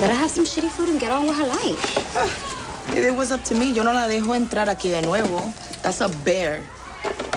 [0.00, 2.00] Better have some shitty food and get on with her life.
[2.94, 5.52] If it was up to me, yo no la dejo entrar aquí de nuevo.
[5.80, 6.60] That's a bear.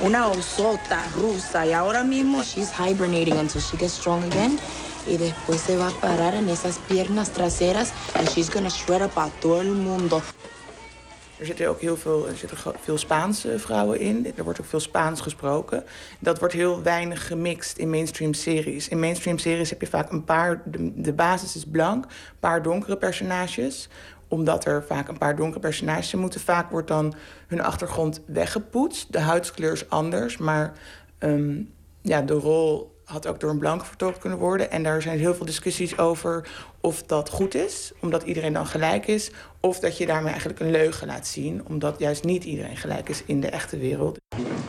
[0.04, 1.66] Una osota rusa.
[1.66, 4.60] Y ahora mismo she's hibernating until she gets strong again.
[5.08, 9.18] Y después se va a parar en esas piernas traseras and she's gonna shred up
[9.18, 10.22] a todo el mundo.
[11.38, 14.34] Er zitten ook heel veel, er zitten veel Spaanse vrouwen in.
[14.36, 15.84] Er wordt ook veel Spaans gesproken.
[16.20, 18.88] Dat wordt heel weinig gemixt in mainstream series.
[18.88, 20.62] In mainstream series heb je vaak een paar...
[20.96, 23.90] De, basis is blank, een paar donkere personages
[24.28, 26.40] omdat er vaak een paar donkere personages moeten.
[26.40, 27.14] Vaak wordt dan
[27.48, 29.12] hun achtergrond weggepoetst.
[29.12, 30.74] De huidskleur is anders, maar
[31.20, 34.72] um, ja, de rol had ook door een blanke vertolkt kunnen worden.
[34.72, 36.50] En daar zijn heel veel discussies over
[36.82, 39.32] of dat goed is, omdat iedereen dan gelijk is.
[39.60, 43.24] Of dat je daarmee eigenlijk een leugen laat zien, omdat juist niet iedereen gelijk is
[43.26, 44.18] in de echte wereld.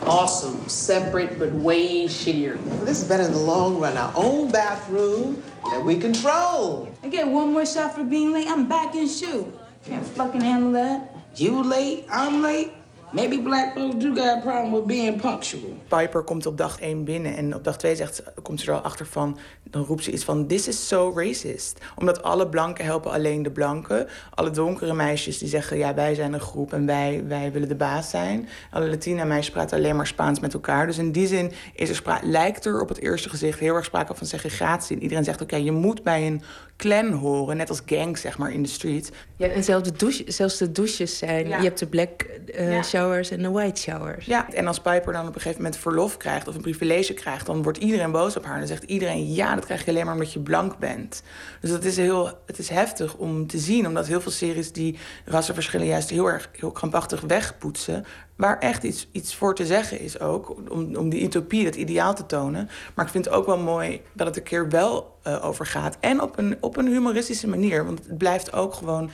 [0.05, 2.57] Awesome, separate but way shittier.
[2.85, 3.97] This is better in the long run.
[3.97, 6.87] Our own bathroom that we control.
[7.05, 8.47] I get one more shot for being late.
[8.47, 9.45] I'm back in shoe.
[9.85, 10.99] Can't fucking handle that.
[11.33, 12.76] You late, I'm late.
[13.11, 15.77] Maybe black folks do got a problem with being punctual.
[15.87, 18.81] Piper komt op dag 1 binnen en op dag 2 zegt, komt ze er al
[18.81, 19.37] achter van...
[19.63, 21.79] dan roept ze iets van, this is so racist.
[21.95, 24.07] Omdat alle blanken helpen alleen de blanken.
[24.33, 27.75] Alle donkere meisjes die zeggen, ja, wij zijn een groep en wij, wij willen de
[27.75, 28.49] baas zijn.
[28.71, 30.85] Alle Latina meisjes praten alleen maar Spaans met elkaar.
[30.85, 34.15] Dus in die zin is er lijkt er op het eerste gezicht heel erg sprake
[34.15, 34.95] van segregatie.
[34.95, 36.41] En iedereen zegt, oké, je moet bij een
[36.77, 39.11] clan horen, net als gangs zeg maar in de street.
[39.35, 41.47] Ja, en zelfs de, douche, zelfs de douches zijn.
[41.47, 41.57] Ja.
[41.57, 42.25] Je hebt de black
[42.55, 42.83] uh, ja.
[42.83, 44.25] showers en de white showers.
[44.25, 47.45] Ja, en als Piper dan op een gegeven moment verlof krijgt of een privilege krijgt,
[47.45, 48.53] dan wordt iedereen boos op haar.
[48.53, 51.23] En dan zegt iedereen ja, dat krijg je alleen maar omdat je blank bent.
[51.61, 54.97] Dus dat is heel, het is heftig om te zien, omdat heel veel series die
[55.25, 58.05] rassenverschillen juist heel erg heel krampachtig wegpoetsen.
[58.37, 62.15] Waar echt iets, iets voor te zeggen is ook, om, om die utopie, dat ideaal
[62.15, 62.69] te tonen.
[62.95, 65.97] Maar ik vind het ook wel mooi dat het een keer wel uh, over gaat.
[65.99, 69.09] En op een, op een humoristische manier, want het blijft ook gewoon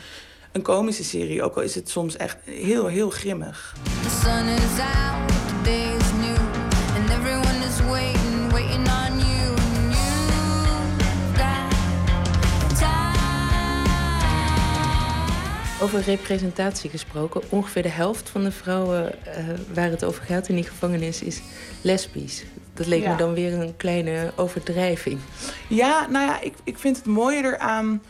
[0.51, 1.43] een komische serie.
[1.43, 3.75] Ook al is het soms echt heel, heel grimmig.
[15.83, 19.33] Over representatie gesproken, ongeveer de helft van de vrouwen uh,
[19.73, 21.41] waar het over gaat in die gevangenis is
[21.81, 22.43] lesbisch.
[22.73, 23.11] Dat leek Ja.
[23.11, 25.19] me dan weer een kleine overdrijving.
[25.67, 28.01] Ja, nou ja, ik, ik vind het mooie eraan.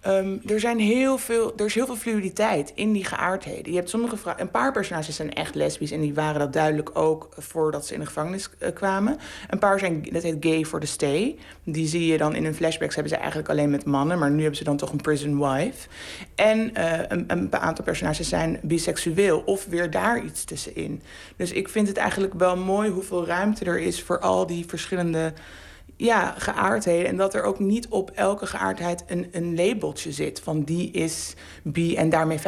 [0.00, 3.72] Ehm, er, zijn heel veel, er is heel veel fluiditeit in die geaardheden.
[3.72, 7.28] Je hebt sommige een paar personages zijn echt lesbisch en die waren dat duidelijk ook
[7.36, 9.18] voordat ze in de gevangenis eh, kwamen.
[9.48, 11.38] Een paar zijn, dat heet gay for the stay.
[11.64, 14.40] Die zie je dan in hun flashbacks hebben ze eigenlijk alleen met mannen, maar nu
[14.40, 15.88] hebben ze dan toch een prison wife.
[16.34, 21.02] En eh, een, een aantal personages zijn biseksueel of weer daar iets tussenin.
[21.36, 25.32] Dus ik vind het eigenlijk wel mooi hoeveel ruimte er is voor al die verschillende
[26.00, 27.06] ja, geaardheden.
[27.06, 30.40] En dat er ook niet op elke geaardheid een, een labeltje zit.
[30.40, 32.42] Van die is bi en daarmee 50%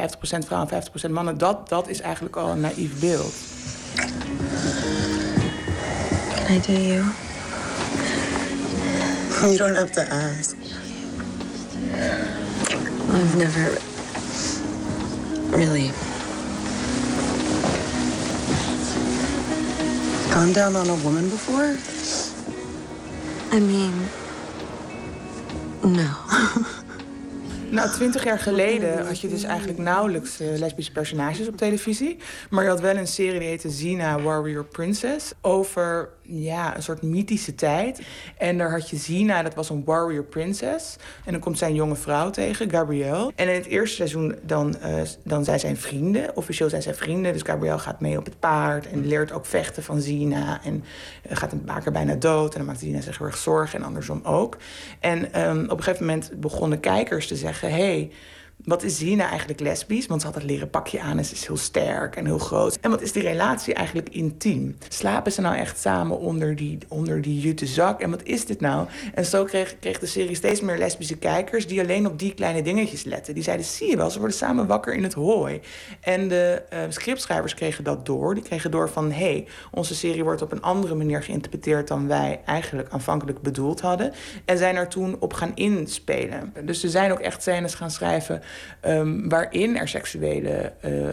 [0.47, 1.39] vrouwen en 50% mannen.
[1.39, 3.35] Dat, dat is eigenlijk al een naïef beeld.
[6.35, 7.05] Can I do you?
[9.41, 10.57] You don't have to ask.
[13.15, 13.79] I've never
[15.51, 15.91] really.
[20.31, 21.77] Gone down on a woman before?
[23.53, 23.93] I mean,
[25.83, 26.11] no.
[27.73, 32.17] Nou, twintig jaar geleden had je dus eigenlijk nauwelijks eh, lesbische personages op televisie.
[32.51, 35.33] Maar je had wel een serie die heette Xena Warrior Princess.
[35.41, 38.03] Over ja, een soort mythische tijd.
[38.39, 40.97] En daar had je Xena, dat was een warrior princess.
[41.25, 43.33] En dan komt zij een jonge vrouw tegen, Gabrielle.
[43.35, 46.37] En in het eerste seizoen dan, eh, dan zijn zij vrienden.
[46.37, 47.33] Officieel zijn zij vrienden.
[47.33, 50.61] Dus Gabrielle gaat mee op het paard en leert ook vechten van Xena.
[50.65, 50.85] En
[51.23, 52.53] eh, gaat een paar keer bijna dood.
[52.53, 54.57] En dan maakt Xena zich heel erg zorgen en andersom ook.
[55.01, 57.71] En ehm, op een gegeven moment begonnen kijkers te zeggen...
[57.71, 58.11] Hey,
[58.65, 60.07] wat is Zina eigenlijk lesbisch?
[60.07, 62.79] Want ze had het leren pakje aan en ze is heel sterk en heel groot.
[62.81, 64.77] En wat is die relatie eigenlijk intiem?
[64.89, 68.01] Slapen ze nou echt samen onder die, onder die jute zak?
[68.01, 68.87] En wat is dit nou?
[69.15, 71.67] En zo kreeg, kreeg de serie steeds meer lesbische kijkers...
[71.67, 73.35] die alleen op die kleine dingetjes letten.
[73.35, 75.61] Die zeiden, zie je wel, ze worden samen wakker in het hooi.
[76.01, 78.35] En de uh, scriptschrijvers kregen dat door.
[78.35, 81.89] Die kregen door van, hé, hey, onze serie wordt op een andere manier geïnterpreteerd...
[81.89, 84.13] dan wij eigenlijk aanvankelijk bedoeld hadden.
[84.45, 86.53] En zijn er toen op gaan inspelen.
[86.65, 88.43] Dus er zijn ook echt scènes gaan schrijven
[88.87, 91.09] Um, waarin er seksuele uh,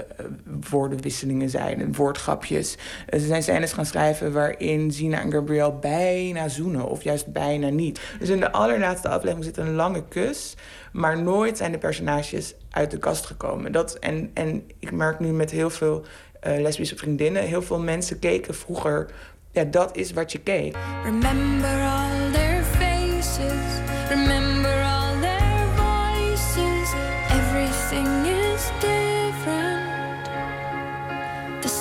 [0.69, 2.77] woordenwisselingen zijn en woordgrapjes.
[3.09, 8.01] Ze zijn scènes gaan schrijven waarin Zina en Gabriel bijna zoenen of juist bijna niet.
[8.19, 10.55] Dus in de allerlaatste aflevering zit een lange kus,
[10.91, 13.71] maar nooit zijn de personages uit de kast gekomen.
[13.71, 16.05] Dat, en, en ik merk nu met heel veel
[16.41, 19.11] lesbische vriendinnen, heel veel mensen keken vroeger.
[19.51, 20.75] Ja, dat is wat je keek.
[21.03, 23.79] Remember all their faces.
[24.09, 24.68] Remember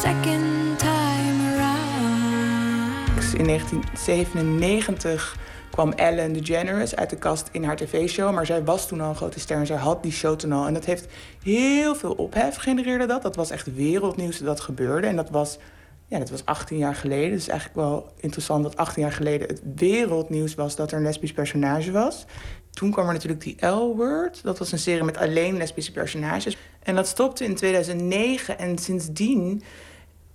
[0.00, 3.34] second time around.
[3.34, 5.36] In 1997
[5.70, 8.34] kwam Ellen DeGeneres uit de kast in haar tv-show.
[8.34, 10.66] Maar zij was toen al een grote ster en zij had die show toen al.
[10.66, 11.06] En dat heeft
[11.42, 13.22] heel veel ophef genereerde dat.
[13.22, 15.06] Dat was echt wereldnieuws dat gebeurde.
[15.06, 15.58] En dat was,
[16.06, 17.30] ja, dat was 18 jaar geleden.
[17.30, 20.76] Dus eigenlijk wel interessant dat 18 jaar geleden het wereldnieuws was...
[20.76, 22.24] dat er een lesbisch personage was.
[22.70, 24.42] Toen kwam er natuurlijk die L-Word.
[24.42, 26.56] Dat was een serie met alleen lesbische personages.
[26.82, 29.62] En dat stopte in 2009 en sindsdien...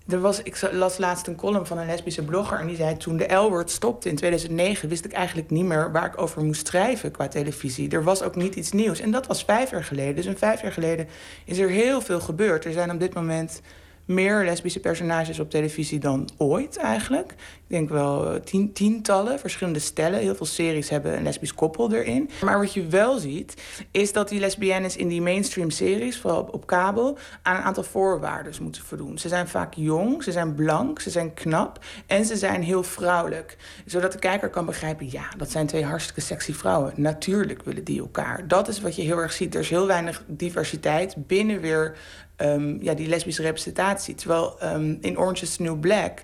[0.07, 2.97] Er was, ik las laatst een column van een lesbische blogger en die zei...
[2.97, 6.67] toen de L-Word stopte in 2009 wist ik eigenlijk niet meer waar ik over moest
[6.67, 7.89] schrijven qua televisie.
[7.89, 8.99] Er was ook niet iets nieuws.
[8.99, 10.15] En dat was vijf jaar geleden.
[10.15, 11.07] Dus in vijf jaar geleden
[11.45, 12.65] is er heel veel gebeurd.
[12.65, 13.61] Er zijn op dit moment
[14.05, 17.33] meer lesbische personages op televisie dan ooit eigenlijk.
[17.73, 20.19] Ik denk wel tien, tientallen, verschillende stellen.
[20.19, 22.29] Heel veel series hebben een lesbisch koppel erin.
[22.43, 26.65] Maar wat je wel ziet, is dat die lesbiennes in die mainstream series, vooral op,
[26.65, 29.17] kabel, aan een aantal voorwaarden moeten voldoen.
[29.17, 33.57] Ze zijn vaak jong, ze zijn blank, ze zijn knap en ze zijn heel vrouwelijk.
[33.85, 36.93] Zodat de kijker kan begrijpen, ja, dat zijn twee hartstikke sexy vrouwen.
[36.95, 38.47] Natuurlijk willen die elkaar.
[38.47, 39.55] Dat is wat je heel erg ziet.
[39.55, 41.97] Er is heel weinig diversiteit binnen weer
[42.37, 44.15] um, ja, die lesbische representatie.
[44.15, 46.23] Terwijl um, in Orange is the New Black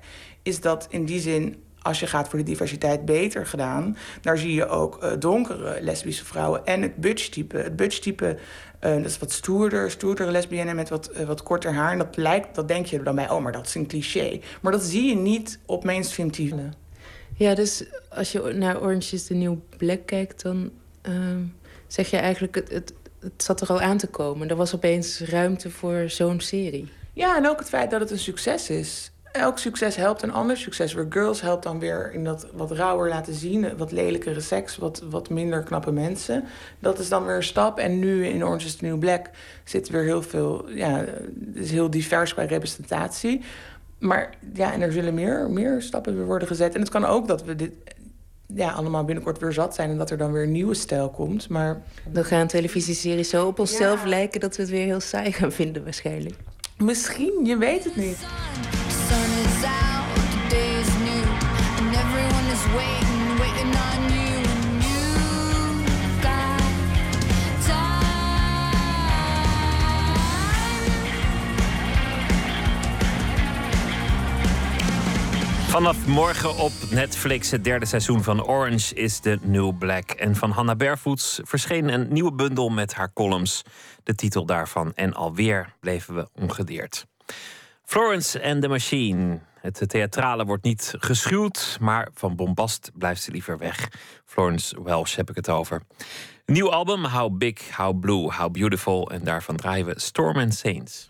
[0.50, 3.98] is dat in die zin als je gaat voor de diversiteit beter gedaan.
[4.22, 7.58] Daar zie je ook uh, donkere lesbische vrouwen en het butch-type.
[7.58, 8.38] Het butch-type,
[8.82, 11.92] uh, dat is wat stoerder, stoerdere lesbienne met wat, uh, wat korter haar.
[11.92, 14.40] En dat lijkt, dat denk je dan bij, oh, maar dat is een cliché.
[14.62, 16.54] Maar dat zie je niet op mainstream TV.
[17.36, 20.72] Ja, dus als je naar Orange is the New Black kijkt, dan
[21.02, 21.44] ehm,
[21.88, 22.56] zeg je eigenlijk...
[22.56, 24.50] Het, het, het zat er al aan te komen.
[24.50, 26.90] Er was opeens ruimte voor zo'n serie.
[27.14, 29.12] Ja, en ook het feit dat het een succes is.
[29.40, 30.94] Elk succes helpt een ander succes.
[30.94, 33.78] Weer Girls helpt dan weer in dat wat rauwer laten zien.
[33.78, 36.44] Wat lelijkere seks, wat, wat minder knappe mensen.
[36.80, 37.80] Dat is dan weer een stap.
[37.80, 39.30] En nu in Orange is the New Black
[39.64, 40.70] zit weer heel veel...
[40.70, 40.98] Ja,
[41.54, 43.42] het is heel divers qua representatie.
[44.00, 46.76] Maar ja, en er zullen meer, meer stappen weer worden gezet.
[46.76, 47.72] En het kan ook dat we dit
[48.46, 51.50] ja, allemaal binnenkort weer zat zijn en dat er dan weer een nieuwe stijl komt.
[51.50, 51.82] Maar...
[52.08, 54.10] Dan gaan televisieseries zo op onszelf ja.
[54.10, 56.36] lijken dat we het weer heel saai gaan vinden waarschijnlijk.
[56.78, 58.18] Misschien, je weet het niet.
[75.70, 80.12] Vanaf morgen op Netflix het derde seizoen van Orange is the New Black.
[80.12, 83.64] En van Hannah Barefoots verscheen een nieuwe bundel met haar columns.
[84.04, 87.06] De titel daarvan En alweer bleven we ongedeerd.
[87.90, 89.40] Florence and the Machine.
[89.62, 93.90] Het theatrale wordt niet geschuwd, maar van bombast blijft ze liever weg.
[94.26, 95.82] Florence Welsh heb ik het over.
[96.46, 99.12] Nieuw album, How Big, How Blue, How Beautiful.
[99.12, 101.10] En daarvan draaien we Storm and Saints.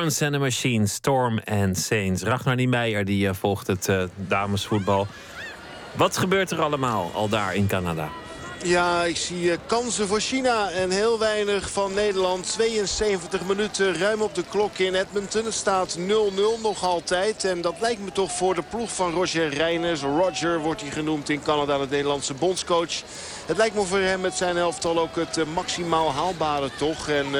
[0.00, 2.22] Florence and the Machine, Storm and Saints.
[2.22, 5.06] Ragnar Niemeyer die eh, volgt het eh, damesvoetbal.
[5.92, 8.08] Wat gebeurt er allemaal al daar in Canada?
[8.62, 12.52] Ja, ik zie eh, kansen voor China en heel weinig van Nederland.
[12.52, 15.44] 72 minuten ruim op de klok in Edmonton.
[15.44, 16.02] Het staat 0-0
[16.62, 17.44] nog altijd.
[17.44, 20.00] En dat lijkt me toch voor de ploeg van Roger Reiners.
[20.00, 23.02] Roger wordt hij genoemd in Canada, de Nederlandse bondscoach.
[23.50, 27.08] Het lijkt me voor hem met zijn elftal ook het eh, maximaal haalbare toch.
[27.08, 27.32] En eh,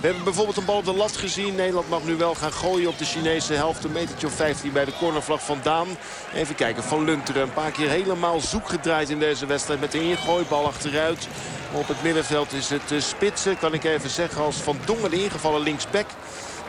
[0.00, 1.54] we hebben bijvoorbeeld een bal op de lat gezien.
[1.54, 3.84] Nederland mag nu wel gaan gooien op de Chinese helft.
[3.84, 5.86] Een metertje of 15 bij de cornervlag vandaan.
[6.34, 9.80] Even kijken, Van Lunteren een paar keer helemaal zoek gedraaid in deze wedstrijd.
[9.80, 11.28] Met een ingooibal achteruit.
[11.72, 15.22] Op het middenveld is het eh, spitsen, kan ik even zeggen, als Van Dongen de
[15.22, 16.06] ingevallen linksback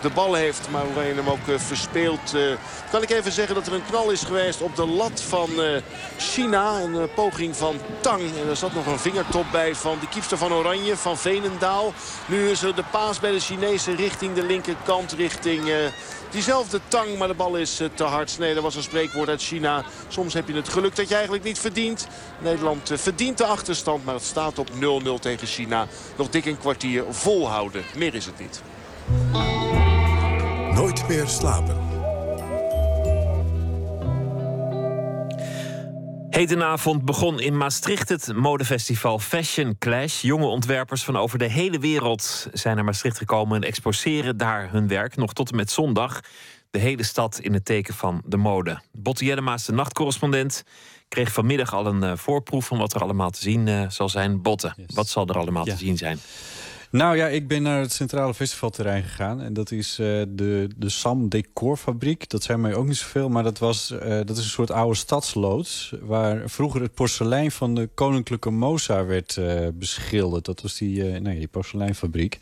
[0.02, 0.70] de bal heeft.
[0.70, 2.34] Maar Oranje hem ook uh, verspeelt.
[2.36, 2.52] Uh,
[2.92, 5.78] kan ik even zeggen dat er een knal is geweest op de lat van uh,
[6.18, 6.80] China.
[6.80, 8.22] Een poging van Tang.
[8.22, 11.94] En er zat nog een vingertop bij van de kiepster van Oranje, van Venendaal.
[12.26, 15.90] Nu is er de paas bij de Chinezen richting de linkerkant, richting...
[16.32, 18.36] Diezelfde tang, maar de bal is te hard.
[18.40, 19.84] Nee, dat was een spreekwoord uit China.
[20.08, 22.08] Soms heb je het geluk dat je eigenlijk niet verdient.
[22.40, 25.88] Nederland verdient de achterstand, maar het staat op 0-0 tegen China.
[26.16, 27.84] Nog dik een kwartier volhouden.
[27.96, 28.62] Meer is het niet.
[30.74, 31.78] Nooit meer slapen.
[36.30, 40.22] Hedenavond begon in Maastricht het modefestival Fashion Clash.
[40.22, 44.88] Jonge ontwerpers van over de hele wereld zijn naar Maastricht gekomen en exposeren daar hun
[44.88, 45.16] werk.
[45.16, 46.20] Nog tot en met zondag.
[46.70, 48.82] De hele stad in het teken van de mode.
[48.92, 50.64] Botte Jellema is de nachtcorrespondent.
[51.08, 54.42] Kreeg vanmiddag al een uh, voorproef van wat er allemaal te zien uh, zal zijn.
[54.42, 54.86] Botte, yes.
[54.96, 55.72] wat zal er allemaal ja.
[55.72, 56.20] te zien zijn?
[56.92, 59.42] Nou ja, ik ben naar het Centrale Festivalterrein gegaan.
[59.42, 62.30] En dat is uh, de, de Sam Decorfabriek.
[62.30, 64.96] Dat zijn mij ook niet zoveel, maar dat, was, uh, dat is een soort oude
[64.96, 65.94] stadsloods...
[66.02, 70.46] waar vroeger het porselein van de Koninklijke Moza werd uh, beschilderd.
[70.46, 72.38] Dat was die, nee, die porseleinfabriek.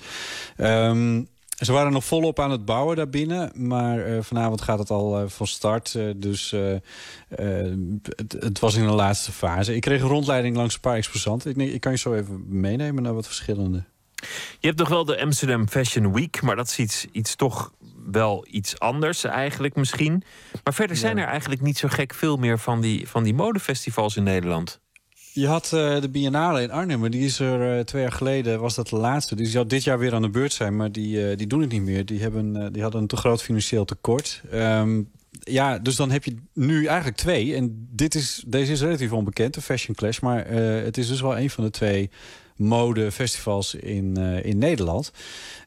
[0.58, 1.28] Um,
[1.58, 3.52] ze waren nog volop aan het bouwen daarbinnen.
[3.54, 5.98] Maar vanavond gaat het al van start.
[6.16, 6.56] Dus
[7.30, 9.76] het, het, was in de laatste fase.
[9.76, 11.52] Ik kreeg een rondleiding langs een paar exposanten.
[11.52, 13.84] Ik, ik kan je zo even meenemen naar wat verschillende.
[14.60, 16.42] Je hebt nog wel de Amsterdam Fashion Week.
[16.42, 17.72] Maar dat is iets, iets toch
[18.12, 20.24] wel iets anders eigenlijk misschien.
[20.64, 24.16] Maar verder zijn er eigenlijk niet zo gek veel meer van die, van die modefestivals
[24.16, 24.80] in Nederland.
[25.34, 28.60] Je had eh, de Biennale in Arnhem, maar die is er eh, twee jaar geleden,
[28.60, 29.36] was dat de laatste.
[29.36, 31.72] Die zou dit jaar weer aan de beurt zijn, maar die, eh, die doen het
[31.72, 32.06] niet meer.
[32.06, 34.42] Die, hebben, die hadden een te groot financieel tekort.
[34.52, 35.02] Ehm,
[35.40, 37.56] ja, dus dan heb je nu eigenlijk twee.
[37.56, 40.20] En dit is, deze is relatief onbekend, de Fashion Clash.
[40.20, 42.10] Maar het is dus wel een van de twee
[42.60, 45.12] modefestivals in, eh, in Nederland.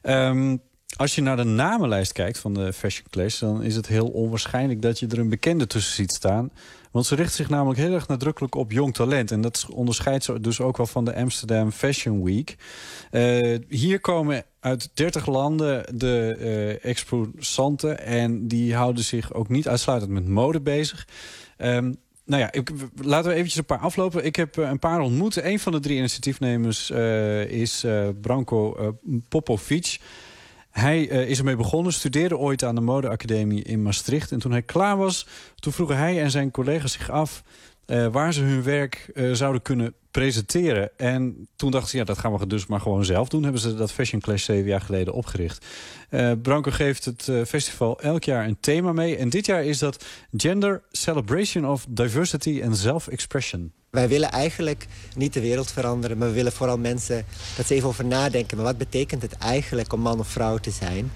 [0.01, 0.57] Ehm,
[0.95, 3.39] als je naar de namenlijst kijkt van de Fashion Clash...
[3.39, 6.51] dan is het heel onwaarschijnlijk dat je er een bekende tussen ziet staan.
[6.91, 9.31] Want ze richt zich namelijk heel erg nadrukkelijk op jong talent.
[9.31, 12.55] En dat onderscheidt ze dus ook wel van de Amsterdam Fashion Week.
[13.11, 17.99] Eh, hier komen uit 30 landen de eh exposanten.
[17.99, 21.07] En die houden zich ook niet uitsluitend met mode bezig.
[21.57, 21.93] Ehm,
[22.25, 22.71] nou ja, ik,
[23.01, 24.25] laten we eventjes een paar aflopen.
[24.25, 25.43] Ik heb eh, een paar ontmoet.
[25.43, 28.75] Een van de drie initiatiefnemers eh, is eh, Branko
[29.29, 29.99] Popovic.
[30.69, 34.31] Hij is ermee begonnen, studeerde ooit aan de modeacademie in Maastricht.
[34.31, 37.43] En toen hij klaar was, toen vroegen hij en zijn collega's zich af...
[37.85, 40.89] eh, waar ze hun werk eh, zouden kunnen presenteren.
[40.97, 43.43] En toen dachten ze, ja, dat gaan we dus maar gewoon zelf doen.
[43.43, 45.65] Hebben ze dat Fashion Clash zeven jaar geleden opgericht.
[46.09, 49.17] Eh Branko geeft het festival elk jaar een thema mee.
[49.17, 50.05] En dit jaar is dat
[50.37, 53.71] Gender Celebration of Diversity and Self-Expression.
[53.89, 57.87] Wij willen eigenlijk niet de wereld veranderen, maar we willen vooral mensen dat ze even
[57.87, 58.57] over nadenken.
[58.57, 61.11] Maar wat betekent het eigenlijk om man of vrouw te zijn?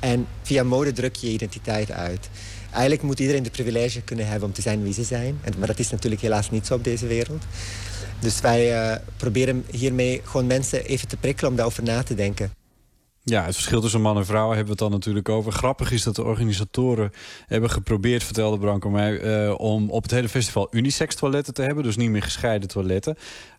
[0.00, 2.30] En via mode druk je je identiteit uit.
[2.76, 5.40] Eigenlijk moet iedereen de privilege kunnen hebben om te zijn wie ze zijn.
[5.58, 7.44] Maar dat is natuurlijk helaas niet zo op deze wereld.
[8.20, 12.50] Dus wij eh, proberen hiermee gewoon mensen even te prikkelen om daarover na te denken.
[13.22, 15.52] Ja, het verschil tussen man en vrouw hebben we het dan natuurlijk over.
[15.52, 17.12] Grappig is dat de organisatoren
[17.46, 19.20] hebben geprobeerd, vertelde Branko mij...
[19.20, 21.84] eh, om op het hele festival unisex toiletten te hebben.
[21.84, 23.16] Dus niet meer gescheiden toiletten.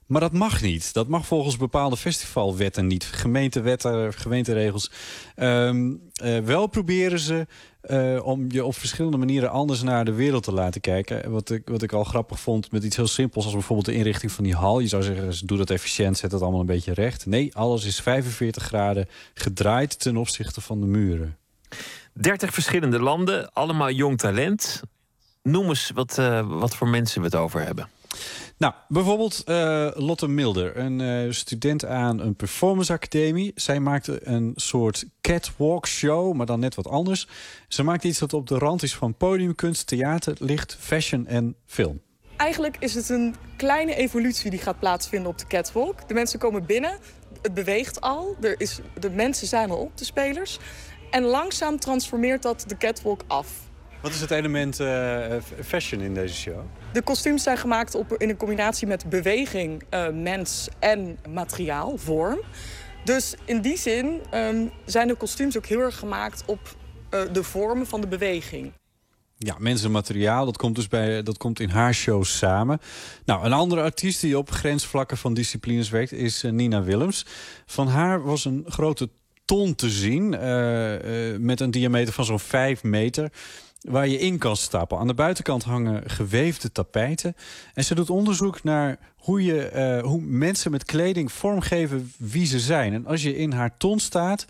[0.08, 0.94] Maar dat mag niet.
[0.94, 3.04] Dat mag volgens bepaalde festivalwetten niet.
[3.04, 4.92] Gemeentewetten, gemeenteregels.
[5.36, 7.48] Ehm, eh, wel proberen ze
[7.82, 11.32] eh, om je op verschillende manieren anders naar de wereld te laten kijken.
[11.32, 13.44] Wat ik, wat ik al grappig vond met iets heel simpels...
[13.46, 14.80] als bijvoorbeeld de inrichting van die hal.
[14.80, 17.26] Je zou zeggen, doe dat efficiënt, zet het allemaal een beetje recht.
[17.26, 21.38] Nee, alles is 45 graden gedraaid ten opzichte van de muren.
[22.14, 24.82] 30 verschillende landen, allemaal jong talent.
[25.44, 27.90] Noem eens wat, eh, wat voor mensen we het over hebben.
[28.58, 33.52] Nou, bijvoorbeeld eh, Lotte Milder, een eh, student aan een performance academie.
[33.56, 37.28] Zij maakte een soort catwalk show, maar dan net wat anders.
[37.68, 42.02] Ze maakte iets dat op de rand is van podiumkunst, theater, licht, fashion en film.
[42.38, 46.08] Eigenlijk is het een kleine evolutie die gaat plaatsvinden op de catwalk.
[46.08, 46.98] De mensen komen binnen,
[47.42, 50.60] het beweegt al, er is, de mensen zijn al op, de spelers.
[51.12, 53.67] En langzaam transformeert dat de catwalk af.
[54.02, 56.60] Wat is het element eh, fashion in deze show?
[56.94, 62.40] De kostuums zijn gemaakt op, in een combinatie met beweging, eh, mens en materiaal, vorm.
[63.04, 66.60] Dus in die zin ehm, zijn de kostuums ook heel erg gemaakt op
[67.10, 68.72] eh, de vormen van de beweging.
[69.40, 72.80] Ja, mensen en materiaal, dat komt dus bij, dat komt in haar show samen.
[73.26, 77.26] Nou, een andere artiest die op grensvlakken van disciplines werkt is eh, Nina Willems.
[77.66, 79.10] Van haar was een grote
[79.46, 83.32] ton te zien eh, eh, met een diameter van zo'n 5 meter
[83.88, 84.98] waar je in kan stappen.
[84.98, 87.36] Aan de buitenkant hangen geweefde tapijten.
[87.74, 92.60] En ze doet onderzoek naar hoe, je, eh, hoe mensen met kleding vormgeven wie ze
[92.60, 92.94] zijn.
[92.94, 94.46] En als je in haar ton staat,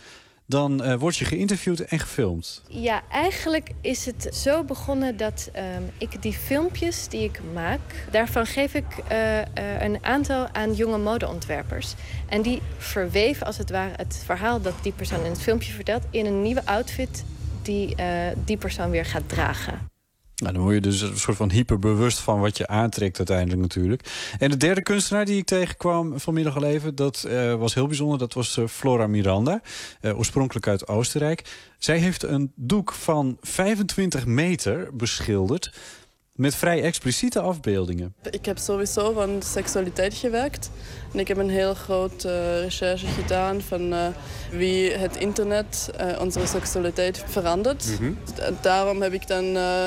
[0.45, 2.63] dan eh, word je geïnterviewd en gefilmd.
[2.67, 7.79] Ja, eigenlijk is het zo begonnen dat ehm, ik die filmpjes die ik maak,
[8.11, 9.41] daarvan geef ik eh,
[9.79, 11.93] een aantal aan jonge modeontwerpers.
[12.29, 16.03] En die verweven als het ware het verhaal dat die persoon in het filmpje vertelt
[16.09, 17.23] in een nieuwe outfit
[17.67, 19.89] die eh, die persoon weer gaat dragen.
[20.35, 24.31] Nou, dan word je dus een soort van hyperbewust van wat je aantrekt uiteindelijk natuurlijk.
[24.39, 26.95] En de derde kunstenaar die ik tegenkwam vanmiddag al even...
[26.95, 29.61] dat eh, was heel bijzonder, dat was eh, Flora Miranda.
[30.01, 31.43] oorspronkelijk uit Oostenrijk.
[31.77, 35.71] Zij heeft een doek van 25 meter beschilderd...
[36.37, 38.15] met vrij expliciete afbeeldingen.
[38.29, 40.69] Ik heb sowieso van seksualiteit gewerkt.
[41.13, 44.07] En ik heb een heel grote recherche gedaan van eh,
[44.51, 47.85] wie het internet eh, onze seksualiteit verandert.
[48.39, 49.85] En Daarom heb ik dan eh,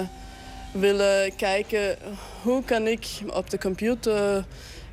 [0.73, 1.97] willen kijken
[2.43, 4.45] hoe kan ik op de computer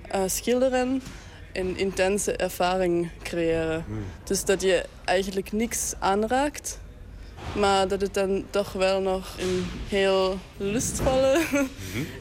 [0.09, 1.01] eh, schilderen
[1.53, 3.85] en intense ervaring creëren.
[4.23, 6.79] Dus dat je eigenlijk niks aanraakt,
[7.55, 11.43] maar dat het dan toch wel nog een heel lustvolle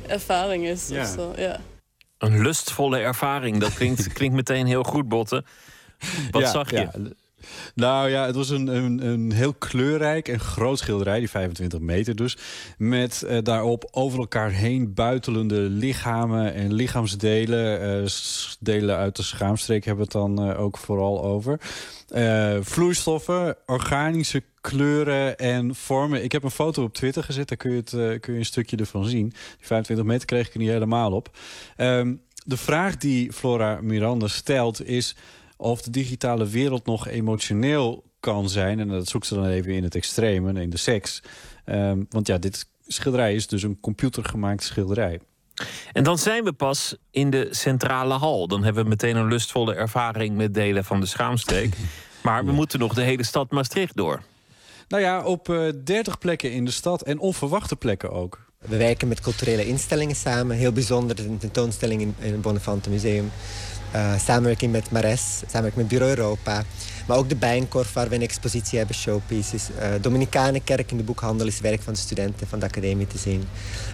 [0.07, 0.89] ervaring is.
[0.89, 1.03] Ja.
[1.03, 1.33] Of zo.
[1.37, 1.61] Ja.
[2.19, 5.45] Een lustvolle ervaring, dat klinkt, klinkt meteen heel goed, Botte.
[6.31, 7.15] Wat Ja, zag je?
[7.75, 12.17] Nou ja, het was een, een, een heel kleurrijk en groot schilderij, die 25 meter
[12.17, 12.37] dus.
[12.79, 17.81] Met eh, daarop over elkaar heen buitelende lichamen en lichaamsdelen.
[17.81, 18.11] eh,
[18.61, 21.61] delen uit de schaamstreek hebben we het dan eh, ook vooral over.
[22.61, 26.25] Vloeistoffen, organische kleuren en vormen.
[26.25, 28.77] Ik heb een foto op Twitter gezet, daar kun je, het, kun je een stukje
[28.77, 29.29] ervan zien.
[29.29, 31.37] Die 25 meter kreeg ik er niet helemaal op.
[31.77, 32.15] Ehm,
[32.45, 35.17] de vraag die Flora Miranda stelt is
[35.57, 38.81] of de digitale wereld nog emotioneel kan zijn.
[38.81, 41.23] En dat zoekt ze dan even in het extreme, in de seks.
[41.65, 45.21] Ehm, want ja, dit schilderij is dus een computergemaakt schilderij.
[45.93, 48.49] En dan zijn we pas in de centrale hal.
[48.49, 51.75] Dan hebben we meteen een lustvolle ervaring met delen van de schaamstreek.
[52.23, 54.23] Maar we moeten nog de hele stad Maastricht door.
[54.89, 58.47] Nou ja, op eh 30 plekken in de stad en onverwachte plekken ook.
[58.59, 60.57] We werken met culturele instellingen samen.
[60.57, 63.31] Heel bijzonder, een tentoonstelling in, in het Bonnefante Museum.
[63.97, 66.65] Eh, samenwerking met Mares, samenwerking met Bureau Europa.
[67.07, 69.69] Maar ook de Bijenkorf, waar we een expositie hebben, showpieces.
[69.79, 73.45] Eh Dominicanenkerk in de boekhandel is werk van de studenten van de academie te zien.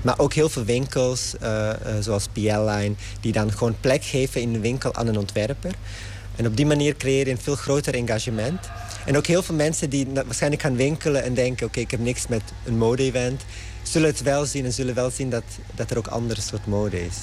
[0.02, 1.70] Maar ook heel veel winkels, eh,
[2.00, 5.74] zoals PL Line, die dan gewoon plek geven in de winkel aan een ontwerper.
[6.36, 8.70] En op die manier creëer je een veel groter engagement.
[9.06, 11.66] En ook heel veel mensen die waarschijnlijk gaan winkelen en denken...
[11.66, 13.42] oké, ik heb niks met een mode-event...
[13.82, 17.04] zullen het wel zien en zullen wel zien dat, dat er ook andere soort mode
[17.04, 17.16] is.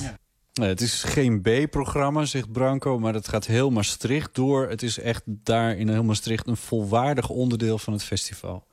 [0.60, 4.70] Nee, het is geen B-programma, zegt Branco, maar het gaat heel Maastricht door.
[4.70, 8.64] Het is echt daar in heel Maastricht een volwaardig onderdeel van het festival.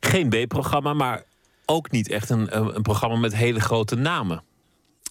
[0.00, 1.24] Geen B-programma, maar
[1.66, 4.42] ook niet echt een, een een programma met hele grote namen.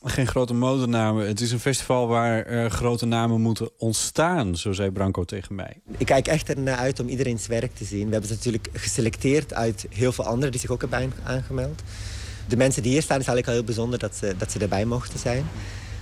[0.03, 1.27] Geen grote modenamen.
[1.27, 5.81] Het is een festival waar eh, grote namen moeten ontstaan, zo zei Branco tegen mij.
[5.97, 8.05] Ik kijk echt ernaar uit om iedereen's werk te zien.
[8.05, 11.81] We hebben ze natuurlijk geselecteerd uit heel veel anderen die zich ook hebben aan- aangemeld.
[12.47, 14.85] De mensen die hier staan, is eigenlijk al heel bijzonder dat ze, dat ze erbij
[14.85, 15.45] mochten zijn.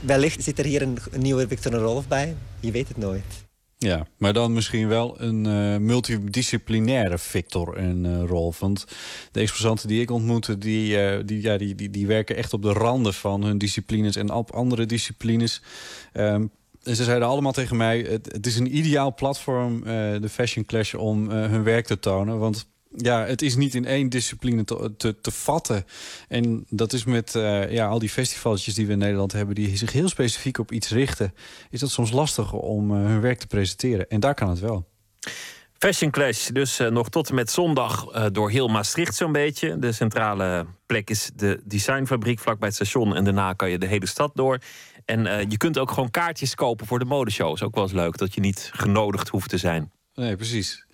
[0.01, 2.35] Wellicht zit er hier een, nieuwe Victor Rolf bij.
[2.59, 3.49] Je weet het nooit.
[3.77, 8.59] Ja, maar dan misschien wel een eh, multidisciplinaire Victor en eh, Rolf.
[8.59, 8.85] Want
[9.31, 12.61] de exposanten die ik ontmoette, die, eh, die, ja, die, die, die werken echt op
[12.61, 15.61] de randen van hun disciplines en op andere disciplines.
[16.13, 16.45] Ehm,
[16.83, 19.83] en ze zeiden allemaal tegen mij, het, het is een ideaal platform,
[20.21, 22.39] de Fashion Clash, om hun werk te tonen.
[22.39, 25.85] Want ja, het is niet in één discipline te, te, te vatten.
[26.27, 29.55] En dat is met eh, ja, al die festivaltjes die we in Nederland hebben...
[29.55, 31.33] die zich heel specifiek op iets richten...
[31.69, 34.09] is dat soms lastig om eh, hun werk te presenteren.
[34.09, 34.89] En daar kan het wel.
[35.77, 39.79] Fashion Clash, dus eh, nog tot en met zondag door heel Maastricht zo'n beetje.
[39.79, 43.15] De centrale plek is de designfabriek vlakbij het station.
[43.15, 44.59] En daarna kan je de hele stad door.
[45.05, 47.63] En je kunt ook gewoon kaartjes kopen voor de modeshows.
[47.63, 49.91] Ook wel eens leuk dat je niet genodigd hoeft te zijn.
[50.13, 50.85] Nee, precies.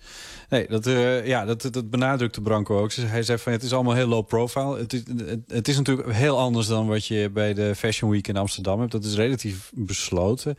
[0.48, 2.92] Nee, dat, eh, ja, dat, dat benadrukte Branco ook.
[2.92, 4.78] Hij zei van het is allemaal heel low profile.
[4.78, 5.02] Het is,
[5.46, 8.92] het, is natuurlijk heel anders dan wat je bij de Fashion Week in Amsterdam hebt.
[8.92, 10.56] Dat is relatief besloten.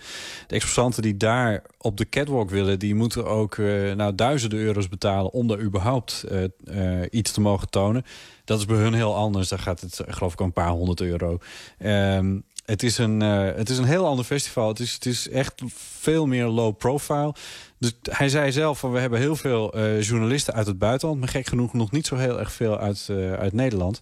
[0.48, 4.90] De exposanten die daar op de catwalk willen, die moeten ook eh, nou, duizenden euro's
[4.90, 8.06] betalen om daar überhaupt eh, iets te mogen tonen.
[8.45, 9.49] Dat is bij hun heel anders.
[9.49, 11.38] Daar gaat het, geloof ik, een paar honderd euro.
[11.78, 14.68] Ehm, het is, een, het is een heel ander festival.
[14.68, 17.34] Het is, het is echt veel meer low profile.
[17.80, 21.30] Dus hij zei zelf van we hebben heel veel eh, journalisten uit het buitenland, maar
[21.30, 24.01] gek genoeg nog niet zo heel erg veel uit, eh, uit Nederland.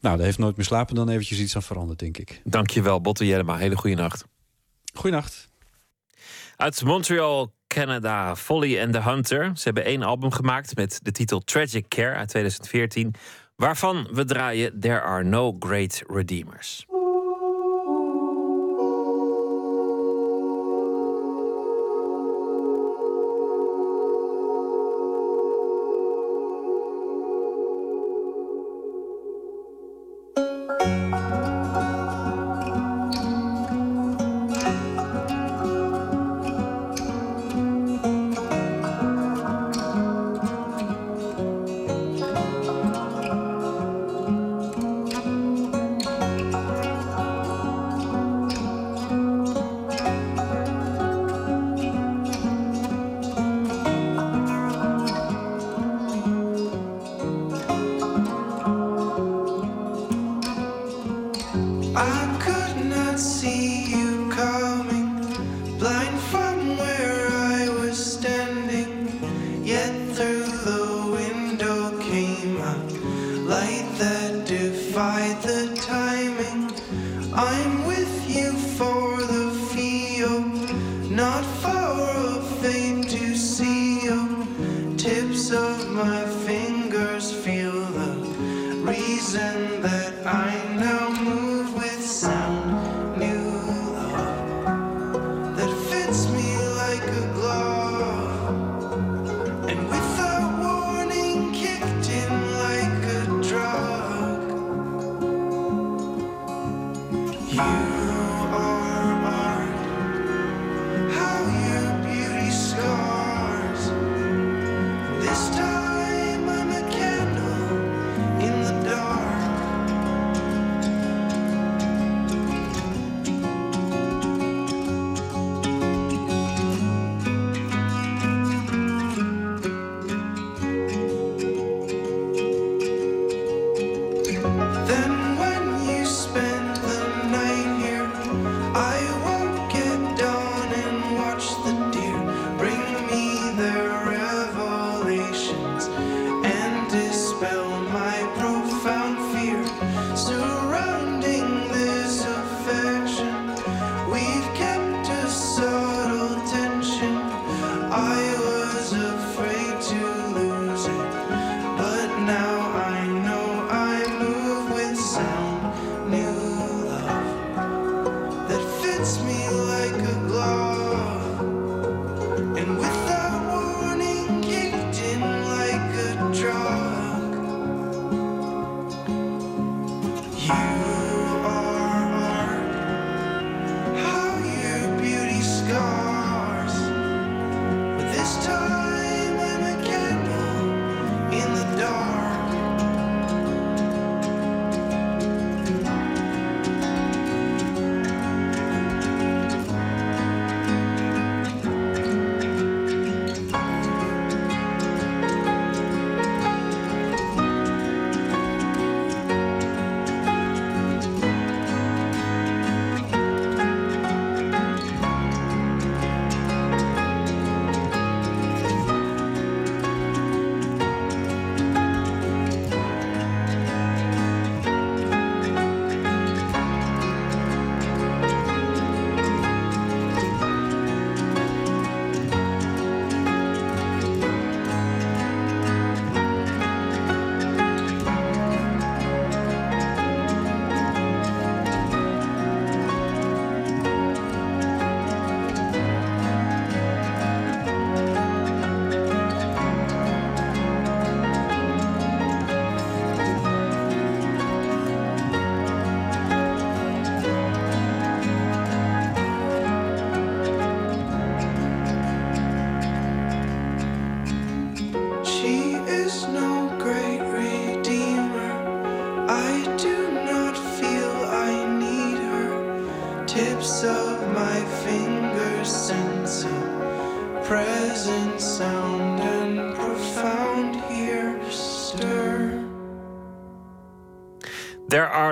[0.00, 2.40] Nou, daar heeft nooit meer slapen dan eventjes iets aan veranderd, denk ik.
[2.44, 3.56] Dankjewel, Botte Jellema.
[3.56, 4.24] Hele goede nacht.
[4.94, 5.50] Goeienacht.
[6.56, 9.50] Uit Montreal, Canada, Folly and the Hunter.
[9.54, 13.14] Ze hebben één album gemaakt met de titel Tragic Care uit 2014.
[13.56, 16.86] Waarvan we draaien There Are No Great Redeemers.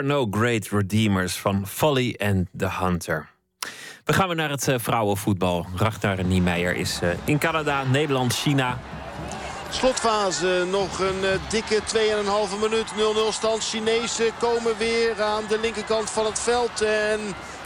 [0.02, 3.28] No great redeemers van Folly and the Hunter.
[4.04, 5.66] We gaan weer naar het eh, vrouwenvoetbal.
[5.76, 8.78] Ragnar Niemeyer is eh, in Canada, Nederland, China.
[9.70, 11.80] Slotfase, nog een eh, dikke
[12.54, 12.86] 2,5 minuut.
[13.30, 13.64] 0-0 stand.
[13.64, 16.82] Chinezen komen weer aan de linkerkant van het veld.
[16.82, 17.20] En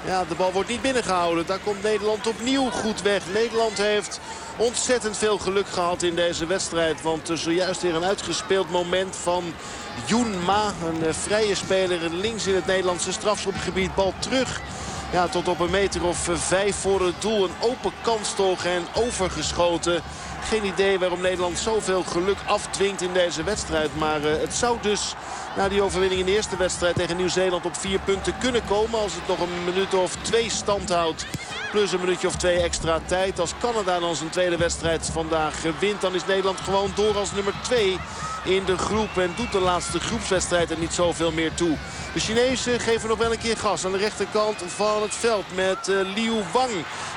[0.07, 1.47] ja, de bal wordt niet binnengehouden.
[1.47, 3.23] Daar komt Nederland opnieuw goed weg.
[3.33, 4.21] Nederland heeft
[4.57, 7.03] ontzettend veel geluk gehad in deze wedstrijd.
[7.03, 9.45] Want zojuist weer een uitgespeeld moment van
[10.07, 10.73] Yoon Ma.
[10.89, 13.95] Een eh, vrije speler links in het Nederlandse strafschopgebied.
[13.95, 14.61] Bal terug.
[15.13, 17.45] Ja, tot op een meter of eh, vijf voor het doel.
[17.45, 20.03] Een open kans toch en overgeschoten.
[20.43, 23.97] Geen idee waarom Nederland zoveel geluk afdwingt in deze wedstrijd.
[23.99, 25.15] Maar eh, het zou dus
[25.57, 29.01] na die overwinning in de eerste wedstrijd tegen Nieuw-Zeeland op vier punten kunnen komen.
[29.01, 31.27] Als het nog een minuut of twee stand houdt.
[31.75, 33.39] Plus een minuutje of twee extra tijd.
[33.39, 36.01] Als Canada dan zijn tweede wedstrijd vandaag wint.
[36.01, 37.99] Dan is Nederland gewoon door als nummer twee
[38.45, 39.19] in de groep.
[39.19, 41.77] En doet de laatste groepswedstrijd er niet zoveel meer toe.
[42.13, 45.45] De Chinezen geven nog wel een keer gas aan de rechterkant van het veld.
[45.55, 46.71] Met uh, Liu Wang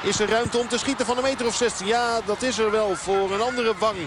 [0.04, 1.88] is er ruimte om te schieten van een meter of 16.
[1.88, 3.98] Ja, dat is er wel voor een andere Wang.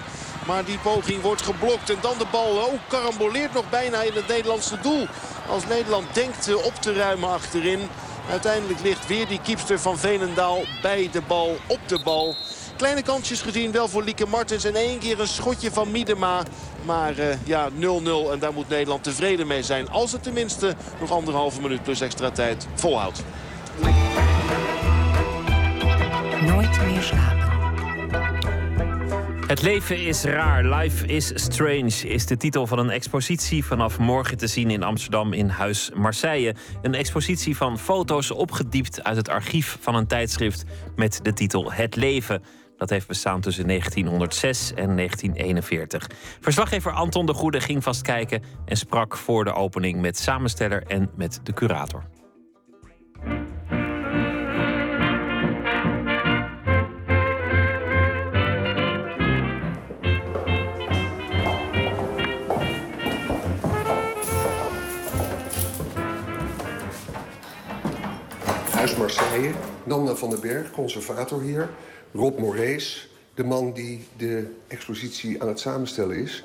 [0.46, 1.90] Maar die poging wordt geblokt.
[1.90, 5.06] En dan de bal oh, karamboleert nog bijna in het Nederlandse doel.
[5.48, 7.88] Als Nederland denkt uh, op te ruimen achterin.
[8.30, 12.34] Uiteindelijk ligt weer die kiepster van Veenendaal bij de bal, op de bal.
[12.76, 14.64] Kleine kansjes gezien wel voor Lieke Martens.
[14.64, 16.42] En één keer een schotje van Miedema.
[16.84, 17.74] Maar uh, ja, 0-0.
[18.32, 19.88] En daar moet Nederland tevreden mee zijn.
[19.88, 23.22] Als het tenminste nog anderhalve minuut plus extra tijd volhoudt.
[26.40, 27.39] Nooit meer slapen.
[29.50, 34.36] Het leven is raar, life is strange is de titel van een expositie vanaf morgen
[34.36, 36.54] te zien in Amsterdam in Huis Marseille.
[36.82, 40.64] Een expositie van foto's opgediept uit het archief van een tijdschrift
[40.96, 42.42] met de titel Het Leven.
[42.76, 46.06] Dat heeft bestaan tussen 1906 en 1941.
[46.40, 51.10] Verslaggever Anton de Goede ging vast kijken en sprak voor de opening met samensteller en
[51.16, 52.19] met de curator.
[68.80, 69.52] Huis Marseille,
[69.84, 71.70] Nanda van den Berg, conservator hier.
[72.14, 76.44] Rob Morees, de man die de expositie aan het samenstellen is.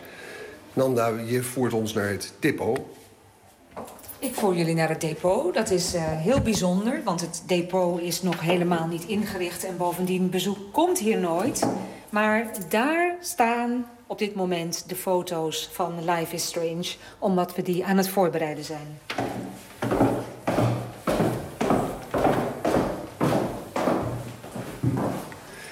[0.74, 2.80] Nanda, je voert ons naar het depot.
[4.20, 5.54] Ik voer jullie naar het depot.
[5.54, 9.64] Dat is uh, heel bijzonder, want het depot is nog helemaal niet ingericht...
[9.64, 11.68] en bovendien bezoek komt hier nooit.
[12.10, 16.94] Maar daar staan op dit moment de foto's van Life is Strange...
[17.20, 19.00] omdat we die aan het voorbereiden zijn.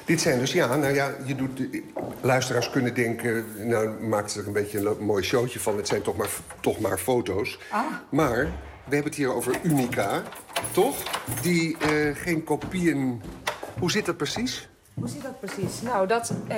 [0.06, 1.62] Dit zijn dus, ja, nou ja, je doet,
[2.22, 3.46] luisteraars kunnen denken...
[3.68, 5.78] nou, maakt ze er een beetje een mooi showtje van.
[5.78, 7.60] Het zijn toch maar, toch maar foto's.
[7.70, 7.86] Ah.
[8.10, 8.44] Maar
[8.86, 10.24] we hebben het hier over Unica,
[10.72, 10.96] toch?
[11.42, 13.22] Die uh, geen kopieën...
[13.80, 14.70] Hoe zit dat precies?
[14.94, 15.82] Hoe zit dat precies?
[15.82, 16.34] Nou, dat...
[16.50, 16.56] Uh,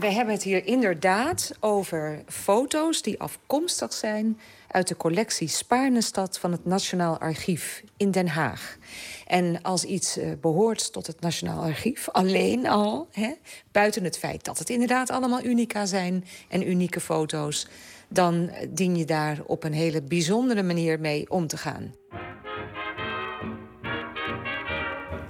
[0.00, 4.40] we hebben het hier inderdaad over foto's die afkomstig zijn...
[4.68, 8.76] uit de collectie Spaarnestad van het Nationaal Archief in Den Haag.
[9.26, 13.32] En als iets uh, behoort tot het Nationaal Archief, alleen al, hè,
[13.72, 17.68] buiten het feit dat het inderdaad allemaal unica zijn en unieke foto's,
[18.08, 21.94] dan dien je daar op een hele bijzondere manier mee om te gaan.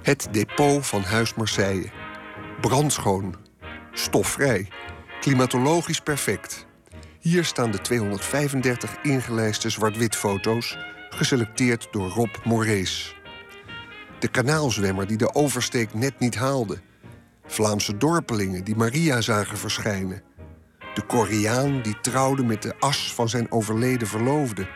[0.01, 1.91] Het depot van Huis Marseille.
[2.61, 3.35] Brandschoon,
[3.91, 4.67] stofvrij,
[5.19, 6.65] klimatologisch perfect.
[7.19, 10.77] Hier staan de 235 ingelijste zwart-wit foto's,
[11.09, 13.14] geselecteerd door Rob Morees.
[14.19, 16.77] De kanaalzwemmer die de oversteek net niet haalde.
[17.45, 20.21] Vlaamse dorpelingen die Maria zagen verschijnen.
[20.93, 24.67] De Koreaan die trouwde met de as van zijn overleden verloofde.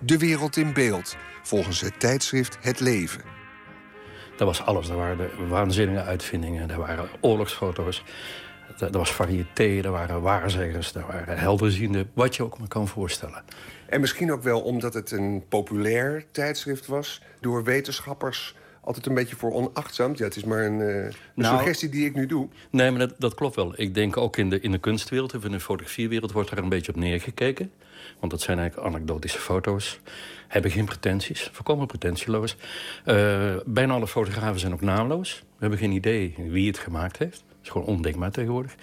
[0.00, 3.22] De wereld in beeld, volgens het tijdschrift Het Leven.
[4.36, 4.88] Dat was alles.
[4.88, 6.70] Er waren waanzinnige uitvindingen.
[6.70, 8.04] Er waren oorlogsfoto's.
[8.78, 12.10] Er was variété, er waren waarzeggers, er waren helderzienden.
[12.14, 13.44] Wat je ook maar kan voorstellen.
[13.88, 17.22] En misschien ook wel omdat het een populair tijdschrift was...
[17.40, 18.54] door wetenschappers
[18.86, 20.12] altijd een beetje voor onachtzaam.
[20.16, 22.48] Ja, het is maar een, uh, een nou, suggestie die ik nu doe.
[22.70, 23.72] Nee, maar dat, dat, klopt wel.
[23.76, 26.32] Ik denk ook in de, in de kunstwereld of in de fotografiewereld...
[26.32, 27.72] wordt daar een beetje op neergekeken.
[28.18, 30.00] Want dat zijn eigenlijk anekdotische foto's.
[30.48, 32.56] Hebben geen pretenties, voorkomen pretentieloos.
[33.06, 35.38] Uh, bijna alle fotografen zijn ook naamloos.
[35.38, 37.44] We hebben geen idee wie het gemaakt heeft.
[37.48, 38.74] Het is gewoon ondenkbaar tegenwoordig.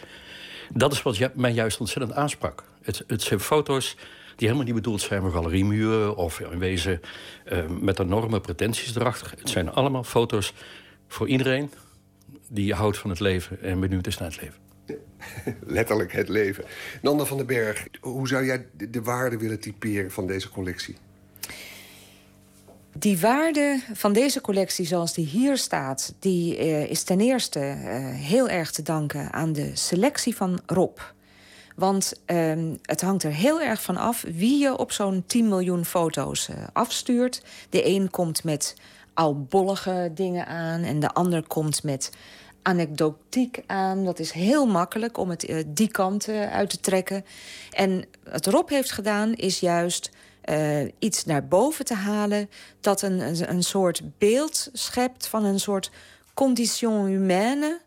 [0.74, 2.64] Dat is wat mij juist ontzettend aansprak.
[2.82, 3.96] Het, het zijn foto's
[4.36, 6.16] die helemaal niet bedoeld zijn voor galeriemuren...
[6.16, 7.02] of in wezen
[7.52, 9.34] uh, met enorme pretenties erachter.
[9.38, 10.54] Het zijn allemaal foto's
[11.08, 11.72] voor iedereen
[12.48, 14.62] die houdt van het leven en benieuwd is naar het leven.
[15.78, 16.64] Letterlijk het leven.
[17.02, 20.96] Nanda van den Berg, hoe zou jij de, de waarde willen typeren van deze collectie?
[22.98, 26.14] Die waarde van deze collectie zoals die hier staat...
[26.20, 27.76] die eh, is ten eerste eh,
[28.14, 30.98] heel erg te danken aan de selectie van Rob.
[31.76, 35.86] Want ehm, het hangt er heel erg van af wie je op zo'n 10 miljoen
[35.86, 37.44] foto's eh, afstuurt.
[37.70, 38.76] De een komt met
[39.14, 42.12] oudbollige dingen aan en de ander komt met
[42.62, 44.06] anekdotiek aan.
[44.06, 47.26] Dat is heel makkelijk om het eh, die kant eh, uit te trekken.
[47.72, 50.12] En wat Rob heeft gedaan is juist
[51.00, 52.50] iets naar boven te halen...
[52.80, 55.92] dat een, een, een soort beeld schept van een soort
[56.34, 57.82] condition humaine...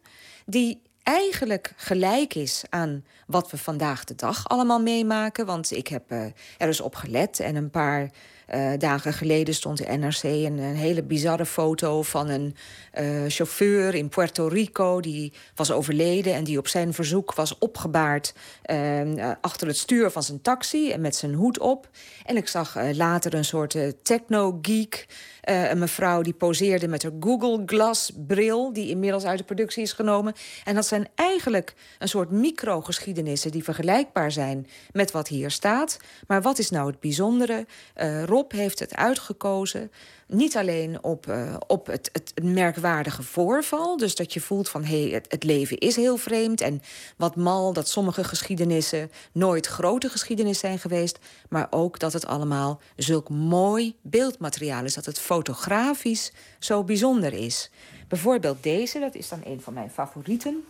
[0.47, 5.47] die eigenlijk gelijk is aan wat we vandaag de dag allemaal meemaken.
[5.47, 6.24] Want ik heb eh,
[6.59, 8.11] er eens op gelet en een paar
[8.47, 12.57] eh, dagen geleden stond de NRC een, een hele bizarre foto van een
[12.93, 18.35] eh, chauffeur in Puerto Rico die was overleden en die op zijn verzoek was opgebaard
[18.62, 21.89] eh, eh, achter het stuur van zijn taxi en met zijn hoed op.
[22.24, 25.07] En ik zag later een soort techno-geek,
[25.47, 29.82] eh, een mevrouw die poseerde met haar Google Glass bril, die inmiddels uit de productie
[29.82, 30.35] is genomen.
[30.64, 35.98] En dat zijn eigenlijk een soort microgeschiedenissen die vergelijkbaar zijn met wat hier staat.
[36.27, 37.66] Maar wat is nou het bijzondere?
[37.94, 39.90] Eh, Rob heeft het uitgekozen.
[40.28, 43.97] Niet alleen op, eh, op het, het merkwaardige voorval.
[43.97, 46.61] Dus dat je voelt van hey, het, het leven is heel vreemd.
[46.61, 46.82] En
[47.16, 51.19] wat mal dat sommige geschiedenissen nooit grote geschiedenissen zijn geweest.
[51.48, 54.94] Maar ook dat het allemaal zulk mooi beeldmateriaal is.
[54.94, 57.70] Dat het fotografisch zo bijzonder is.
[58.09, 60.65] Bijvoorbeeld deze, dat is dan een van mijn favorieten.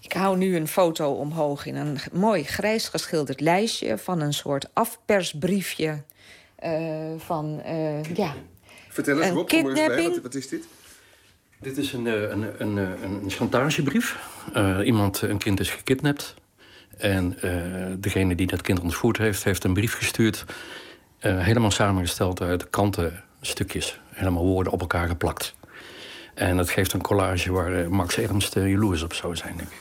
[0.00, 4.68] Ik hou nu een foto omhoog in een mooi grijs geschilderd lijstje van een soort
[4.72, 6.02] afpersbriefje
[7.18, 8.34] van eh, ja.
[8.88, 9.74] Vertel eens, Een Rob, kom eens bij.
[9.74, 10.14] kidnapping?
[10.14, 10.64] Wat, wat is dit?
[11.60, 14.18] Dit is een, eh, een, een, een, een chantagebrief.
[14.52, 16.34] Eh, iemand, een kind is gekidnapt.
[16.98, 20.44] En eh, degene die dat kind ontvoerd heeft, heeft een brief gestuurd.
[21.18, 24.00] eh, helemaal samengesteld uit kantenstukjes.
[24.08, 25.54] Helemaal woorden op elkaar geplakt.
[26.34, 29.68] En dat geeft een collage waar eh, Max Ernst uh, jaloers op zou zijn, denk
[29.68, 29.80] ik.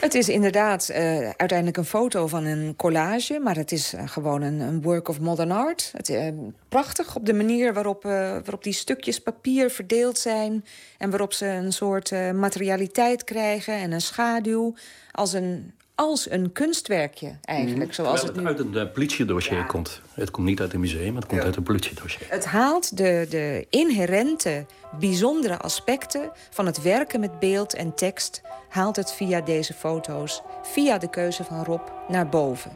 [0.00, 4.42] Het is inderdaad eh, uiteindelijk een foto van een collage, maar het is eh, gewoon
[4.42, 5.90] een, work of modern art.
[5.96, 6.28] Het, eh,
[6.68, 10.64] prachtig op de manier waarop, waarop die stukjes papier verdeeld zijn
[10.98, 14.74] en waarop ze een soort materialiteit krijgen en een schaduw
[15.12, 17.94] als een, als een kunstwerkje eigenlijk.
[17.94, 20.00] Zoals het Terwijl nu het uit een eh, politiedossier komt.
[20.12, 22.26] Het komt niet uit een museum, het komt uit een politiedossier.
[22.28, 24.66] Het haalt de, de inherente,
[24.98, 28.42] bijzondere aspecten van het werken met beeld en tekst...
[28.68, 32.70] haalt het via deze foto's, via de keuze van Rob, naar boven.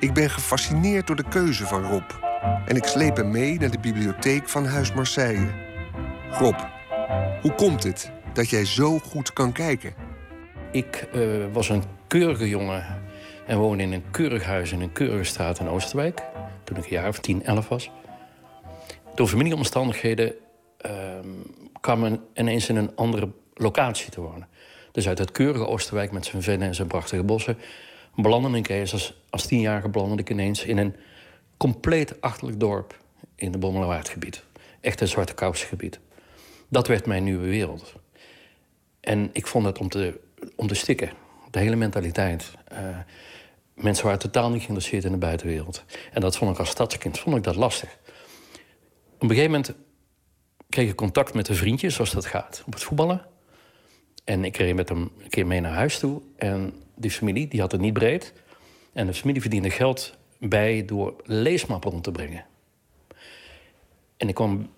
[0.00, 2.10] Ik ben gefascineerd door de keuze van Rob.
[2.66, 5.48] En ik sleep hem mee naar de bibliotheek van Huis Marseille.
[6.30, 6.58] Rob,
[7.42, 10.07] hoe komt het dat jij zo goed kan kijken?
[10.70, 11.20] Ik eh,
[11.52, 12.84] was een keurige jongen
[13.46, 16.22] en woonde in een keurig huis in een keurige straat in Oosterwijk.
[16.64, 17.90] Toen ik een jaar of 10, 11 was.
[19.14, 20.34] Door familieomstandigheden
[20.78, 21.28] ehm,
[21.80, 24.48] kwam ik ineens in een andere locatie te wonen.
[24.92, 27.58] Dus uit het keurige Oosterwijk met zijn vennen en zijn prachtige bossen...
[28.14, 30.96] belandde ik eens als, tienjarige belandde ik ineens in een
[31.56, 32.98] compleet achterlijk dorp
[33.34, 34.44] in het Bommelerwaardgebied.
[34.80, 35.98] Echt een zwarte kousengebied.
[36.68, 37.94] Dat werd mijn nieuwe wereld.
[39.00, 40.20] En ik vond het om te,
[40.56, 41.10] om te stikken.
[41.50, 42.52] De hele mentaliteit.
[42.64, 42.98] Eh,
[43.74, 45.84] mensen waren totaal niet geïnteresseerd in de buitenwereld.
[46.12, 47.98] En dat vond ik als stadskind vond ik dat lastig.
[49.14, 49.74] Op een gegeven moment
[50.68, 53.26] kreeg ik contact met een vriendje, zoals dat gaat, op het voetballen.
[54.24, 56.22] En ik reed met hem een keer mee naar huis toe.
[56.36, 58.32] En die familie, die had het niet breed.
[58.92, 62.44] En de familie verdiende geld bij door leesmappen rond te brengen.
[64.16, 64.70] En ik kwam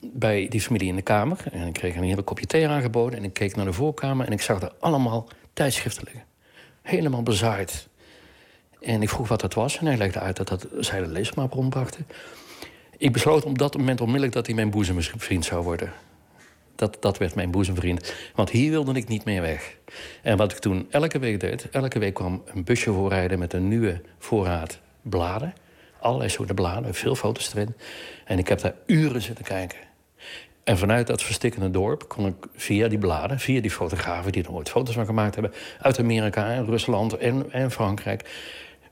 [0.00, 1.38] bij die familie in de kamer.
[1.50, 3.18] En ik kreeg een hele kopje thee aangeboden.
[3.18, 6.24] En ik keek naar de voorkamer en ik zag er allemaal tijdschriften liggen.
[6.82, 7.88] Helemaal bezaaid.
[8.80, 9.78] En ik vroeg wat dat was.
[9.78, 12.06] En hij legde uit dat, dat zij de leesmap rondbrachten.
[12.96, 15.92] Ik besloot op dat moment onmiddellijk dat hij mijn boezemvriend zou worden.
[16.74, 18.14] Dat, dat werd mijn boezemvriend.
[18.34, 19.76] Want hier wilde ik niet meer weg.
[20.22, 21.68] En wat ik toen elke week deed...
[21.70, 25.54] elke week kwam een busje voorrijden met een nieuwe voorraad bladen.
[26.02, 27.74] Allerlei soorten bladen, veel foto's erin.
[28.24, 29.78] En ik heb daar uren zitten kijken.
[30.64, 33.38] En vanuit dat verstikkende dorp kon ik via die bladen...
[33.38, 35.52] via die fotografen die er ooit foto's van gemaakt hebben...
[35.80, 38.30] uit Amerika en Rusland en, en Frankrijk...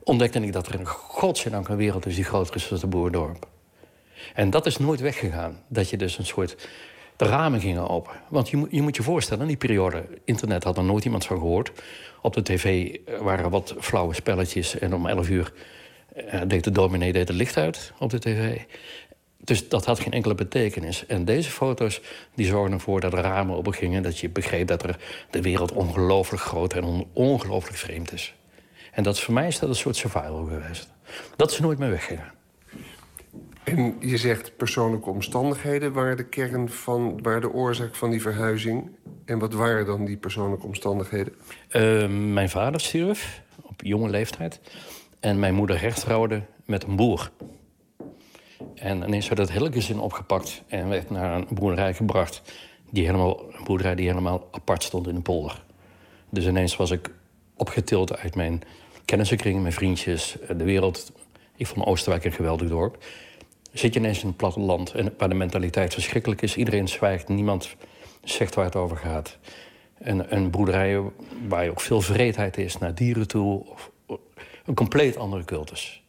[0.03, 3.47] ontdekte ik dat er een godzijdank een wereld is die groter is dan boerdorp.
[4.33, 5.59] En dat is nooit weggegaan.
[5.67, 6.67] Dat je dus een soort...
[7.15, 8.13] De ramen gingen open.
[8.29, 10.03] Want je, je moet je voorstellen, in die periode...
[10.25, 11.71] internet had er nooit iemand van gehoord.
[12.21, 14.79] Op de tv waren wat flauwe spelletjes.
[14.79, 15.53] En om 11 uur
[16.47, 18.59] deed de dominee deed het licht uit op de tv.
[19.43, 21.05] Dus dat had geen enkele betekenis.
[21.05, 22.01] En deze foto's
[22.35, 24.03] die zorgden ervoor dat de ramen opengingen...
[24.03, 24.97] dat je begreep dat er
[25.29, 28.33] de wereld ongelooflijk groot en on- ongelooflijk vreemd is.
[28.91, 30.89] En dat voor mij is dat een soort survival geweest.
[31.35, 32.31] Dat is nooit meer weggegaan.
[33.63, 38.89] En je zegt persoonlijke omstandigheden waren de kern van, waren de oorzaak van die verhuizing.
[39.25, 41.33] En wat waren dan die persoonlijke omstandigheden?
[41.69, 44.59] Eh, mijn vader stierf op jonge leeftijd.
[45.21, 47.31] En mijn moeder rechtrouwde met een boer.
[48.75, 52.41] En ineens werd het hele gezin opgepakt en werd naar een boerderij gebracht.
[52.89, 55.63] Die helemaal, een boerderij die helemaal apart stond in een polder.
[56.29, 57.13] Dus ineens was ik
[57.55, 58.61] opgetild uit mijn
[59.05, 61.11] kennissenkring, mijn vriendjes, de wereld.
[61.55, 63.03] Ik vond Oosterwijk een geweldig dorp.
[63.73, 66.55] Zit je ineens in een platteland waar de mentaliteit verschrikkelijk is.
[66.55, 67.75] Iedereen zwijgt, niemand
[68.23, 69.37] zegt waar het over gaat.
[69.97, 71.01] En een boerderij
[71.47, 73.65] waar ook veel vreedheid is naar dieren toe.
[73.69, 73.91] Of
[74.65, 76.03] een compleet andere cultus.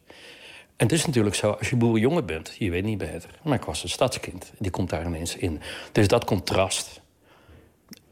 [0.75, 3.29] En het is natuurlijk zo, als je boerenjongen bent, je weet niet beter.
[3.43, 5.61] Maar ik was een stadskind, die komt daar ineens in.
[5.91, 7.01] Dus dat contrast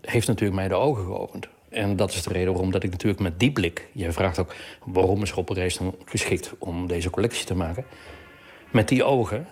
[0.02, 1.48] heeft natuurlijk mij de ogen geopend.
[1.70, 3.88] En dat is de reden waarom dat ik natuurlijk met die blik...
[3.92, 4.56] Jij vraagt ook,
[4.86, 7.86] waarom is Schoppenreis dan geschikt om deze collectie te maken?
[8.72, 9.48] Met die ogen,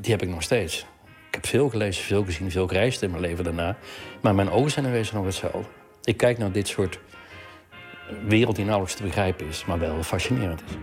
[0.00, 0.86] die heb ik nog steeds.
[1.28, 3.76] Ik heb veel gelezen, veel gezien, veel gereisd in mijn leven daarna.
[4.20, 5.68] Maar mijn ogen zijn in wezen nog hetzelfde.
[6.04, 6.98] Ik kijk naar dit soort
[8.26, 9.64] wereld die nauwelijks te begrijpen is...
[9.64, 10.76] maar wel fascinerend is.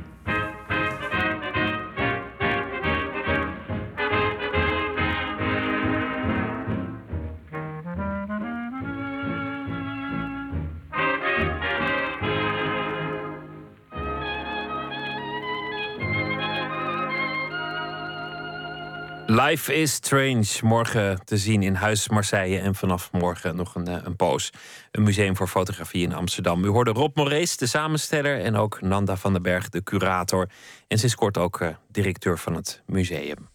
[19.33, 20.45] Life is Strange.
[20.61, 22.59] Morgen te zien in Huis Marseille.
[22.59, 24.49] En vanaf morgen nog een, eh, een poos.
[24.91, 26.63] Een museum voor fotografie in Amsterdam.
[26.63, 28.41] U hoorde Rob Morees, de samensteller.
[28.41, 30.49] En ook Nanda van den Berg, de curator.
[30.87, 33.49] En sinds kort ook eh, directeur van het museum.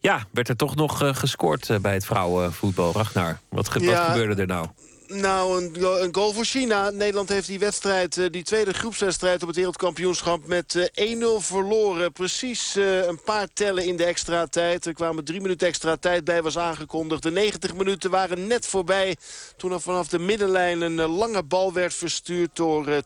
[0.00, 2.92] Ja, werd er toch nog eh, gescoord bij het vrouwenvoetbal.
[2.92, 4.66] Ragnar, wat, ge- wat gebeurde er nou?
[5.06, 6.90] Nou, een, een goal voor China.
[6.90, 12.12] Nederland heeft die wedstrijd, eh, die tweede groepswedstrijd op het wereldkampioenschap met eh, 1-0 verloren.
[12.12, 14.86] Precies eh, een paar tellen in de extra tijd.
[14.86, 17.22] Er kwamen drie minuten extra tijd bij, was aangekondigd.
[17.22, 19.16] De 90 minuten waren net voorbij
[19.56, 23.02] toen er vanaf de middenlijn een lange bal werd verstuurd door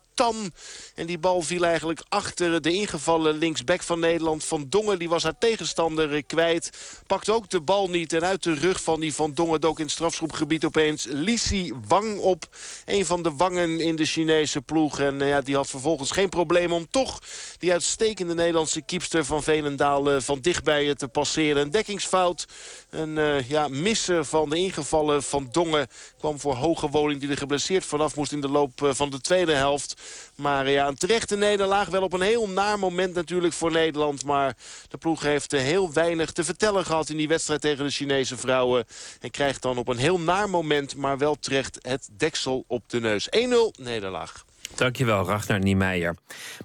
[0.94, 4.44] En die bal viel eigenlijk achter de ingevallen linksback van Nederland.
[4.44, 6.70] Van Dongen, die was haar tegenstander eh, kwijt.
[7.06, 8.12] Pakte ook de bal niet.
[8.12, 12.18] En uit de rug van die Van Dongen dook in het strafschopgebied opeens Lisi Wang
[12.18, 12.56] op.
[12.84, 15.00] Een van de wangen in de Chinese ploeg.
[15.00, 17.20] En eh, ja, die had vervolgens geen probleem om toch
[17.58, 21.62] die uitstekende Nederlandse kiepster van Velendaal eh, van dichtbij te passeren.
[21.62, 22.46] Een dekkingsfout.
[22.90, 25.86] Een eh, ja, misser van de ingevallen Van Dongen
[26.18, 29.20] kwam voor hoge woning die er geblesseerd vanaf moest in de loop eh, van de
[29.20, 30.00] tweede helft.
[30.34, 31.88] Maar eh, ja, een terechte nederlaag.
[31.88, 34.24] Wel op een heel naar moment natuurlijk voor Nederland.
[34.24, 34.56] Maar
[34.88, 38.84] de ploeg heeft heel weinig te vertellen gehad in die wedstrijd tegen de Chinese vrouwen.
[39.20, 43.00] En krijgt dan op een heel naar moment, maar wel terecht het deksel op de
[43.00, 43.28] neus.
[43.36, 44.44] 1-0 nederlaag.
[44.78, 46.16] Dankjewel, Ragnar Niemeyer.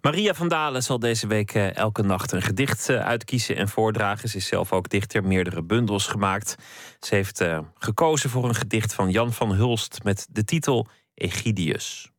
[0.02, 4.30] Maria van Dalen zal deze week eh, elke nacht een gedicht eh, uitkiezen en voordragen.
[4.30, 6.56] Ze is zelf ook dichter, meerdere bundels gemaakt.
[7.00, 12.12] Ze heeft eh, gekozen voor een gedicht van Jan van Hulst met de titel Egidius.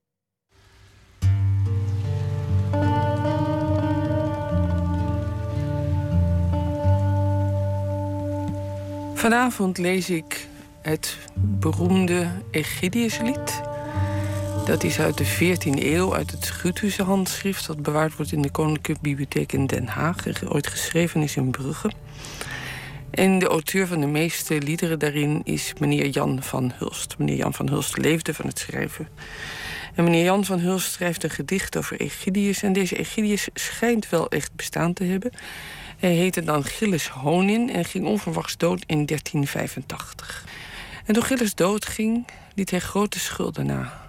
[9.14, 10.48] Vanavond lees ik
[10.82, 13.73] het beroemde Egidiuslied.
[14.64, 17.66] Dat is uit de 14e eeuw, uit het Schutusche handschrift...
[17.66, 20.26] dat bewaard wordt in de Koninklijke Bibliotheek in Den Haag...
[20.26, 21.90] en ooit geschreven is in Brugge.
[23.10, 27.18] En de auteur van de meeste liederen daarin is meneer Jan van Hulst.
[27.18, 29.08] Meneer Jan van Hulst leefde van het schrijven.
[29.94, 32.62] En meneer Jan van Hulst schrijft een gedicht over Egidius.
[32.62, 35.30] En deze Egidius schijnt wel echt bestaan te hebben.
[35.98, 40.44] Hij heette dan Gilles Honin en ging onverwachts dood in 1385.
[41.06, 44.03] En toen Gilles doodging, liet hij grote schulden na.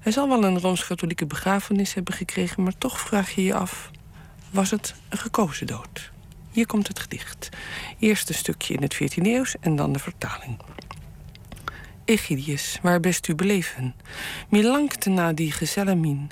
[0.00, 2.62] Hij zal wel een Rooms-Katholieke begrafenis hebben gekregen...
[2.62, 3.90] maar toch vraag je je af,
[4.50, 6.10] was het een gekozen dood?
[6.50, 7.48] Hier komt het gedicht.
[7.98, 10.58] Eerst stukje in het 14e eeuws en dan de vertaling.
[12.04, 13.94] Egidius, waar best u beleven?
[14.48, 16.30] Mir langte na die gezelle min.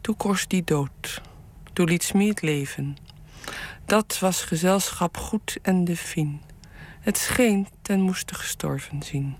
[0.00, 1.20] Toe korst die dood,
[1.72, 2.96] toe liet smie het leven.
[3.84, 6.40] Dat was gezelschap goed en de fin.
[7.00, 9.36] Het scheen ten moeste gestorven zien.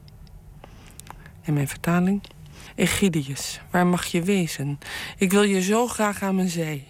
[1.43, 2.23] En mijn vertaling?
[2.83, 4.79] Egidius, waar mag je wezen?
[5.17, 6.87] Ik wil je zo graag aan mijn zij.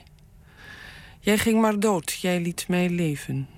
[1.20, 3.48] Jij ging maar dood, jij liet mij leven.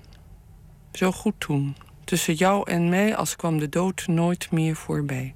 [0.91, 5.33] Zo goed toen, tussen jou en mij als kwam de dood nooit meer voorbij.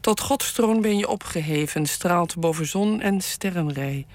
[0.00, 4.06] Tot Godstroon ben je opgeheven, straalt boven zon en sterrenrij.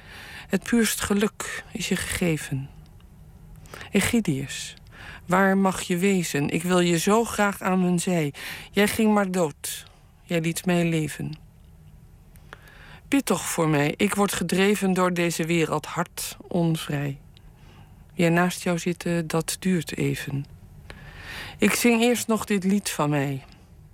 [0.48, 2.70] Het puurst geluk is je gegeven.
[3.92, 4.74] Egidius,
[5.26, 6.50] waar mag je wezen?
[6.50, 8.34] Ik wil je zo graag aan mijn zij.
[8.72, 9.94] Jij ging maar dood.
[10.26, 11.34] Jij liet mij leven.
[13.08, 13.94] Bid toch voor mij.
[13.98, 17.20] Ik word gedreven door deze wereld hard onvrij.
[18.14, 20.46] Jij naast jou zitten, dat duurt even.
[21.58, 23.44] Ik zing eerst nog dit lied van mij.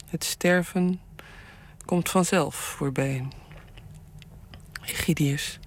[0.10, 1.00] Het sterven
[1.86, 3.28] komt vanzelf voorbij.
[4.86, 5.60] Egidius,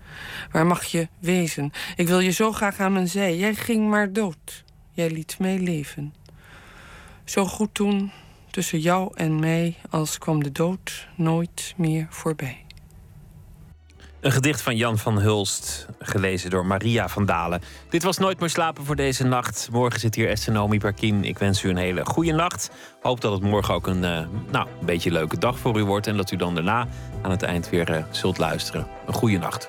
[0.51, 1.73] waar mag je wezen?
[1.97, 3.37] Ik wil je zo graag aan mijn zij.
[3.37, 4.65] Jij ging maar dood.
[4.93, 6.15] Jij liet mij leven.
[7.25, 8.13] Zo goed toen,
[8.55, 12.65] tussen jou en mij, als kwam de dood nooit meer voorbij.
[14.21, 17.61] Een gedicht van Jan van Hulst, gelezen door Maria van Dalen.
[17.89, 19.69] Dit was Nooit meer slapen voor deze nacht.
[19.73, 21.25] Morgen zit hier Esther Nomi Perkin.
[21.25, 22.71] Ik wens u een hele goede nacht.
[23.03, 26.07] Hoop dat het morgen ook een, eh, nou, een beetje leuke dag voor u wordt.
[26.07, 26.89] En dat u dan daarna
[27.23, 28.87] aan het eind weer eh, zult luisteren.
[29.07, 29.69] Een goede nacht.